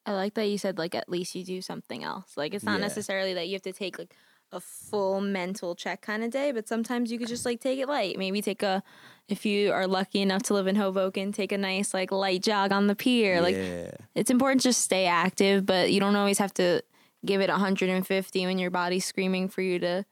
I 0.05 0.13
like 0.13 0.33
that 0.35 0.45
you 0.47 0.57
said 0.57 0.77
like 0.77 0.93
at 0.95 1.09
least 1.09 1.33
you 1.33 1.43
do 1.43 1.61
something 1.61 2.03
else. 2.03 2.35
Like 2.37 2.53
it's 2.53 2.63
not 2.63 2.73
Yeah. 2.79 2.87
necessarily 2.87 3.33
that 3.35 3.47
you 3.47 3.53
have 3.53 3.61
to 3.63 3.73
take 3.73 3.97
like 3.97 4.13
a 4.51 4.59
full 4.59 5.19
mental 5.19 5.73
check 5.73 6.01
kind 6.01 6.23
of 6.23 6.29
day, 6.29 6.51
but 6.51 6.67
sometimes 6.67 7.11
you 7.11 7.17
could 7.17 7.27
just 7.27 7.43
like 7.45 7.59
take 7.59 7.79
it 7.79 7.87
light. 7.87 8.19
Maybe 8.19 8.41
take 8.41 8.61
a 8.61 8.83
if 9.27 9.45
you 9.45 9.71
are 9.71 9.87
lucky 9.87 10.21
enough 10.21 10.43
to 10.43 10.53
live 10.53 10.67
in 10.67 10.75
Hoboken, 10.75 11.31
take 11.31 11.51
a 11.51 11.57
nice 11.57 11.93
like 11.93 12.11
light 12.11 12.43
jog 12.43 12.71
on 12.71 12.85
the 12.87 12.95
pier. 12.95 13.41
Like 13.41 13.55
yeah, 13.55 13.91
it's 14.13 14.29
important 14.29 14.61
to 14.61 14.67
just 14.69 14.81
stay 14.81 15.05
active, 15.07 15.65
but 15.65 15.91
you 15.91 15.99
don't 15.99 16.15
always 16.15 16.37
have 16.37 16.53
to 16.55 16.83
give 17.25 17.41
it 17.41 17.49
150 17.49 18.45
when 18.45 18.59
your 18.59 18.69
body's 18.69 19.05
screaming 19.05 19.47
for 19.47 19.61
you 19.61 19.79
to 19.79 20.05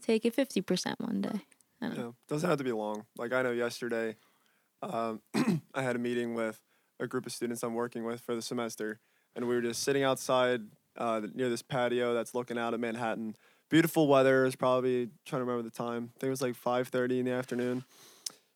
take 0.00 0.24
it 0.24 0.34
50% 0.36 0.94
one 1.00 1.20
day. 1.20 1.40
Don't 1.88 1.98
know. 1.98 2.06
Yeah, 2.06 2.12
doesn't 2.28 2.48
have 2.48 2.58
to 2.58 2.64
be 2.64 2.72
long. 2.72 3.04
Like 3.16 3.32
I 3.32 3.42
know 3.42 3.52
yesterday, 3.52 4.16
um, 4.82 5.20
I 5.74 5.82
had 5.82 5.96
a 5.96 5.98
meeting 5.98 6.34
with 6.34 6.60
a 7.00 7.06
group 7.06 7.26
of 7.26 7.32
students 7.32 7.62
I'm 7.62 7.74
working 7.74 8.04
with 8.04 8.20
for 8.20 8.34
the 8.34 8.42
semester, 8.42 9.00
and 9.34 9.48
we 9.48 9.54
were 9.54 9.62
just 9.62 9.82
sitting 9.82 10.02
outside 10.02 10.62
uh, 10.96 11.22
near 11.34 11.48
this 11.48 11.62
patio 11.62 12.14
that's 12.14 12.34
looking 12.34 12.58
out 12.58 12.74
at 12.74 12.80
Manhattan. 12.80 13.36
Beautiful 13.70 14.06
weather. 14.06 14.44
It's 14.46 14.56
probably 14.56 15.10
trying 15.24 15.40
to 15.40 15.44
remember 15.44 15.62
the 15.62 15.74
time. 15.74 16.12
I 16.16 16.20
think 16.20 16.28
it 16.28 16.30
was 16.30 16.42
like 16.42 16.54
5:30 16.54 17.18
in 17.18 17.24
the 17.24 17.32
afternoon, 17.32 17.84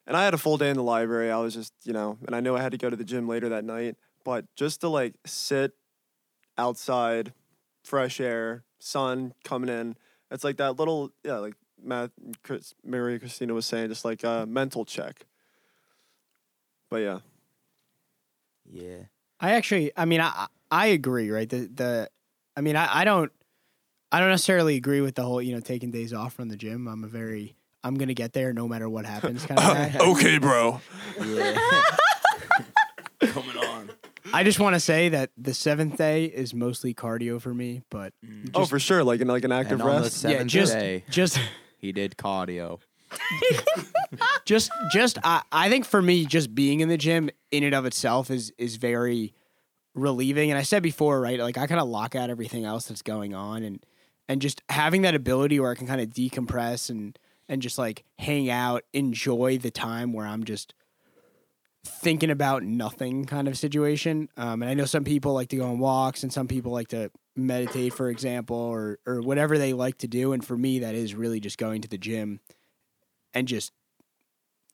and 0.06 0.16
I 0.16 0.24
had 0.24 0.34
a 0.34 0.38
full 0.38 0.56
day 0.56 0.70
in 0.70 0.76
the 0.76 0.82
library. 0.82 1.30
I 1.30 1.38
was 1.38 1.54
just 1.54 1.72
you 1.84 1.92
know, 1.92 2.18
and 2.26 2.34
I 2.34 2.40
knew 2.40 2.56
I 2.56 2.62
had 2.62 2.72
to 2.72 2.78
go 2.78 2.90
to 2.90 2.96
the 2.96 3.04
gym 3.04 3.28
later 3.28 3.48
that 3.48 3.64
night, 3.64 3.96
but 4.24 4.44
just 4.56 4.80
to 4.82 4.88
like 4.88 5.14
sit 5.26 5.72
outside, 6.56 7.32
fresh 7.84 8.20
air, 8.20 8.64
sun 8.78 9.32
coming 9.44 9.68
in, 9.70 9.96
It's 10.30 10.44
like 10.44 10.56
that 10.58 10.76
little 10.78 11.12
yeah, 11.24 11.38
like 11.38 11.54
Matt 11.82 12.10
Chris, 12.42 12.74
Maria 12.84 13.18
Christina 13.18 13.54
was 13.54 13.66
saying, 13.66 13.88
just 13.88 14.04
like 14.04 14.24
a 14.24 14.46
mental 14.46 14.84
check. 14.84 15.26
But 16.90 16.96
yeah, 16.98 17.18
Yeah. 18.70 19.02
I 19.40 19.52
actually, 19.52 19.92
I 19.96 20.04
mean, 20.04 20.20
I 20.20 20.46
I 20.70 20.86
agree, 20.86 21.30
right? 21.30 21.48
The 21.48 21.68
the, 21.72 22.10
I 22.56 22.60
mean, 22.60 22.76
I, 22.76 23.00
I 23.00 23.04
don't, 23.04 23.30
I 24.10 24.18
don't 24.20 24.30
necessarily 24.30 24.76
agree 24.76 25.00
with 25.00 25.14
the 25.14 25.22
whole, 25.22 25.40
you 25.40 25.54
know, 25.54 25.60
taking 25.60 25.90
days 25.90 26.12
off 26.12 26.32
from 26.32 26.48
the 26.48 26.56
gym. 26.56 26.88
I'm 26.88 27.04
a 27.04 27.06
very, 27.06 27.56
I'm 27.84 27.94
gonna 27.96 28.14
get 28.14 28.32
there 28.32 28.52
no 28.52 28.66
matter 28.66 28.88
what 28.88 29.04
happens 29.06 29.46
kind 29.46 29.60
of 29.60 29.66
guy. 29.92 29.96
okay, 30.00 30.38
bro. 30.38 30.80
Yeah. 31.24 31.56
Coming 33.20 33.56
on. 33.58 33.90
I 34.32 34.44
just 34.44 34.60
want 34.60 34.74
to 34.74 34.80
say 34.80 35.08
that 35.10 35.30
the 35.38 35.54
seventh 35.54 35.96
day 35.96 36.24
is 36.26 36.52
mostly 36.52 36.92
cardio 36.94 37.40
for 37.40 37.54
me, 37.54 37.82
but 37.90 38.12
mm. 38.24 38.50
oh, 38.54 38.64
for 38.66 38.78
sure, 38.78 39.02
like 39.04 39.20
in 39.20 39.28
like 39.28 39.44
an 39.44 39.52
active 39.52 39.80
And 39.80 39.82
on 39.82 39.96
the 39.96 40.02
rest. 40.02 40.24
yeah, 40.24 40.42
just 40.44 40.72
day, 40.74 41.04
just 41.08 41.38
he 41.78 41.92
did 41.92 42.16
cardio. 42.16 42.80
just 44.44 44.70
just 44.92 45.18
I, 45.24 45.42
I 45.50 45.68
think 45.68 45.84
for 45.84 46.02
me 46.02 46.24
just 46.26 46.54
being 46.54 46.80
in 46.80 46.88
the 46.88 46.98
gym 46.98 47.30
in 47.50 47.64
and 47.64 47.74
of 47.74 47.86
itself 47.86 48.30
is 48.30 48.52
is 48.58 48.76
very 48.76 49.32
relieving 49.94 50.50
and 50.50 50.58
i 50.58 50.62
said 50.62 50.82
before 50.82 51.20
right 51.20 51.40
like 51.40 51.56
i 51.56 51.66
kind 51.66 51.80
of 51.80 51.88
lock 51.88 52.14
out 52.14 52.30
everything 52.30 52.64
else 52.64 52.84
that's 52.86 53.02
going 53.02 53.34
on 53.34 53.62
and 53.62 53.84
and 54.28 54.42
just 54.42 54.62
having 54.68 55.02
that 55.02 55.14
ability 55.14 55.58
where 55.58 55.70
i 55.70 55.74
can 55.74 55.86
kind 55.86 56.00
of 56.00 56.08
decompress 56.10 56.90
and 56.90 57.18
and 57.48 57.62
just 57.62 57.78
like 57.78 58.04
hang 58.18 58.50
out 58.50 58.84
enjoy 58.92 59.56
the 59.56 59.70
time 59.70 60.12
where 60.12 60.26
i'm 60.26 60.44
just 60.44 60.74
thinking 61.84 62.30
about 62.30 62.62
nothing 62.62 63.24
kind 63.24 63.48
of 63.48 63.56
situation 63.56 64.28
um, 64.36 64.62
and 64.62 64.70
i 64.70 64.74
know 64.74 64.84
some 64.84 65.04
people 65.04 65.32
like 65.32 65.48
to 65.48 65.56
go 65.56 65.64
on 65.64 65.78
walks 65.78 66.22
and 66.22 66.32
some 66.32 66.46
people 66.46 66.72
like 66.72 66.88
to 66.88 67.10
meditate 67.38 67.92
for 67.94 68.08
example 68.10 68.56
or 68.56 68.98
or 69.06 69.20
whatever 69.20 69.56
they 69.58 69.72
like 69.72 69.96
to 69.98 70.08
do 70.08 70.32
and 70.32 70.44
for 70.44 70.56
me 70.56 70.80
that 70.80 70.94
is 70.94 71.14
really 71.14 71.40
just 71.40 71.56
going 71.58 71.80
to 71.82 71.88
the 71.88 71.98
gym 71.98 72.40
and 73.34 73.46
just 73.48 73.72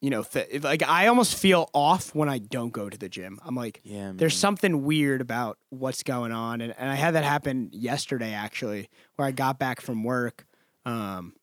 you 0.01 0.11
know 0.11 0.23
th- 0.23 0.63
like 0.63 0.83
i 0.83 1.07
almost 1.07 1.35
feel 1.37 1.69
off 1.73 2.15
when 2.15 2.29
i 2.29 2.39
don't 2.39 2.73
go 2.73 2.89
to 2.89 2.99
the 2.99 3.09
gym 3.09 3.39
i'm 3.45 3.55
like 3.55 3.81
Yeah. 3.85 4.07
Man. 4.07 4.17
there's 4.17 4.37
something 4.37 4.83
weird 4.85 5.21
about 5.21 5.59
what's 5.71 6.03
going 6.03 6.33
on 6.33 6.61
and, 6.61 6.75
and 6.79 6.91
i 6.91 6.95
had 6.95 7.15
that 7.15 7.25
happen 7.25 7.71
yesterday 7.73 8.33
actually 8.33 8.89
where 9.17 9.29
i 9.29 9.31
got 9.31 9.59
back 9.59 9.81
from 9.81 10.03
work 10.05 10.47
um, 10.87 11.35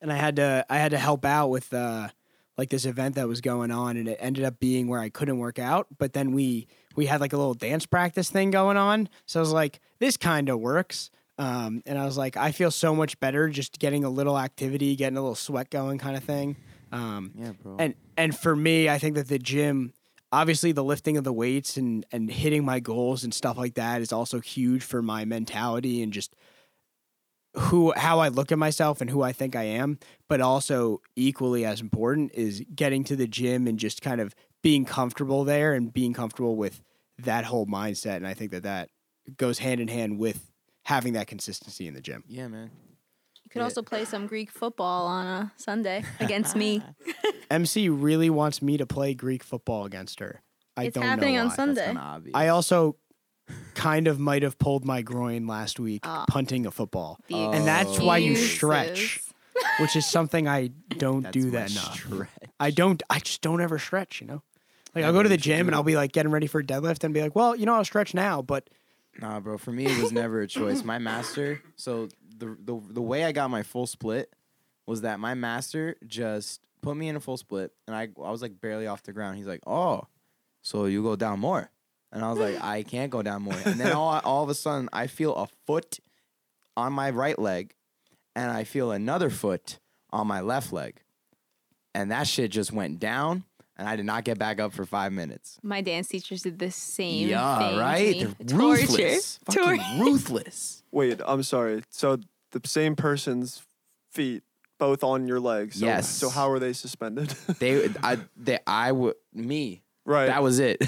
and 0.00 0.12
i 0.12 0.16
had 0.16 0.36
to 0.36 0.64
i 0.70 0.78
had 0.78 0.90
to 0.92 0.98
help 0.98 1.24
out 1.24 1.48
with 1.48 1.72
uh, 1.74 2.08
like 2.58 2.70
this 2.70 2.84
event 2.84 3.14
that 3.14 3.28
was 3.28 3.40
going 3.40 3.70
on 3.70 3.96
and 3.96 4.08
it 4.08 4.18
ended 4.20 4.44
up 4.44 4.58
being 4.58 4.88
where 4.88 5.00
i 5.00 5.08
couldn't 5.08 5.38
work 5.38 5.58
out 5.58 5.86
but 5.98 6.12
then 6.12 6.32
we 6.32 6.66
we 7.00 7.06
had 7.06 7.20
like 7.20 7.32
a 7.32 7.36
little 7.36 7.54
dance 7.54 7.86
practice 7.86 8.28
thing 8.30 8.50
going 8.50 8.76
on 8.76 9.08
so 9.26 9.40
i 9.40 9.42
was 9.42 9.52
like 9.52 9.80
this 9.98 10.16
kind 10.16 10.48
of 10.48 10.60
works 10.60 11.10
um, 11.38 11.82
and 11.86 11.98
i 11.98 12.04
was 12.04 12.16
like 12.18 12.36
i 12.36 12.52
feel 12.52 12.70
so 12.70 12.94
much 12.94 13.18
better 13.20 13.48
just 13.48 13.78
getting 13.78 14.04
a 14.04 14.10
little 14.10 14.38
activity 14.38 14.94
getting 14.94 15.16
a 15.16 15.20
little 15.20 15.34
sweat 15.34 15.70
going 15.70 15.98
kind 15.98 16.16
of 16.16 16.22
thing 16.24 16.56
um, 16.92 17.32
Yeah, 17.36 17.52
bro. 17.62 17.76
and 17.78 17.94
and 18.16 18.36
for 18.36 18.54
me, 18.56 18.88
I 18.88 18.98
think 18.98 19.14
that 19.14 19.28
the 19.28 19.38
gym, 19.38 19.92
obviously 20.32 20.72
the 20.72 20.82
lifting 20.84 21.16
of 21.16 21.22
the 21.24 21.32
weights 21.32 21.76
and 21.76 22.04
and 22.12 22.28
hitting 22.30 22.64
my 22.64 22.80
goals 22.80 23.22
and 23.24 23.32
stuff 23.32 23.56
like 23.56 23.74
that 23.74 24.02
is 24.02 24.12
also 24.12 24.40
huge 24.40 24.82
for 24.82 25.00
my 25.00 25.24
mentality 25.24 26.02
and 26.02 26.12
just 26.12 26.34
who 27.54 27.92
how 27.96 28.18
I 28.20 28.28
look 28.28 28.52
at 28.52 28.58
myself 28.58 29.00
and 29.00 29.08
who 29.10 29.22
I 29.22 29.32
think 29.32 29.54
I 29.56 29.62
am. 29.64 29.98
But 30.28 30.40
also 30.40 31.00
equally 31.16 31.64
as 31.64 31.80
important 31.80 32.32
is 32.34 32.62
getting 32.74 33.04
to 33.04 33.14
the 33.16 33.26
gym 33.28 33.66
and 33.68 33.78
just 33.78 34.02
kind 34.02 34.20
of 34.20 34.34
being 34.62 34.84
comfortable 34.84 35.44
there 35.44 35.72
and 35.74 35.92
being 35.92 36.12
comfortable 36.12 36.56
with 36.56 36.82
that 37.24 37.44
whole 37.44 37.66
mindset. 37.66 38.16
And 38.16 38.26
I 38.26 38.34
think 38.34 38.50
that 38.52 38.62
that 38.64 38.90
goes 39.36 39.58
hand 39.58 39.80
in 39.80 39.88
hand 39.88 40.18
with 40.18 40.50
having 40.84 41.12
that 41.14 41.26
consistency 41.26 41.86
in 41.86 41.94
the 41.94 42.00
gym. 42.00 42.24
yeah, 42.26 42.48
man. 42.48 42.70
You 43.44 43.50
could 43.50 43.58
Yeah. 43.60 43.64
also 43.64 43.82
play 43.82 44.04
some 44.04 44.26
Greek 44.26 44.50
football 44.50 45.06
on 45.06 45.26
a 45.26 45.52
Sunday 45.56 46.04
against 46.20 46.54
me. 46.56 46.82
MC 47.50 47.88
really 47.88 48.30
wants 48.30 48.62
me 48.62 48.76
to 48.76 48.86
play 48.86 49.12
Greek 49.14 49.42
football 49.42 49.84
against 49.84 50.20
her. 50.20 50.42
I 50.76 50.84
It's 50.84 50.94
don't 50.94 51.02
happening 51.04 51.34
know 51.34 51.42
on 51.42 51.48
why. 51.48 51.54
Sunday. 51.56 51.74
That's 51.86 51.98
kind 51.98 52.26
of. 52.28 52.30
I 52.34 52.48
also 52.48 52.96
kind 53.74 54.06
of 54.06 54.18
might 54.20 54.42
have 54.42 54.58
pulled 54.58 54.84
my 54.84 55.02
groin 55.02 55.46
last 55.46 55.80
week 55.80 56.02
Ah. 56.04 56.24
punting 56.28 56.64
a 56.66 56.70
football, 56.70 57.18
The 57.28 57.34
and 57.36 57.66
that's 57.66 57.98
why 57.98 58.18
you 58.18 58.36
stretch, 58.36 59.20
which 59.80 59.96
is 59.96 60.06
something 60.06 60.46
I 60.46 60.68
don't 60.96 61.22
That's 61.22 61.32
do 61.32 61.50
that 61.50 61.70
enough. 61.72 61.94
stretch. 61.96 62.28
I 62.60 62.70
don't. 62.70 63.02
I 63.10 63.18
just 63.18 63.40
don't 63.42 63.60
ever 63.60 63.78
stretch. 63.78 64.20
You 64.20 64.28
know, 64.28 64.42
like 64.94 65.04
I'll 65.04 65.12
go 65.12 65.22
to 65.22 65.28
the 65.28 65.36
gym 65.36 65.68
and. 65.68 65.74
I'll 65.74 65.82
be 65.82 65.96
like 65.96 66.12
getting 66.12 66.32
ready 66.32 66.46
for 66.46 66.60
a 66.60 66.64
deadlift 66.64 67.04
and 67.04 67.14
be 67.14 67.20
like, 67.20 67.34
well, 67.34 67.54
you 67.54 67.66
know, 67.66 67.74
I'll 67.74 67.84
stretch 67.84 68.14
now, 68.14 68.42
but 68.42 68.68
Nah, 69.18 69.40
bro. 69.40 69.58
For 69.58 69.72
me, 69.72 69.86
it 69.86 70.00
was 70.00 70.12
never 70.12 70.40
a 70.40 70.46
choice. 70.46 70.84
My 70.84 70.98
master. 70.98 71.62
So 71.76 72.08
the 72.38 72.56
the 72.64 72.80
the 72.90 73.02
way 73.02 73.24
I 73.24 73.32
got 73.32 73.50
my 73.50 73.62
full 73.62 73.86
split 73.86 74.32
was 74.86 75.02
that 75.02 75.20
my 75.20 75.34
master 75.34 75.96
just 76.06 76.60
put 76.80 76.96
me 76.96 77.08
in 77.08 77.16
a 77.16 77.20
full 77.20 77.36
split, 77.36 77.72
and 77.86 77.94
I 77.94 78.08
I 78.22 78.30
was 78.30 78.42
like 78.42 78.60
barely 78.60 78.86
off 78.86 79.02
the 79.02 79.12
ground. 79.12 79.36
He's 79.36 79.46
like, 79.46 79.60
"Oh, 79.66 80.06
so 80.62 80.86
you 80.86 81.02
go 81.02 81.16
down 81.16 81.40
more," 81.40 81.70
and 82.12 82.24
I 82.24 82.30
was 82.30 82.38
like, 82.38 82.62
"I 82.62 82.82
can't 82.82 83.10
go 83.10 83.22
down 83.22 83.42
more." 83.42 83.58
And 83.64 83.78
then 83.80 83.92
all 83.92 84.20
all 84.24 84.42
of 84.42 84.48
a 84.48 84.54
sudden, 84.54 84.88
I 84.92 85.06
feel 85.06 85.34
a 85.34 85.48
foot 85.66 85.98
on 86.76 86.92
my 86.92 87.10
right 87.10 87.38
leg, 87.38 87.74
and 88.34 88.50
I 88.50 88.64
feel 88.64 88.90
another 88.92 89.28
foot 89.28 89.80
on 90.10 90.26
my 90.26 90.40
left 90.40 90.72
leg, 90.72 91.02
and 91.94 92.10
that 92.10 92.26
shit 92.26 92.50
just 92.52 92.72
went 92.72 93.00
down. 93.00 93.44
And 93.80 93.88
I 93.88 93.96
did 93.96 94.04
not 94.04 94.24
get 94.24 94.38
back 94.38 94.60
up 94.60 94.74
for 94.74 94.84
five 94.84 95.10
minutes. 95.10 95.58
My 95.62 95.80
dance 95.80 96.06
teachers 96.08 96.42
did 96.42 96.58
the 96.58 96.70
same 96.70 97.28
yeah, 97.28 97.58
thing. 97.58 97.74
to 97.74 97.80
right. 97.80 98.28
They're 98.38 98.58
Torture. 98.58 98.82
ruthless. 98.82 99.40
Fucking 99.46 99.98
ruthless. 99.98 100.82
Wait, 100.92 101.18
I'm 101.24 101.42
sorry. 101.42 101.82
So 101.88 102.18
the 102.50 102.60
same 102.66 102.94
person's 102.94 103.62
feet 104.12 104.42
both 104.78 105.02
on 105.02 105.26
your 105.26 105.40
legs. 105.40 105.80
So, 105.80 105.86
Yes. 105.86 106.10
So 106.10 106.28
how 106.28 106.50
are 106.50 106.58
they 106.58 106.74
suspended? 106.74 107.34
They, 107.58 107.88
I, 108.02 108.18
they, 108.36 108.58
I 108.66 108.92
would, 108.92 109.14
me. 109.32 109.82
Right. 110.10 110.26
That 110.26 110.42
was 110.42 110.58
it. 110.58 110.78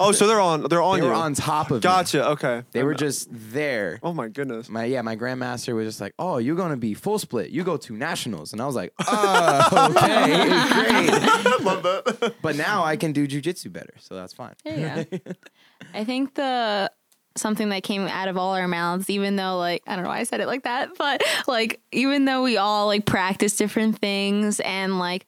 oh, 0.00 0.12
so 0.12 0.26
they're 0.26 0.40
on. 0.40 0.64
They're 0.68 0.82
on 0.82 0.98
they 0.98 1.04
you. 1.04 1.10
were 1.10 1.14
on 1.16 1.34
top 1.34 1.66
of 1.70 1.76
me. 1.76 1.80
Gotcha. 1.80 2.28
Okay. 2.30 2.62
They 2.72 2.82
were 2.82 2.90
I'm- 2.92 2.98
just 2.98 3.28
there. 3.30 3.98
Oh 4.02 4.12
my 4.12 4.28
goodness. 4.28 4.68
My 4.68 4.84
yeah, 4.84 5.02
my 5.02 5.16
grandmaster 5.16 5.74
was 5.74 5.86
just 5.86 6.00
like, 6.00 6.14
"Oh, 6.18 6.38
you're 6.38 6.56
gonna 6.56 6.76
be 6.76 6.94
full 6.94 7.18
split. 7.18 7.50
You 7.50 7.64
go 7.64 7.76
to 7.78 7.96
nationals," 7.96 8.52
and 8.52 8.60
I 8.60 8.66
was 8.66 8.74
like, 8.74 8.92
"Oh, 9.06 9.90
okay, 9.96 10.48
great." 10.72 11.60
Love 11.62 11.82
that. 11.82 12.34
But 12.42 12.56
now 12.56 12.84
I 12.84 12.96
can 12.96 13.12
do 13.12 13.26
jujitsu 13.26 13.72
better, 13.72 13.94
so 14.00 14.14
that's 14.14 14.32
fine. 14.32 14.54
There 14.64 15.06
you 15.10 15.18
go. 15.18 15.32
I 15.94 16.04
think 16.04 16.34
the 16.34 16.90
something 17.36 17.70
that 17.70 17.82
came 17.82 18.06
out 18.08 18.28
of 18.28 18.36
all 18.36 18.54
our 18.54 18.68
mouths, 18.68 19.08
even 19.08 19.36
though 19.36 19.56
like 19.58 19.82
I 19.86 19.94
don't 19.94 20.04
know 20.04 20.10
why 20.10 20.18
I 20.18 20.24
said 20.24 20.40
it 20.40 20.46
like 20.46 20.64
that, 20.64 20.90
but 20.98 21.22
like 21.46 21.80
even 21.92 22.24
though 22.24 22.42
we 22.42 22.56
all 22.56 22.86
like 22.86 23.06
practice 23.06 23.56
different 23.56 23.98
things 23.98 24.60
and 24.60 24.98
like 24.98 25.26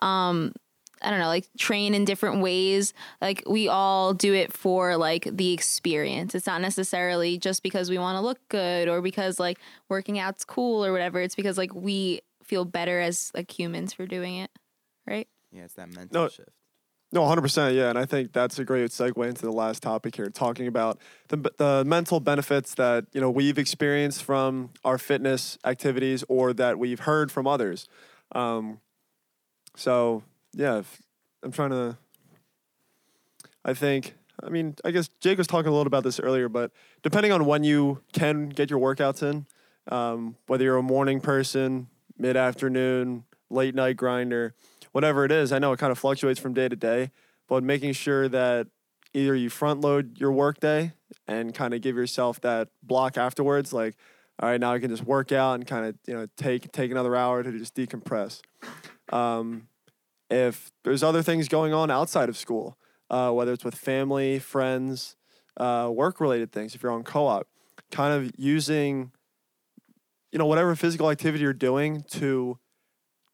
um 0.00 0.52
I 1.02 1.10
don't 1.10 1.18
know, 1.18 1.26
like 1.26 1.48
train 1.58 1.94
in 1.94 2.04
different 2.04 2.40
ways. 2.42 2.94
Like 3.20 3.42
we 3.48 3.68
all 3.68 4.14
do 4.14 4.34
it 4.34 4.52
for 4.52 4.96
like 4.96 5.28
the 5.30 5.52
experience. 5.52 6.34
It's 6.34 6.46
not 6.46 6.60
necessarily 6.60 7.38
just 7.38 7.62
because 7.62 7.90
we 7.90 7.98
want 7.98 8.16
to 8.16 8.20
look 8.20 8.38
good 8.48 8.88
or 8.88 9.02
because 9.02 9.40
like 9.40 9.58
working 9.88 10.18
out's 10.18 10.44
cool 10.44 10.84
or 10.84 10.92
whatever. 10.92 11.20
It's 11.20 11.34
because 11.34 11.58
like 11.58 11.74
we 11.74 12.20
feel 12.44 12.64
better 12.64 13.00
as 13.00 13.30
like 13.34 13.50
humans 13.56 13.92
for 13.92 14.06
doing 14.06 14.36
it. 14.36 14.50
Right? 15.06 15.28
Yeah, 15.50 15.64
it's 15.64 15.74
that 15.74 15.88
mental 15.94 16.22
No. 16.22 16.28
shift. 16.28 16.48
No, 17.14 17.20
100%. 17.22 17.74
Yeah. 17.74 17.90
And 17.90 17.98
I 17.98 18.06
think 18.06 18.32
that's 18.32 18.58
a 18.58 18.64
great 18.64 18.90
segue 18.90 19.28
into 19.28 19.42
the 19.42 19.52
last 19.52 19.82
topic 19.82 20.16
here, 20.16 20.30
talking 20.30 20.66
about 20.66 20.98
the, 21.28 21.36
the 21.58 21.84
mental 21.84 22.20
benefits 22.20 22.74
that, 22.76 23.04
you 23.12 23.20
know, 23.20 23.28
we've 23.30 23.58
experienced 23.58 24.22
from 24.22 24.70
our 24.82 24.96
fitness 24.96 25.58
activities 25.62 26.24
or 26.28 26.54
that 26.54 26.78
we've 26.78 27.00
heard 27.00 27.30
from 27.30 27.46
others. 27.46 27.86
Um, 28.34 28.80
so, 29.76 30.22
yeah, 30.54 30.78
if, 30.78 31.02
I'm 31.42 31.52
trying 31.52 31.70
to, 31.70 31.96
I 33.64 33.74
think, 33.74 34.14
I 34.42 34.48
mean, 34.48 34.74
I 34.84 34.90
guess 34.90 35.08
Jake 35.20 35.38
was 35.38 35.46
talking 35.46 35.68
a 35.68 35.72
little 35.72 35.86
about 35.86 36.04
this 36.04 36.20
earlier, 36.20 36.48
but 36.48 36.70
depending 37.02 37.32
on 37.32 37.44
when 37.46 37.64
you 37.64 38.02
can 38.12 38.48
get 38.48 38.70
your 38.70 38.78
workouts 38.78 39.22
in, 39.22 39.46
um, 39.90 40.36
whether 40.46 40.64
you're 40.64 40.76
a 40.76 40.82
morning 40.82 41.20
person, 41.20 41.88
mid 42.16 42.36
afternoon, 42.36 43.24
late 43.50 43.74
night 43.74 43.96
grinder, 43.96 44.54
whatever 44.92 45.24
it 45.24 45.32
is. 45.32 45.52
I 45.52 45.58
know 45.58 45.72
it 45.72 45.78
kind 45.78 45.92
of 45.92 45.98
fluctuates 45.98 46.40
from 46.40 46.54
day 46.54 46.68
to 46.68 46.76
day, 46.76 47.10
but 47.48 47.62
making 47.62 47.92
sure 47.92 48.28
that 48.28 48.68
either 49.14 49.34
you 49.34 49.50
front 49.50 49.80
load 49.80 50.18
your 50.18 50.32
workday 50.32 50.92
and 51.26 51.54
kind 51.54 51.74
of 51.74 51.80
give 51.80 51.96
yourself 51.96 52.40
that 52.42 52.68
block 52.82 53.18
afterwards, 53.18 53.72
like, 53.72 53.96
all 54.40 54.48
right, 54.48 54.60
now 54.60 54.72
I 54.72 54.78
can 54.78 54.90
just 54.90 55.04
work 55.04 55.30
out 55.30 55.54
and 55.54 55.66
kind 55.66 55.86
of 55.86 55.96
you 56.06 56.14
know 56.14 56.26
take 56.36 56.72
take 56.72 56.90
another 56.90 57.14
hour 57.14 57.42
to 57.42 57.52
just 57.58 57.74
decompress. 57.74 58.40
Um, 59.12 59.68
if 60.32 60.72
there's 60.84 61.02
other 61.02 61.22
things 61.22 61.48
going 61.48 61.72
on 61.72 61.90
outside 61.90 62.28
of 62.28 62.36
school, 62.36 62.78
uh, 63.10 63.30
whether 63.30 63.52
it's 63.52 63.64
with 63.64 63.74
family, 63.74 64.38
friends, 64.38 65.16
uh, 65.58 65.90
work 65.92 66.20
related 66.20 66.50
things, 66.52 66.74
if 66.74 66.82
you're 66.82 66.92
on 66.92 67.04
co-op, 67.04 67.46
kind 67.90 68.14
of 68.14 68.32
using 68.38 69.12
you 70.30 70.38
know 70.38 70.46
whatever 70.46 70.74
physical 70.74 71.10
activity 71.10 71.44
you're 71.44 71.52
doing 71.52 72.02
to 72.08 72.58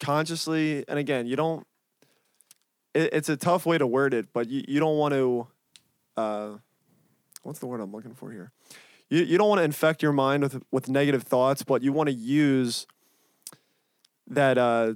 consciously 0.00 0.84
and 0.88 0.98
again 0.98 1.26
you 1.26 1.36
don't 1.36 1.64
it, 2.92 3.10
it's 3.12 3.28
a 3.28 3.36
tough 3.36 3.64
way 3.64 3.78
to 3.78 3.86
word 3.86 4.12
it 4.12 4.32
but 4.32 4.48
you, 4.48 4.64
you 4.66 4.80
don't 4.80 4.96
want 4.96 5.14
to 5.14 5.46
uh, 6.16 6.50
what's 7.42 7.60
the 7.60 7.66
word 7.66 7.80
i'm 7.80 7.92
looking 7.92 8.14
for 8.14 8.32
here? 8.32 8.52
You, 9.10 9.22
you 9.22 9.38
don't 9.38 9.48
want 9.48 9.60
to 9.60 9.64
infect 9.64 10.02
your 10.02 10.12
mind 10.12 10.42
with 10.42 10.62
with 10.70 10.88
negative 10.88 11.22
thoughts, 11.22 11.62
but 11.62 11.82
you 11.82 11.92
want 11.92 12.08
to 12.08 12.14
use 12.14 12.86
that 14.26 14.58
uh 14.58 14.94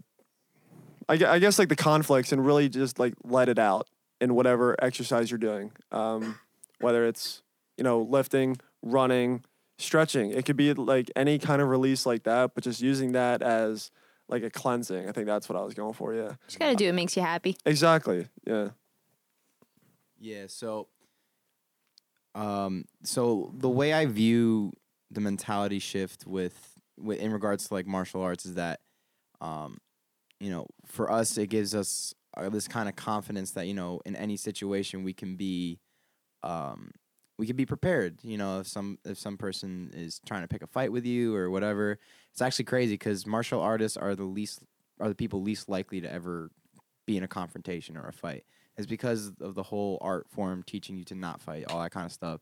I, 1.09 1.15
I 1.15 1.39
guess 1.39 1.59
like 1.59 1.69
the 1.69 1.77
conflicts 1.77 2.33
and 2.33 2.45
really 2.45 2.69
just 2.69 2.99
like 2.99 3.15
let 3.25 3.49
it 3.49 3.59
out 3.59 3.89
in 4.21 4.35
whatever 4.35 4.77
exercise 4.83 5.31
you're 5.31 5.39
doing. 5.39 5.73
Um, 5.91 6.39
whether 6.81 7.07
it's 7.07 7.43
you 7.77 7.85
know 7.85 8.03
lifting, 8.03 8.57
running, 8.83 9.45
stretching, 9.79 10.31
it 10.31 10.45
could 10.45 10.57
be 10.57 10.73
like 10.75 11.11
any 11.17 11.39
kind 11.39 11.63
of 11.63 11.69
release 11.69 12.07
like 12.07 12.25
that, 12.25 12.55
but 12.55 12.65
just 12.65 12.81
using 12.81 13.13
that 13.13 13.43
as 13.43 13.91
like 14.29 14.43
a 14.43 14.51
cleansing. 14.51 15.09
I 15.09 15.13
think 15.13 15.27
that's 15.27 15.49
what 15.49 15.59
I 15.59 15.63
was 15.63 15.75
going 15.75 15.93
for. 15.95 16.15
Yeah, 16.15 16.33
Just 16.47 16.59
gotta 16.59 16.75
do 16.77 16.87
what 16.87 16.95
makes 16.95 17.17
you 17.17 17.23
happy. 17.23 17.57
exactly. 17.67 18.27
Yeah. 18.47 18.69
Yeah, 20.19 20.45
so 20.47 20.89
um 22.35 22.85
so 23.03 23.53
the 23.57 23.69
way 23.69 23.93
I 23.93 24.07
view 24.07 24.73
the 25.11 25.21
mentality 25.21 25.79
shift 25.79 26.27
with, 26.27 26.79
with 26.99 27.19
in 27.19 27.33
regards 27.33 27.69
to 27.69 27.75
like 27.75 27.87
martial 27.87 28.23
arts 28.23 28.47
is 28.47 28.55
that 28.55 28.81
um 29.41 29.79
you 30.43 30.51
know, 30.51 30.67
for 30.87 31.11
us 31.11 31.39
it 31.39 31.49
gives 31.49 31.75
us 31.75 32.15
uh, 32.37 32.49
this 32.49 32.67
kind 32.67 32.89
of 32.89 32.97
confidence 32.97 33.53
that 33.53 33.67
you 33.67 33.75
know 33.75 34.01
in 34.05 34.17
any 34.17 34.37
situation 34.37 35.05
we 35.05 35.13
can 35.13 35.37
be 35.37 35.79
um 36.43 36.91
we 37.39 37.47
can 37.47 37.57
be 37.57 37.67
prepared, 37.67 38.19
you 38.23 38.37
know, 38.37 38.61
if 38.61 38.67
some 38.67 38.99
if 39.05 39.19
some 39.19 39.37
person 39.39 39.91
is 39.95 40.21
trying 40.27 40.43
to 40.43 40.49
pick 40.49 40.63
a 40.63 40.67
fight 40.67 40.93
with 40.93 41.07
you 41.07 41.35
or 41.35 41.51
whatever. 41.51 41.99
It's 42.33 42.43
actually 42.43 42.65
crazy 42.65 42.99
cuz 42.99 43.27
martial 43.27 43.61
artists 43.61 43.97
are 43.97 44.15
the 44.17 44.25
least 44.25 44.65
are 45.01 45.09
the 45.09 45.15
people 45.15 45.43
least 45.43 45.69
likely 45.69 46.01
to 46.01 46.13
ever 46.13 46.51
be 47.07 47.17
in 47.17 47.23
a 47.23 47.29
confrontation 47.29 47.97
or 47.97 48.07
a 48.09 48.13
fight 48.13 48.45
is 48.77 48.87
because 48.87 49.33
of 49.41 49.55
the 49.55 49.63
whole 49.63 49.99
art 50.01 50.29
form 50.29 50.63
teaching 50.63 50.97
you 50.97 51.05
to 51.05 51.15
not 51.15 51.41
fight, 51.41 51.65
all 51.69 51.81
that 51.83 51.91
kind 51.91 52.07
of 52.07 52.13
stuff. 52.13 52.41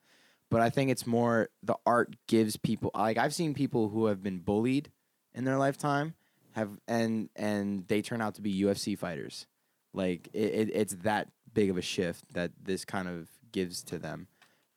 But 0.51 0.61
I 0.61 0.71
think 0.71 0.91
it's 0.91 1.07
more 1.07 1.51
the 1.63 1.77
art 1.85 2.17
gives 2.29 2.57
people 2.57 2.91
like 2.95 3.19
I've 3.19 3.35
seen 3.35 3.53
people 3.53 3.91
who 3.91 4.07
have 4.07 4.23
been 4.23 4.39
bullied 4.39 4.91
in 5.35 5.45
their 5.45 5.59
lifetime 5.59 6.15
have 6.53 6.71
and 6.89 7.29
and 7.37 7.87
they 7.89 8.03
turn 8.03 8.21
out 8.21 8.35
to 8.37 8.43
be 8.43 8.63
UFC 8.63 8.99
fighters. 8.99 9.47
Like 9.93 10.29
it, 10.33 10.55
it 10.55 10.71
it's 10.75 10.95
that 11.03 11.29
big 11.53 11.71
of 11.71 11.77
a 11.77 11.83
shift 11.83 12.33
that 12.35 12.53
this 12.63 12.85
kind 12.85 13.09
of 13.09 13.29
gives 13.53 13.83
to 13.85 13.99
them. 13.99 14.29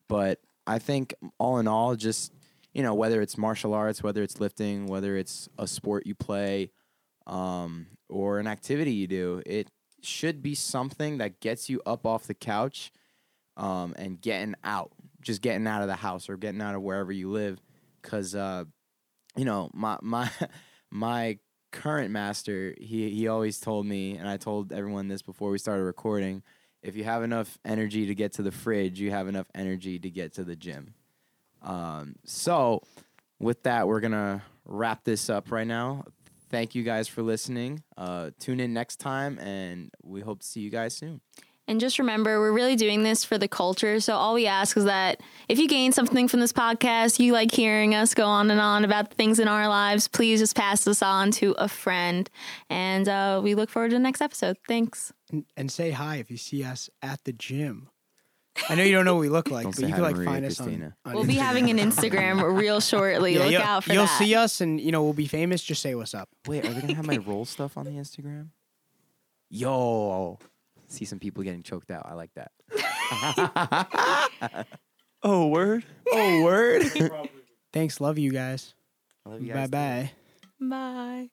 But 0.08 0.40
I 0.66 0.78
think 0.78 1.14
all 1.38 1.58
in 1.58 1.68
all, 1.68 1.94
just 1.96 2.32
you 2.72 2.82
know, 2.82 2.94
whether 2.94 3.20
it's 3.20 3.38
martial 3.38 3.72
arts, 3.72 4.02
whether 4.02 4.22
it's 4.22 4.40
lifting, 4.40 4.86
whether 4.86 5.16
it's 5.16 5.48
a 5.58 5.66
sport 5.66 6.06
you 6.06 6.14
play, 6.14 6.70
um, 7.26 7.86
or 8.08 8.38
an 8.38 8.46
activity 8.46 8.92
you 8.92 9.06
do, 9.06 9.42
it 9.46 9.70
should 10.02 10.42
be 10.42 10.54
something 10.54 11.18
that 11.18 11.40
gets 11.40 11.70
you 11.70 11.80
up 11.86 12.04
off 12.04 12.26
the 12.26 12.34
couch 12.34 12.92
um, 13.56 13.94
and 13.96 14.20
getting 14.20 14.54
out, 14.64 14.92
just 15.20 15.40
getting 15.40 15.66
out 15.66 15.82
of 15.82 15.88
the 15.88 15.94
house 15.96 16.28
or 16.28 16.36
getting 16.36 16.60
out 16.60 16.74
of 16.74 16.82
wherever 16.82 17.12
you 17.12 17.30
live. 17.30 17.60
Cause 18.02 18.34
uh, 18.34 18.64
you 19.36 19.44
know 19.44 19.70
my 19.72 19.98
my 20.02 20.30
my 20.90 21.38
current 21.74 22.12
master, 22.12 22.74
he 22.78 23.10
he 23.10 23.26
always 23.26 23.58
told 23.58 23.84
me, 23.84 24.16
and 24.16 24.28
I 24.28 24.36
told 24.36 24.72
everyone 24.72 25.08
this 25.08 25.22
before 25.22 25.50
we 25.50 25.58
started 25.58 25.82
recording. 25.82 26.42
If 26.82 26.94
you 26.96 27.02
have 27.04 27.22
enough 27.22 27.58
energy 27.64 28.06
to 28.06 28.14
get 28.14 28.34
to 28.34 28.42
the 28.42 28.52
fridge, 28.52 29.00
you 29.00 29.10
have 29.10 29.26
enough 29.26 29.48
energy 29.54 29.98
to 29.98 30.10
get 30.10 30.34
to 30.34 30.44
the 30.44 30.54
gym. 30.54 30.94
Um, 31.62 32.14
so, 32.24 32.82
with 33.40 33.64
that, 33.64 33.88
we're 33.88 34.00
gonna 34.00 34.42
wrap 34.64 35.02
this 35.04 35.28
up 35.28 35.50
right 35.50 35.66
now. 35.66 36.04
Thank 36.48 36.76
you 36.76 36.84
guys 36.84 37.08
for 37.08 37.22
listening. 37.22 37.82
Uh, 37.96 38.30
tune 38.38 38.60
in 38.60 38.72
next 38.72 38.96
time, 39.00 39.38
and 39.40 39.90
we 40.02 40.20
hope 40.20 40.40
to 40.40 40.46
see 40.46 40.60
you 40.60 40.70
guys 40.70 40.94
soon. 40.94 41.20
And 41.66 41.80
just 41.80 41.98
remember, 41.98 42.40
we're 42.40 42.52
really 42.52 42.76
doing 42.76 43.02
this 43.04 43.24
for 43.24 43.38
the 43.38 43.48
culture. 43.48 43.98
So 43.98 44.14
all 44.14 44.34
we 44.34 44.46
ask 44.46 44.76
is 44.76 44.84
that 44.84 45.20
if 45.48 45.58
you 45.58 45.66
gain 45.66 45.92
something 45.92 46.28
from 46.28 46.40
this 46.40 46.52
podcast, 46.52 47.18
you 47.18 47.32
like 47.32 47.52
hearing 47.52 47.94
us 47.94 48.12
go 48.12 48.26
on 48.26 48.50
and 48.50 48.60
on 48.60 48.84
about 48.84 49.08
the 49.08 49.16
things 49.16 49.38
in 49.38 49.48
our 49.48 49.66
lives, 49.66 50.06
please 50.06 50.40
just 50.40 50.54
pass 50.54 50.84
this 50.84 51.02
on 51.02 51.30
to 51.32 51.52
a 51.52 51.68
friend. 51.68 52.28
And 52.68 53.08
uh, 53.08 53.40
we 53.42 53.54
look 53.54 53.70
forward 53.70 53.90
to 53.90 53.96
the 53.96 54.00
next 54.00 54.20
episode. 54.20 54.58
Thanks. 54.68 55.12
And, 55.30 55.46
and 55.56 55.72
say 55.72 55.90
hi 55.90 56.16
if 56.16 56.30
you 56.30 56.36
see 56.36 56.62
us 56.64 56.90
at 57.02 57.24
the 57.24 57.32
gym. 57.32 57.88
I 58.68 58.74
know 58.74 58.84
you 58.84 58.92
don't 58.92 59.04
know 59.04 59.14
what 59.14 59.20
we 59.20 59.28
look 59.28 59.50
like, 59.50 59.64
but 59.64 59.80
you 59.80 59.88
hi 59.88 59.94
can 59.94 60.02
like 60.02 60.16
Maria 60.16 60.28
find 60.28 60.44
us 60.44 60.60
on, 60.60 60.94
on 61.04 61.14
We'll 61.14 61.24
be 61.24 61.34
having 61.34 61.70
an 61.70 61.78
Instagram 61.78 62.56
reel 62.56 62.80
shortly. 62.80 63.34
Yeah, 63.34 63.38
look 63.40 63.52
you'll, 63.52 63.62
out 63.62 63.84
for 63.84 63.92
you'll 63.92 64.04
that. 64.04 64.18
see 64.18 64.34
us, 64.36 64.60
and 64.60 64.80
you 64.80 64.92
know 64.92 65.02
we'll 65.02 65.12
be 65.12 65.26
famous. 65.26 65.62
Just 65.62 65.82
say 65.82 65.96
what's 65.96 66.14
up. 66.14 66.28
Wait, 66.46 66.64
are 66.64 66.72
they 66.72 66.80
gonna 66.80 66.94
have 66.94 67.06
my 67.06 67.16
roll 67.16 67.44
stuff 67.44 67.76
on 67.76 67.84
the 67.84 67.90
Instagram? 67.90 68.50
Yo, 69.50 70.38
see 70.94 71.04
some 71.04 71.18
people 71.18 71.42
getting 71.42 71.62
choked 71.62 71.90
out. 71.90 72.06
I 72.06 72.14
like 72.14 72.30
that. 72.36 72.50
Oh, 75.26 75.46
word. 75.48 75.84
oh, 76.12 76.42
word. 76.44 76.82
Thanks, 77.72 77.98
love 77.98 78.18
you 78.18 78.30
guys. 78.30 78.74
Love 79.24 79.40
you 79.40 79.48
Bye 79.54 79.66
guys. 79.66 79.66
too. 79.68 79.70
bye. 79.70 80.10
Bye. 80.60 81.28